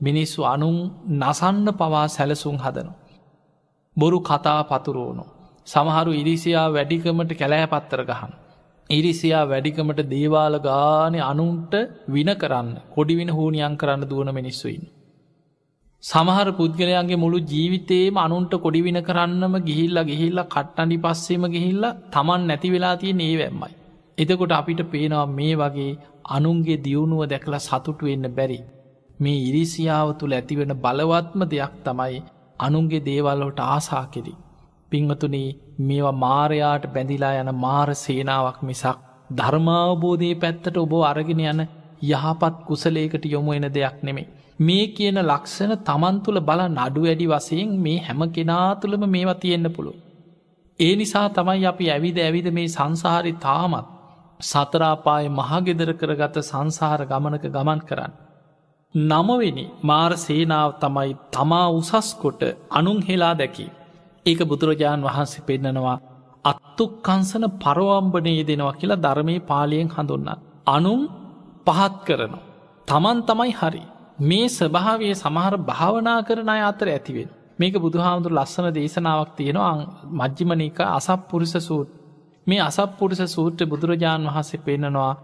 මිනිස්සු 0.00 0.40
අනුන් 0.44 0.76
නසන්න 1.12 1.68
පවා 1.74 2.06
සැලසුම් 2.08 2.56
හදනු. 2.56 2.92
බොරු 3.98 4.18
කතා 4.20 4.60
පතුරෝනු. 4.62 5.24
සමහරු 5.66 6.10
ඉරිසියා 6.12 6.68
වැඩිකමට 6.68 7.32
කැලෑ 7.40 7.66
පත්තර 7.66 8.02
ගහන්. 8.02 8.32
ඉරිසියා 8.90 9.44
වැඩිකමට 9.44 10.00
දේවාල 10.12 10.56
ගානය 10.58 11.18
අනුන්ට 11.22 11.74
වින 12.08 12.30
කරන්න 12.34 12.68
කොඩිවින 12.94 13.30
හූනියන් 13.30 13.74
කරන්න 13.76 14.04
දුවන 14.10 14.30
මිනිස්සුයින්. 14.38 14.84
සමහර 16.04 16.48
පුද්ගලයන්ගේ 16.52 17.20
මුළු 17.24 17.38
ජීවිතේම 17.52 18.16
අනුන්ට 18.16 18.54
කොඩිවින 18.56 19.00
කරන්නම 19.02 19.54
ගිහිල්ල 19.68 19.98
ගිහිල්ල 20.04 20.40
කට්ටඩි 20.46 20.98
පස්සේම 20.98 21.44
ගිහිල්ල 21.56 21.84
තමන් 22.12 22.46
නැති 22.46 22.70
වෙලා 22.70 22.94
තිය 22.96 23.14
ඒ 23.18 23.34
වැම්මයි. 23.36 23.74
එතකොට 24.18 24.52
අපිට 24.52 24.82
පේනවා 24.92 25.26
මේ 25.32 25.54
වගේ 25.56 25.92
අනුන්ගේ 26.36 26.82
දියුණුව 26.86 27.22
දැකලා 27.26 27.64
සතුටු 27.68 28.06
වෙන්න 28.06 28.26
බැරි. 28.30 28.60
මේ 29.20 29.38
ඉරිසියාව 29.48 30.08
තුළ 30.18 30.34
ඇතිවෙන 30.34 30.72
බලවත්ම 30.84 31.40
දෙයක් 31.52 31.74
තමයි 31.84 32.18
අනුන්ගේ 32.58 33.00
දේවල්ලොට 33.00 33.60
ආසා 33.66 34.04
කෙරි. 34.06 34.34
පිංහතුනී 34.92 35.48
මේවා 35.80 36.16
මාරයාට 36.18 36.84
බැඳිලා 36.86 37.34
යන 37.34 37.50
මාර 37.56 37.88
සේනාවක් 37.96 38.58
මිසක් 38.62 38.98
ධර්මාවබෝධය 39.30 40.30
පැත්තට 40.36 40.76
ඔබ 40.76 40.92
අරගෙන 41.04 41.44
යන 41.44 41.60
යහපත් 42.04 42.56
කුසලේකට 42.66 43.24
යොමු 43.26 43.52
එන 43.52 43.66
දෙයක් 43.70 43.96
නෙමේ. 44.02 44.28
මේ 44.60 44.86
කියන 44.88 45.18
ලක්ෂණ 45.22 45.74
තමන් 45.82 46.16
තුළ 46.20 46.40
බල 46.40 46.62
නඩු 46.68 47.00
වැඩි 47.02 47.26
වසයෙන් 47.26 47.74
මේ 47.78 47.98
හැම 48.00 48.22
කෙනා 48.30 48.68
තුළම 48.76 49.04
මේවා 49.08 49.34
තියෙන්න්න 49.36 49.72
පුළුව. 49.72 49.96
ඒ 50.80 50.94
නිසා 50.96 51.28
තමයි 51.30 51.66
අපි 51.66 51.90
ඇවිද 51.90 52.18
ඇවිද 52.18 52.48
මේ 52.52 52.68
සංසාරි 52.68 53.32
තාමත් 53.38 53.88
සතරාපාය 54.40 55.28
මහගෙදර 55.30 55.90
කරගත 55.94 56.36
සංසාර 56.42 57.00
ගමනක 57.06 57.44
ගමන් 57.48 57.80
කරන්න. 57.80 58.12
නමවෙනි 58.94 59.64
මාර 59.82 60.12
සේනාව 60.16 60.70
තමයි 60.78 61.10
තමා 61.30 61.68
උසස්කොට 61.70 62.42
අනුන් 62.70 62.98
හෙලා 63.02 63.34
දැකි. 63.34 63.66
ඒක 64.26 64.40
බුදුරජාණන් 64.42 65.04
වහන්සේ 65.04 65.42
පෙන්නනවා 65.42 65.98
අත්තුක් 66.44 66.92
කංසන 67.02 67.44
පරවම්බනයේ 67.56 68.44
දෙනවා 68.44 68.72
කියලා 68.72 69.02
ධර්මය 69.04 69.34
පාලියෙන් 69.42 69.88
හඳුන්න. 69.88 70.28
අනුම් 70.66 71.00
පහත් 71.66 71.94
කරනවා. 72.06 72.46
තමන් 72.88 73.18
තමයි 73.22 73.52
හරි. 73.52 73.82
මේ 74.20 74.46
ස්වභාවය 74.50 75.08
සමහර 75.14 75.54
භාවනා 75.62 76.20
කරන 76.22 76.48
අය 76.48 76.62
අතර 76.62 76.88
ඇතිවෙන්. 76.88 77.30
මේක 77.58 77.74
බුදුහාමුදුර 77.76 78.32
ලස්සන 78.32 78.66
දේශනාවක් 78.72 79.30
තියෙනවා 79.36 79.74
මජ්ජිමනික 80.12 80.78
අසප 80.88 81.20
පුරුෂ 81.28 81.54
සූත් 81.60 81.88
මේ 82.46 82.60
අසප 82.60 82.90
පුරුෂ 82.98 83.22
සූත්‍ර 83.28 83.62
බුදුරජාණන් 83.66 84.28
වහන්සේ 84.28 84.60
පෙන්න්නනවා 84.60 85.14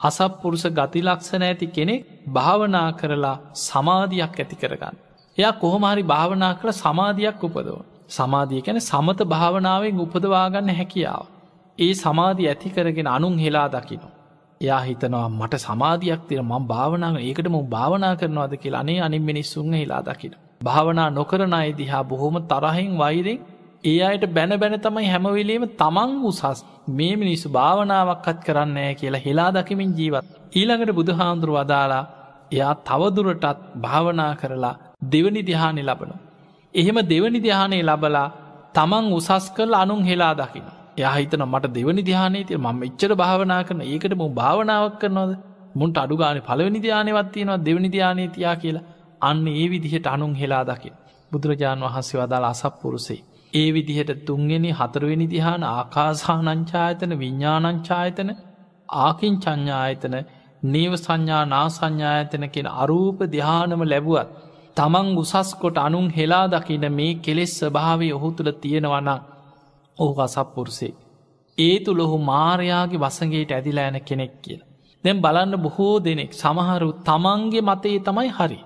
අසප 0.00 0.32
පුරුෂ 0.42 0.64
ගතිලක්ෂණ 0.70 1.42
ඇති 1.42 1.66
කෙනෙක් 1.68 2.04
භාවනා 2.28 2.88
කරලා 2.92 3.36
සමාධයක් 3.60 4.36
ඇති 4.36 4.56
කරගන්න. 4.56 4.96
එයා 5.38 5.54
කොහොමහරි 5.54 6.02
භාවනා 6.04 6.52
කළ 6.54 6.72
සමාධයක් 6.74 7.42
උපදව. 7.42 7.78
සමාධිය 8.10 8.62
කැන 8.62 8.80
සමත 8.80 9.20
භාවනාවෙන් 9.26 10.00
උපදවාගන්න 10.00 10.70
හැකියාව. 10.72 11.26
ඒ 11.78 11.92
සමාධී 11.94 12.48
ඇති 12.48 12.70
කරගෙන 12.70 13.08
අනුන් 13.08 13.36
හෙලා 13.38 13.68
දකිනවා. 13.68 14.14
එයා 14.60 14.80
හිතනවා 14.80 15.28
මට 15.30 15.58
සමාධයක් 15.58 16.22
තිර 16.28 16.40
ම 16.42 16.52
භාවනාව 16.66 17.16
ඒකට 17.18 17.48
ම 17.48 17.58
භාවනා 17.68 18.14
කරනවාද 18.16 18.54
කියලා 18.56 18.80
අනේ 18.80 19.00
අනින් 19.00 19.22
මිනිස්සුන් 19.22 19.74
හිලා 19.74 20.02
දකින. 20.02 20.32
භාවනා 20.64 21.10
නොකරන 21.10 21.54
අයි 21.54 21.72
දිහා 21.72 22.04
බොහොම 22.04 22.36
තරහෙන් 22.44 22.92
වෛරෙන් 22.98 23.38
ඒ 23.84 23.98
අයට 24.02 24.24
බැන 24.28 24.52
බැන 24.56 24.76
තමයි 24.80 25.06
හැමවිලීම 25.06 25.64
තමන් 25.74 26.12
උසස් 26.24 26.64
මේ 26.90 27.14
මිනිස්සු 27.16 27.48
භාවනාවක්කත් 27.50 28.38
කරන්නේ 28.44 28.90
කියලා 28.94 29.24
හෙලා 29.26 29.50
දකිමින් 29.52 29.92
ජීවත්. 29.92 30.26
ඊළඟට 30.52 30.92
බුදුහාන්දුරු 30.92 31.52
වදාලා 31.54 32.04
එයා 32.52 32.74
තවදුරටත් 32.82 33.60
භාවනා 33.78 34.32
කරලා 34.34 34.74
දෙවනි 35.04 35.42
දිහානි 35.42 35.82
ලබන. 35.82 36.10
එහෙම 36.74 36.98
දෙවනි 37.04 37.40
දිහානේ 37.40 37.82
ලබලා 37.82 38.26
තමන් 38.74 39.06
උසස් 39.12 39.46
කල් 39.50 39.72
අනුන් 39.74 40.02
හෙලා 40.02 40.34
දකින. 40.34 40.66
යහිතන 40.98 41.42
මට 41.44 41.70
දෙවනි 41.72 42.02
ධ්‍යානයේ 42.02 42.44
තිය 42.44 42.58
ම 42.58 42.82
එච්චර 42.82 43.12
භාවනා 43.14 43.62
කරන 43.62 43.82
ඒකට 43.84 44.14
මු 44.14 44.26
භාවනාවක් 44.30 44.96
කරනවද 45.00 45.32
මුන්ට 45.74 45.96
අඩුගාන 45.96 46.40
පලවනි 46.42 46.80
ධ්‍යානවත්තියෙනවා 46.80 47.58
දෙවනි 47.60 47.88
ධ්‍යානය 47.88 48.24
තියා 48.28 48.56
කියලා 48.56 48.86
අන්න 49.20 49.46
ඒ 49.48 49.66
විදිහට 49.68 50.06
අනුන් 50.06 50.34
හෙලා 50.34 50.64
දකි. 50.64 50.90
බුදුරජාණන් 51.32 51.86
වහන්සේ 51.86 52.18
වදාල 52.20 52.44
අසප්පුරුසේ. 52.44 53.20
ඒ 53.52 53.68
විදිහට 53.72 54.10
තුන්ගෙනි 54.24 54.70
හතරවෙනි 54.72 55.26
දිහාන 55.26 55.62
ආකාසානංචායතන 55.66 57.12
විඤ්ඥානංචායතන 57.14 58.30
ආකින් 58.88 59.34
චඥායතන 59.38 60.16
නීව 60.64 60.92
සංඥා 60.96 61.44
නා 61.46 61.68
සංඥායතන 61.70 62.44
කියෙන 62.48 62.68
අරූප 62.74 63.18
දිහානම 63.28 63.82
ලැබුවත් 63.84 64.28
තමන් 64.76 65.08
උසස් 65.16 65.50
කොට 65.54 65.78
අනුන් 65.78 66.08
හෙලා 66.10 66.46
දකින 66.48 66.84
මේ 66.92 67.14
කෙලෙස් 67.16 67.52
ස්භාවය 67.58 68.08
ඔහු 68.12 68.28
තුළ 68.32 68.50
තියෙනවනම් 68.54 69.20
ඔහු 69.98 70.20
අසප්පුරුසේ. 70.20 70.94
ඒ 71.58 71.76
තුළ 71.80 72.00
ඔහු 72.00 72.16
මාරයාගේ 72.24 73.00
වසගේට 73.00 73.50
ඇදිලා 73.50 73.84
ඇන 73.84 73.98
කෙනෙක් 74.02 74.34
කියල. 74.42 74.60
දැම් 75.04 75.18
බලන්න 75.20 75.54
බොහෝ 75.58 75.96
දෙනෙක් 76.00 76.32
සමහරු 76.34 76.90
තමන්ගේ 77.02 77.62
මතයේ 77.62 78.00
තමයි 78.00 78.30
හරි. 78.30 78.60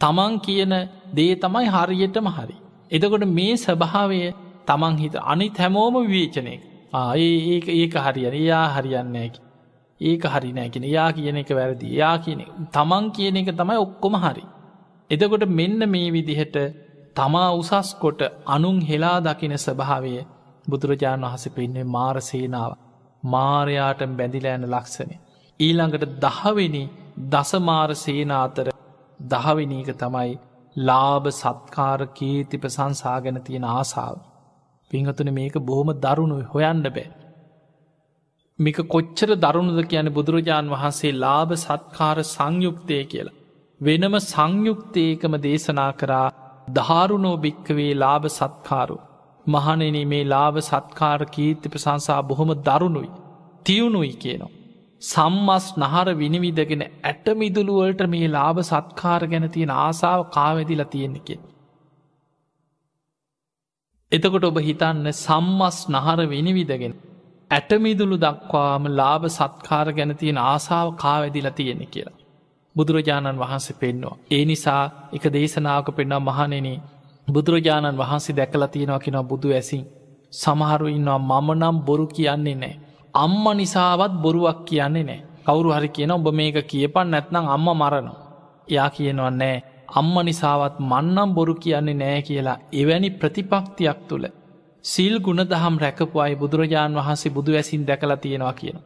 තමන් 0.00 0.32
කියන 0.40 0.72
දේ 1.14 1.32
තමයි 1.36 1.66
හරියටම 1.68 2.28
හරි. 2.30 2.56
එතකොට 2.92 3.24
මේ 3.30 3.54
ස්වභාවය 3.58 4.20
තමන් 4.66 4.94
හිත 4.96 5.16
අනි 5.26 5.48
හැමෝම 5.54 5.96
විවේචනය 6.04 6.54
ඒ 6.94 7.32
ඒක 7.48 7.66
ඒක 7.70 7.94
හරියන 7.96 8.36
යා 8.42 8.66
හරියන්නේකි. 8.70 9.40
ඒක 10.00 10.24
හරි 10.24 10.50
නෑකෙන 10.52 10.84
යා 10.86 11.10
කියන 11.10 11.36
එක 11.36 11.50
වැරදි 11.50 11.88
යා 11.94 12.16
කියන 12.18 12.40
තමන් 12.70 13.04
කියන 13.10 13.36
එක 13.36 13.50
තමයි 13.52 13.76
ඔක්කොම 13.78 14.14
හරි. 14.16 14.44
එතකොට 15.10 15.44
මෙන්න 15.50 15.80
මේ 15.86 16.10
විදිහට 16.10 16.56
තමා 17.14 17.48
උසස් 17.54 17.90
කොට 17.96 18.20
අනුන් 18.46 18.78
හෙලා 18.82 19.18
දකින 19.20 19.54
ස්වභාවය 19.56 20.14
බුදුරජාණන් 20.66 21.26
වහස 21.26 21.44
පෙන්න්නේ 21.50 21.90
මාරසේනාව 21.90 22.72
මාරයාට 23.22 24.00
බැඳිලෑන 24.12 24.64
ලක්ෂණය. 24.66 25.16
ඊළඟට 25.60 26.04
දහවෙනි 26.20 26.84
දසමාර 27.26 27.90
සේනාතර 27.96 28.68
දහවිනීක 29.20 29.90
තමයි 29.96 30.32
ලාභ 30.76 31.26
සත්කාර 31.30 32.06
කීති 32.08 32.56
ප්‍රසංසා 32.58 33.20
ගැන 33.20 33.42
තියෙන 33.42 33.64
ආසාාව. 33.64 34.18
පිංහතුන 34.90 35.34
මේක 35.34 35.54
බොහොම 35.60 35.92
දරුණුයි 35.96 36.44
හොයන්න 36.44 36.82
බෑ. 36.84 37.06
මික 38.58 38.76
කොච්චර 38.88 39.30
දරුණුද 39.36 39.88
කියන 39.88 40.08
බුදුරජාණන් 40.12 40.70
වහන්සේ 40.70 41.12
ලාභ 41.14 41.52
සත්කාර 41.56 42.16
සංයුක්තය 42.24 43.04
කියලා. 43.04 43.38
වෙනම 43.80 44.14
සංයුක්තයකම 44.22 45.34
දේශනා 45.38 45.92
කරා 45.92 46.28
ධාරුණෝ 46.70 47.36
භික්කවේ 47.36 47.92
ලාභ 47.94 48.26
සත්කාරු. 48.28 48.98
මහනෙන 49.46 49.98
මේ 50.08 50.24
ලාභ 50.24 50.58
සත්කාර 50.60 51.20
කීර්ති 51.26 51.68
ප්‍රසංසා 51.68 52.22
බොහොම 52.22 52.50
දරුණුයි. 52.60 53.10
තියුණුයි 53.64 54.12
කියනවා. 54.14 54.61
සම්මස් 55.02 55.66
නහර 55.76 56.08
විනිවිදගෙන 56.14 56.82
ඇටමිදුළුවලට 56.82 58.02
මේ 58.08 58.28
ලාභ 58.28 58.60
සත්කාර 58.62 59.22
ගැන 59.26 59.46
තියෙන 59.50 59.72
ආසාාව 59.76 60.22
කාවැදිලා 60.28 60.86
තියෙන්නකෙන්. 60.86 61.40
එතකොට 64.12 64.44
ඔබ 64.44 64.58
හිතන්න 64.60 65.06
සම්මස් 65.14 65.78
නහර 65.88 66.20
විනිවිදගෙන 66.28 66.94
ඇටමිදුළු 67.50 68.16
දක්වාම 68.18 68.84
ලාභ 68.92 69.24
සත්කාර 69.30 69.88
ගැන 69.92 70.12
තියෙන 70.16 70.38
ආසාාව 70.42 70.88
කාවැදිලා 70.96 71.52
තියෙන 71.52 71.82
කියලා. 71.86 72.18
බුදුරජාණන් 72.76 73.38
වහන්සේ 73.38 73.76
පෙන්නවා. 73.76 74.16
ඒ 74.30 74.44
නිසා 74.44 74.84
එක 75.12 75.24
දේශනාවක 75.32 75.88
පෙන්වා 75.90 76.20
මහනෙන 76.20 76.68
බුදුරජාණන් 77.28 77.98
වහන්සේ 77.98 78.36
දැකලා 78.36 78.68
තියෙනවා 78.68 78.98
කෙනවා 78.98 79.22
බුදු 79.24 79.48
ඇසින් 79.50 79.84
සමහරු 80.32 80.86
ඉන්නවා 80.88 81.18
මම 81.20 81.48
නම් 81.52 81.76
බොරු 81.80 82.06
කියන්නේ 82.08 82.54
නෑ. 82.54 82.74
අම්ම 83.14 83.44
නිසාවත් 83.56 84.12
බොරුවක් 84.16 84.58
කියන්නේ 84.64 85.04
නෑ. 85.04 85.22
කවුරු 85.46 85.70
හරි 85.72 85.88
කියන 85.88 86.10
ඔබ 86.10 86.26
මේක 86.32 86.56
කියපන් 86.66 87.08
නැත්නම් 87.08 87.46
අම්ම 87.48 87.66
මරනවා. 87.72 88.20
යා 88.68 88.88
කියනවා 88.90 89.32
නෑ 89.32 89.56
අම්ම 89.94 90.14
නිසාවත් 90.22 90.76
මන්නම් 90.82 91.34
බොරු 91.34 91.54
කියන්නේ 91.56 91.94
නෑ 91.94 92.20
කියලා 92.22 92.60
එවැනි 92.72 93.10
ප්‍රතිපක්තියක් 93.12 93.98
තුළ. 94.08 94.24
සිල් 94.84 95.14
ගුණ 95.20 95.42
දහම් 95.44 95.76
රැකපු 95.78 96.16
අයි 96.18 96.34
බුදුරජාණන් 96.34 96.98
වහන්සේ 96.98 97.30
බුදු 97.30 97.50
ඇසින් 97.52 97.86
දැකලා 97.86 98.16
තියෙනවා 98.16 98.52
කියන. 98.52 98.78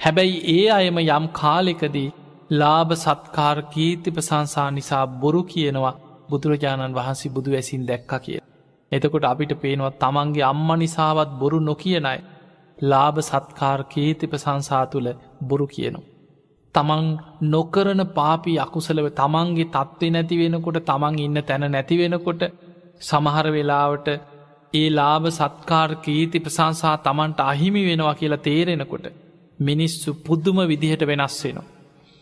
හැබැයි 0.00 0.38
ඒ 0.48 0.66
අයම 0.70 0.98
යම් 1.00 1.26
කාලෙකදී 1.32 2.08
ලාභ 2.52 2.92
සත්කාර 2.94 3.58
කීර්ති 3.64 4.10
ප්‍රසංසා 4.10 4.70
නිසා 4.70 5.04
බොරු 5.16 5.42
කියනවා 5.44 5.98
බුදුරජාණන් 6.30 6.94
වහන්සේ 6.94 7.30
බුදු 7.30 7.50
ඇසින් 7.52 7.86
දැක්ක 7.86 8.12
කිය. 8.20 8.40
එතකොට 8.92 9.24
අපිට 9.24 9.52
පේනවා 9.60 9.92
තමන්ගේ 9.96 10.44
අම්ම 10.44 10.68
නිසාවත් 10.76 11.30
බොරු 11.38 11.58
නොකියනයි 11.60 12.18
ලාභ 12.84 13.18
සත්කාර 13.20 13.78
කීතිප 13.84 14.34
සංසා 14.34 14.84
තුළ 14.86 15.08
බොරු 15.42 15.66
කියනු. 15.66 16.00
තමන් 16.74 17.04
නොකරන 17.44 18.02
පාපි 18.14 18.54
අකුසලව 18.58 19.06
තමන්ගේ 19.12 19.70
තත්ත්වේ 19.70 20.10
නැති 20.10 20.36
වෙනකොට 20.36 20.78
තමන් 20.84 21.18
ඉන්න 21.18 21.38
තැන 21.42 21.66
නැති 21.70 21.96
වෙනකොට 21.96 22.42
සමහර 23.00 23.46
වෙලාවට 23.50 24.08
ඒ 24.74 24.88
ලාභ 24.90 25.26
සත්කාර 25.30 25.90
කීති 25.96 26.38
ප්‍රසංසා 26.40 26.96
තමන්ට 26.96 27.40
අහිමි 27.42 27.82
වෙනවා 27.86 28.14
කියලා 28.14 28.44
තේරෙනකොට 28.44 29.06
මිනිස්සු 29.60 30.14
පුද්දුම 30.26 30.58
විදිහට 30.64 31.02
වෙනස් 31.02 31.36
වෙනවා. 31.44 31.66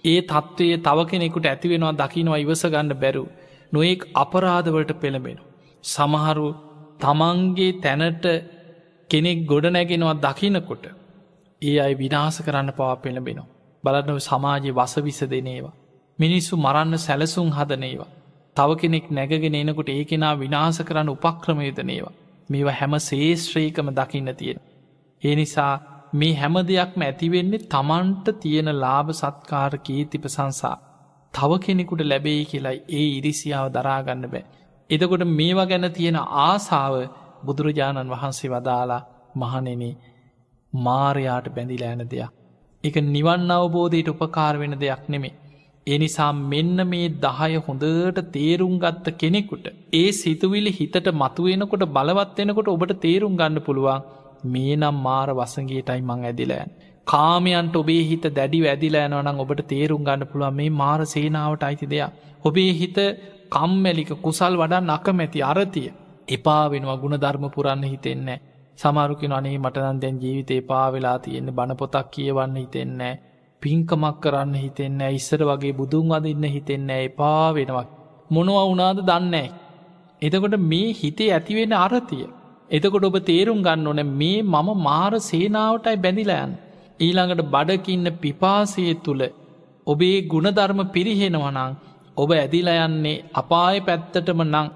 ඒ 0.05 0.20
තත්ත්වයේ 0.22 0.78
තව 0.78 0.98
කෙනෙකුට 1.05 1.46
ඇතිවෙනවා 1.46 1.98
දකිනවා 2.00 2.38
ඉවසගන්න 2.38 2.90
බැරු 2.94 3.24
නොයෙක් 3.72 4.02
අපරාධවලට 4.14 4.92
පෙළඹෙන. 5.00 5.38
සමහරු 5.84 6.48
තමන්ගේ 7.00 7.72
තැනට 7.74 8.24
කෙනෙක් 9.11 9.46
ගොඩ 9.46 9.66
නැගෙනවා 9.66 10.14
දකිනකොට 10.16 10.84
ඒ 11.62 11.76
අයි 11.80 11.94
විනාස 11.94 12.36
කරන්න 12.42 12.70
පවා 12.70 12.96
පෙළඹෙනවා. 12.96 13.48
බලන්නව 13.84 14.18
සමාජය 14.20 14.70
වසවිස 14.70 15.20
දෙනේවා. 15.24 15.74
මිනිස්සු 16.18 16.57
මරන්න 16.57 16.96
සැලසුම් 16.96 17.48
හදනේවා. 17.50 18.12
තව 18.57 18.70
කෙනෙක් 18.76 19.07
නැගගෙන 19.11 19.55
එනකොට 19.55 19.88
ඒ 19.88 20.05
කෙනා 20.05 20.34
විනාස 20.34 20.78
කරන්න 20.82 21.09
උපක්‍රමයදනේවා. 21.09 22.14
මේවා 22.50 22.72
හැම 22.72 22.94
ශේෂත්‍රීකම 23.00 23.88
දකින්න 23.90 24.30
තියෙන. 24.34 24.59
ඒ 25.22 25.34
නිසා 25.34 25.72
මේ 26.14 26.34
හැම 26.34 26.57
දෙයක්ම 26.62 27.00
ඇතිවෙන්නේ 27.02 27.66
තමන්ට 27.66 28.26
තියෙන 28.40 28.70
ලාභ 28.76 29.11
සත්කාර 29.12 29.72
කීති 29.78 30.18
ප්‍රසංසා. 30.18 30.76
තව 31.34 31.50
කෙනෙකුට 31.59 32.02
ලැබෙයි 32.02 32.44
කියලයි 32.44 32.78
ඒ 32.90 33.07
ඉරිසියාව 33.11 33.66
දරාගන්න 33.72 34.24
බෑ. 34.26 34.44
එතකොට 34.90 35.24
මේවා 35.30 35.66
ගැන 35.66 35.86
තියෙන 35.92 36.18
ආසාාව 36.44 36.94
බුදුරජාණන් 37.47 38.12
වහන්සේ 38.12 38.51
වදාලා 38.51 39.03
මහනෙන 39.36 39.84
මාරයාට 40.72 41.49
බැඳිලෑන 41.49 42.05
දෙයක්. 42.09 42.32
එක 42.84 42.97
නිවන් 43.07 43.51
අවබෝධයට 43.51 44.09
උපකාර 44.09 44.55
වෙන 44.59 44.74
දෙයක් 44.78 45.05
නෙමේ. 45.09 45.34
එනිසා 45.86 46.32
මෙන්න 46.45 46.78
මේ 46.88 47.09
දහය 47.18 47.61
හොඳට 47.66 48.18
තේරුම් 48.32 48.74
ගත්ත 48.78 49.16
කෙනෙකුට 49.18 49.66
ඒ 49.92 50.09
සිතුවිලි 50.12 50.72
හිතට 50.72 51.09
මතුවෙනකොට 51.14 51.84
බලවත්වෙනකොට 51.88 52.68
ඔබට 52.68 52.95
තේරුම් 53.01 53.34
ගන්න 53.36 53.64
පුළුවන් 53.66 54.05
මේ 54.47 54.76
නම් 54.76 54.97
මාර 55.03 55.28
වසගේටයි 55.32 56.01
මං 56.01 56.24
ඇදිලෑන්. 56.24 56.70
කාමයන්ට 57.07 57.76
ඔබේ 57.76 58.03
හිත 58.03 58.24
දැඩි 58.34 58.61
ඇදිලෑනවනම් 58.64 59.42
ඔබට 59.45 59.61
තේරුම් 59.66 60.03
ගන්න 60.05 60.30
පුළුවන් 60.30 60.57
මේ 60.61 60.70
මාර 60.72 61.01
සේනාවට 61.07 61.62
අයිති 61.62 61.86
දෙයක්. 61.86 62.12
ඔබේ 62.45 62.72
හිත 62.72 62.99
කම්මැලික 63.51 64.11
කුසල් 64.22 64.55
වඩා 64.57 64.82
නකමැති 64.82 65.42
අරතිය. 65.42 65.88
එපා 66.29 66.64
වෙනවා 66.70 66.97
ගුණ 66.97 67.16
ධර්ම 67.16 67.47
පුරන්න 67.51 67.85
හිතෙන්නේ. 67.85 68.41
සමරුකි 68.79 69.27
අනේ 69.31 69.59
මටනන් 69.59 70.01
දැන් 70.01 70.20
ජීවිතේ 70.20 70.61
පාවෙලා 70.62 71.18
තියෙන්නේ 71.18 71.53
බණපොතක් 71.53 72.11
කියවන්න 72.11 72.57
හිතෙන්නේ. 72.57 73.14
පින්කමක් 73.62 74.16
කරන්න 74.20 74.55
හිතෙන්නේ 74.57 75.11
ඉස්සර 75.12 75.43
වගේ 75.43 75.72
බුදුන් 75.72 76.12
අදන්න 76.12 76.45
හිතෙන්නේ 76.47 77.01
එපා 77.05 77.55
වෙනවක්. 77.55 77.89
මොනවා 78.31 78.64
වුනාද 78.64 78.99
දන්නේ. 79.03 79.49
එතකොට 80.22 80.57
මේ 80.62 80.89
හිතේ 80.93 81.31
ඇතිවෙන 81.33 81.72
අරතිය. 81.77 82.27
එතකොට 82.70 83.05
ඔබ 83.05 83.16
තේරුම් 83.22 83.61
ගන්න 83.62 83.87
ඕන 83.87 84.03
මේ 84.12 84.43
මම 84.45 84.68
මාර 84.81 85.12
සේනාවටයි 85.22 85.97
බැඳිලයන්. 85.97 86.53
ඊළඟට 87.01 87.43
බඩකින්න 87.47 88.07
පිපාසය 88.16 88.85
තුළ 88.97 89.22
ඔබේ 89.87 90.16
ගුණධර්ම 90.25 90.81
පිරිහෙනවනං 90.89 91.77
ඔබ 92.16 92.31
ඇදිලා 92.33 92.85
යන්නේ 92.85 93.22
අපාය 93.35 93.79
පැත්තටම 93.81 94.43
නං 94.45 94.68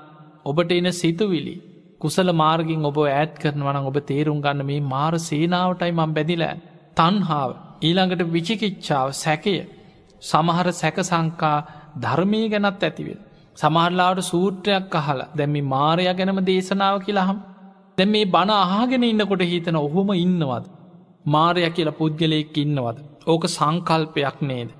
ඔබට 0.46 0.72
එන 0.72 0.88
සිතුවිලි 0.92 1.54
කුසල 2.00 2.30
මාර්ගින් 2.32 2.84
ඔබ 2.84 2.98
ඇත් 3.04 3.32
කරනවන 3.38 3.78
ඔබ 3.82 3.98
තේරුම් 4.02 4.38
ගන්න 4.40 4.66
මේ 4.66 4.86
මාර 4.86 5.14
සේනාවටයි 5.20 5.92
මං 5.92 6.14
බැදිලෑ 6.14 6.56
තන්හාාව 6.96 7.50
ඊළඟට 7.82 8.22
විචිකිච්ඡාව 8.28 9.08
සැකය. 9.14 9.56
සමහර 10.22 10.68
සැක 10.72 10.98
සංකා 11.02 11.56
ධර්මය 11.96 12.42
ගැනත් 12.48 12.82
ඇතිවෙල් 12.82 13.20
සමහරලාට 13.58 14.20
සූත්‍රයක් 14.22 14.94
අහලා 14.94 15.28
දැම්මි 15.36 15.62
මාරය 15.66 16.04
ගැනම 16.12 16.40
දේශනාව 16.44 16.96
කියලාහම් 17.00 17.38
දැ 17.98 18.06
මේ 18.06 18.26
බණ 18.26 18.52
අහගෙන 18.56 19.04
ඉන්නකොට 19.04 19.42
හිතන 19.44 19.78
ඔහොම 19.78 20.10
ඉන්නවද? 20.16 20.64
මාරය 21.26 21.62
කියලා 21.70 21.98
පුද්ගලයෙක් 22.00 22.56
ඉන්නවද? 22.56 22.98
ඕක 23.26 23.44
සංකල්පයක් 23.48 24.38
නේද? 24.42 24.70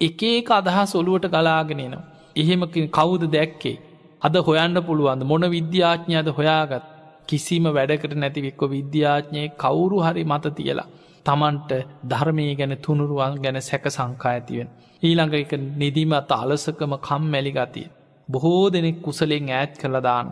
එකඒක 0.00 0.50
අදහස් 0.52 0.92
ඔළුවට 0.94 1.28
ගලාගෙනනවා 1.28 2.06
එහෙම 2.36 2.62
කවුද 2.92 3.22
දැක්කේ? 3.28 3.76
අද 4.22 4.36
හොයන්න 4.42 4.78
පුළුවන්ද 4.82 5.22
මොන 5.24 5.44
විද්‍යාඥයද 5.48 6.28
හොයාගත් 6.32 6.86
කිසිම 7.28 7.64
වැඩකට 7.70 8.14
නැතිවෙක්කො 8.14 8.64
විද්‍යාඥය 8.68 9.46
කවුරු 9.56 9.98
හරි 10.00 10.24
මත 10.24 10.54
තියලා 10.54 10.88
තමන්ට 11.26 11.72
ධර්මය 12.04 12.46
ගැන 12.54 12.74
තුනුරුවන් 12.78 13.34
ගැන 13.36 13.58
සැක 13.60 13.84
සංකා 13.88 14.32
ඇතිවෙන්. 14.32 14.68
ඊළඟ 15.02 15.34
එක 15.36 15.52
නිදිමත 15.76 16.32
අලසකම 16.34 16.92
කම් 16.98 17.22
මැලි 17.26 17.52
ගතිය. 17.52 17.88
බොහෝ 18.28 18.64
දෙනෙක් 18.68 19.02
කුසලෙන් 19.02 19.50
ඈත් 19.50 19.72
කළදාන්. 19.76 20.26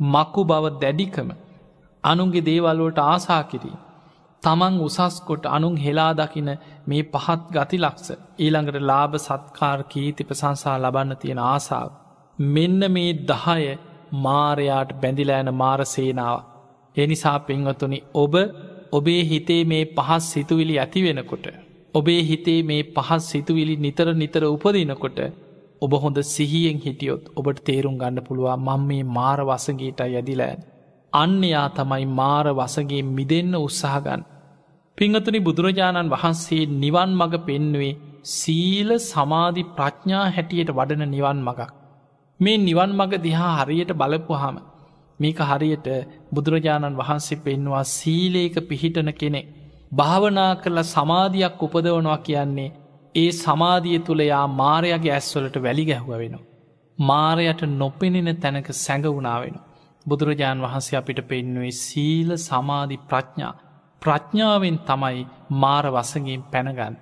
මක්කු 0.00 0.42
බව 0.44 0.64
දැඩිකම 0.76 1.28
අනුන්ගේ 2.04 2.42
දේවල්වලට 2.42 2.98
ආසා 3.04 3.42
කිරී. 3.44 3.76
තමන් 4.42 4.74
උසස්කොට 4.80 5.44
අනුන් 5.48 5.76
හෙලා 5.76 6.12
දකින 6.14 6.50
මේ 6.86 7.02
පහත් 7.04 7.42
ගති 7.54 7.78
ලක්ස 7.78 8.08
ඊළඟට 8.38 8.78
ලාභ 8.82 9.16
සත්කාර 9.18 9.80
කීති 9.84 10.22
ප්‍රසංසා 10.24 10.76
ලබන්න 10.76 11.16
තියෙන 11.16 11.40
ආසාාව. 11.46 11.90
මෙන්න 12.38 12.80
මේ 12.88 13.12
දහය 13.24 13.78
මාරයාට 14.16 14.90
බැඳිලෑන 15.00 15.50
මාර 15.54 15.80
සේනාව. 15.84 16.38
එනිසා 16.96 17.38
පෙන්වතුනි 17.40 17.98
ඔබ 18.14 18.34
ඔබේ 18.92 19.22
හිතේ 19.24 19.62
මේ 19.64 19.84
පහස් 19.86 20.24
සිතුවිලි 20.32 20.78
ඇති 20.78 21.02
වෙනකොට. 21.02 21.46
ඔබේ 21.94 22.22
හිතේ 22.22 22.62
මේ 22.62 22.82
පහස් 22.94 23.22
සිතුවිලි 23.30 23.76
නිතර 23.76 24.08
නිතර 24.14 24.42
උපදිනකොට 24.46 25.18
ඔබ 25.82 25.92
හොඳ 25.94 26.18
සිහියෙන් 26.26 26.78
හිටියොත් 26.78 27.24
ඔබට 27.36 27.64
තේරුම් 27.64 27.96
ගන්න 27.98 28.24
පුළුවන් 28.24 28.64
මං 28.66 28.82
මේ 28.88 29.08
මාර 29.10 29.40
වසගේට 29.40 30.00
යදිලෑන්. 30.12 30.60
අන්නයා 31.12 31.68
තමයි 31.68 32.06
මාර 32.12 32.46
වසගේ 32.52 33.02
මිදන්න 33.08 33.54
උත්සාහගන්න. 33.56 34.22
පිංහතුනි 34.98 35.40
බුදුරජාණන් 35.40 36.10
වහන්සේ 36.10 36.70
නිවන් 36.74 37.10
මඟ 37.14 37.44
පෙන්නුවේ 37.46 37.98
සීල 38.32 38.90
සමාධි 39.02 39.62
ප්‍රඥා 39.76 40.24
හැටියට 40.30 40.70
වඩන 40.70 41.04
නිවන් 41.08 41.40
මගක්. 41.42 41.77
මේ 42.40 42.58
නිවන් 42.58 42.90
මඟ 42.90 43.14
දිහා 43.18 43.54
හරියට 43.58 43.92
බලපුහාම 43.92 44.56
මේක 45.20 45.38
හරියට 45.42 45.86
බුදුරජාණන් 46.32 46.98
වහන්සේ 46.98 47.38
පෙන්වා 47.38 47.84
සීලේක 47.90 48.56
පිහිටන 48.68 49.10
කෙනෙක්. 49.12 49.48
භාවනා 49.92 50.52
කරලා 50.56 50.86
සමාධයක් 50.86 51.62
උපදවනවා 51.62 52.18
කියන්නේ 52.18 52.74
ඒ 53.14 53.30
සමාධිය 53.34 53.98
තුළ 54.00 54.22
යා 54.24 54.46
මාරයගේ 54.54 55.12
ඇස්වලට 55.12 55.56
වැලි 55.58 55.84
ගැහුව 55.84 56.12
වෙනවා. 56.14 56.46
මාරයට 56.98 57.62
නොපෙනෙන 57.72 58.30
තැනක 58.36 58.68
සැඟවුණාවෙන. 58.74 59.56
බුදුරජාණන් 60.06 60.64
වහන්සේ 60.64 60.98
අපිට 60.98 61.20
පෙන්නුවේ 61.24 61.78
සීල 61.78 62.30
සමාධි 62.38 62.98
ප්‍රඥා. 63.06 63.54
ප්‍රඥාවෙන් 64.02 64.78
තමයි 64.80 65.26
මාර 65.54 65.86
වසගෙන් 65.88 66.42
පැනගන්න. 66.44 66.94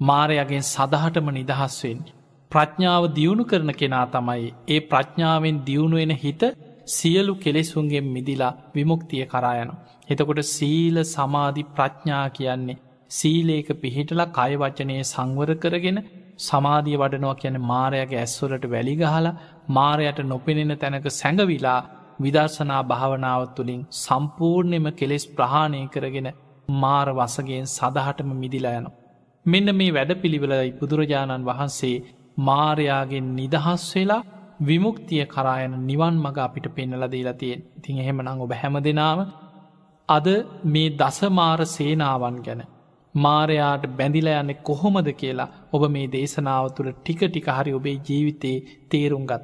මාරයගෙන් 0.00 0.64
සදහටම 0.64 1.26
නිදහස්වෙන්. 1.30 2.00
ප්‍රඥාව 2.52 3.04
දියුණු 3.12 3.44
කරන 3.44 3.72
කෙනා 3.74 4.04
තමයි 4.08 4.48
ඒ 4.68 4.80
ප්‍රඥාවෙන් 4.86 5.58
දියුණුවෙන 5.64 6.14
හිත 6.16 6.42
සියලු 6.88 7.34
කෙලෙසුන්ගෙන් 7.36 8.06
මිදිලා 8.06 8.56
විමුක්තිය 8.72 9.24
කරායන. 9.26 9.70
එතකොට 10.08 10.40
සීල 10.46 10.96
සමාධි 11.06 11.64
ප්‍රඥා 11.72 12.26
කියන්නේ 12.30 12.80
සීලේක 13.10 13.68
පිහිටලා 13.78 14.32
කයවචනය 14.32 14.98
සංවර 15.04 15.50
කරගෙන 15.56 15.98
සමාධිය 16.40 16.96
වඩනවා 16.96 17.34
කියන 17.34 17.58
මාරයගේ 17.62 18.20
ඇස්වලට 18.20 18.64
වැලිගහලා 18.66 19.34
මාරයට 19.70 20.20
නොපෙනෙන 20.26 20.72
තැනක 20.76 21.06
සැඟවිලා 21.12 21.80
විදර්ශනා 22.20 22.82
භාවනාව 22.84 23.42
තුළින් 23.50 23.82
සම්පූර්ණයම 23.98 24.86
කෙලෙස් 24.92 25.24
ප්‍රහාණය 25.30 25.84
කරගෙන 25.88 26.28
මාර 26.76 27.08
වසගෙන් 27.12 27.66
සදහටම 27.68 28.30
මිදිලා 28.36 28.78
යන. 28.78 28.88
මෙන්න 29.46 29.68
මේ 29.72 29.92
වැඩ 29.92 30.12
පිළිවෙලයි 30.16 30.74
බුදුරජාණන් 30.74 31.46
වහන්සේ 31.46 31.96
මාරයාගෙන් 32.40 33.28
නිදහස් 33.34 33.84
වෙලා 33.92 34.22
විමුක්තිය 34.62 35.24
කරායන 35.26 35.74
නිවන් 35.82 36.14
මඟ 36.16 36.38
අපිට 36.38 36.66
පෙන්නල 36.70 37.04
දීලා 37.08 37.34
තියෙන් 37.34 37.64
තින් 37.82 37.98
එහෙමනං 37.98 38.28
ඔබ 38.38 38.52
හැම 38.54 38.76
දෙනාව 38.80 39.18
අද 40.08 40.26
මේ 40.66 40.94
දසමාර 40.96 41.60
සේනාවන් 41.68 42.38
ගැන 42.42 42.62
මාරයාට 43.14 43.84
බැඳිල 43.90 44.28
යන්න 44.32 44.52
කොහොමද 44.62 45.08
කියලා 45.14 45.50
ඔබ 45.72 45.82
මේ 45.88 46.06
දේශනාව 46.08 46.68
තුළ 46.70 46.92
ටික 46.92 47.20
ටික 47.24 47.48
හරි 47.50 47.72
ඔබේ 47.72 47.96
ජීවිතයේ 48.00 48.64
තේරුම්ගත්. 48.88 49.42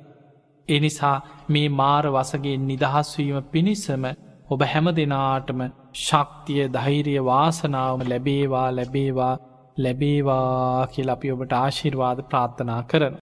එනිසා 0.68 1.16
මේ 1.48 1.68
මාර 1.70 2.04
වසගේ 2.08 2.56
නිදහස්වීම 2.60 3.38
පිණිසම 3.46 4.04
ඔබ 4.48 4.60
හැම 4.64 4.86
දෙනාටම 4.92 5.60
ශක්තිය 5.96 6.62
ධෛරිය 6.68 7.20
වාසනාවම 7.22 8.02
ලැබේවා 8.04 8.68
ලැබේවා 8.70 9.34
ලැබේවා 9.78 10.86
කියල 10.92 11.10
අපි 11.10 11.30
ඔබට 11.30 11.52
ආශිර්වාද 11.54 12.20
ප්‍රාර්ථනා 12.30 12.80
කරන. 12.82 13.16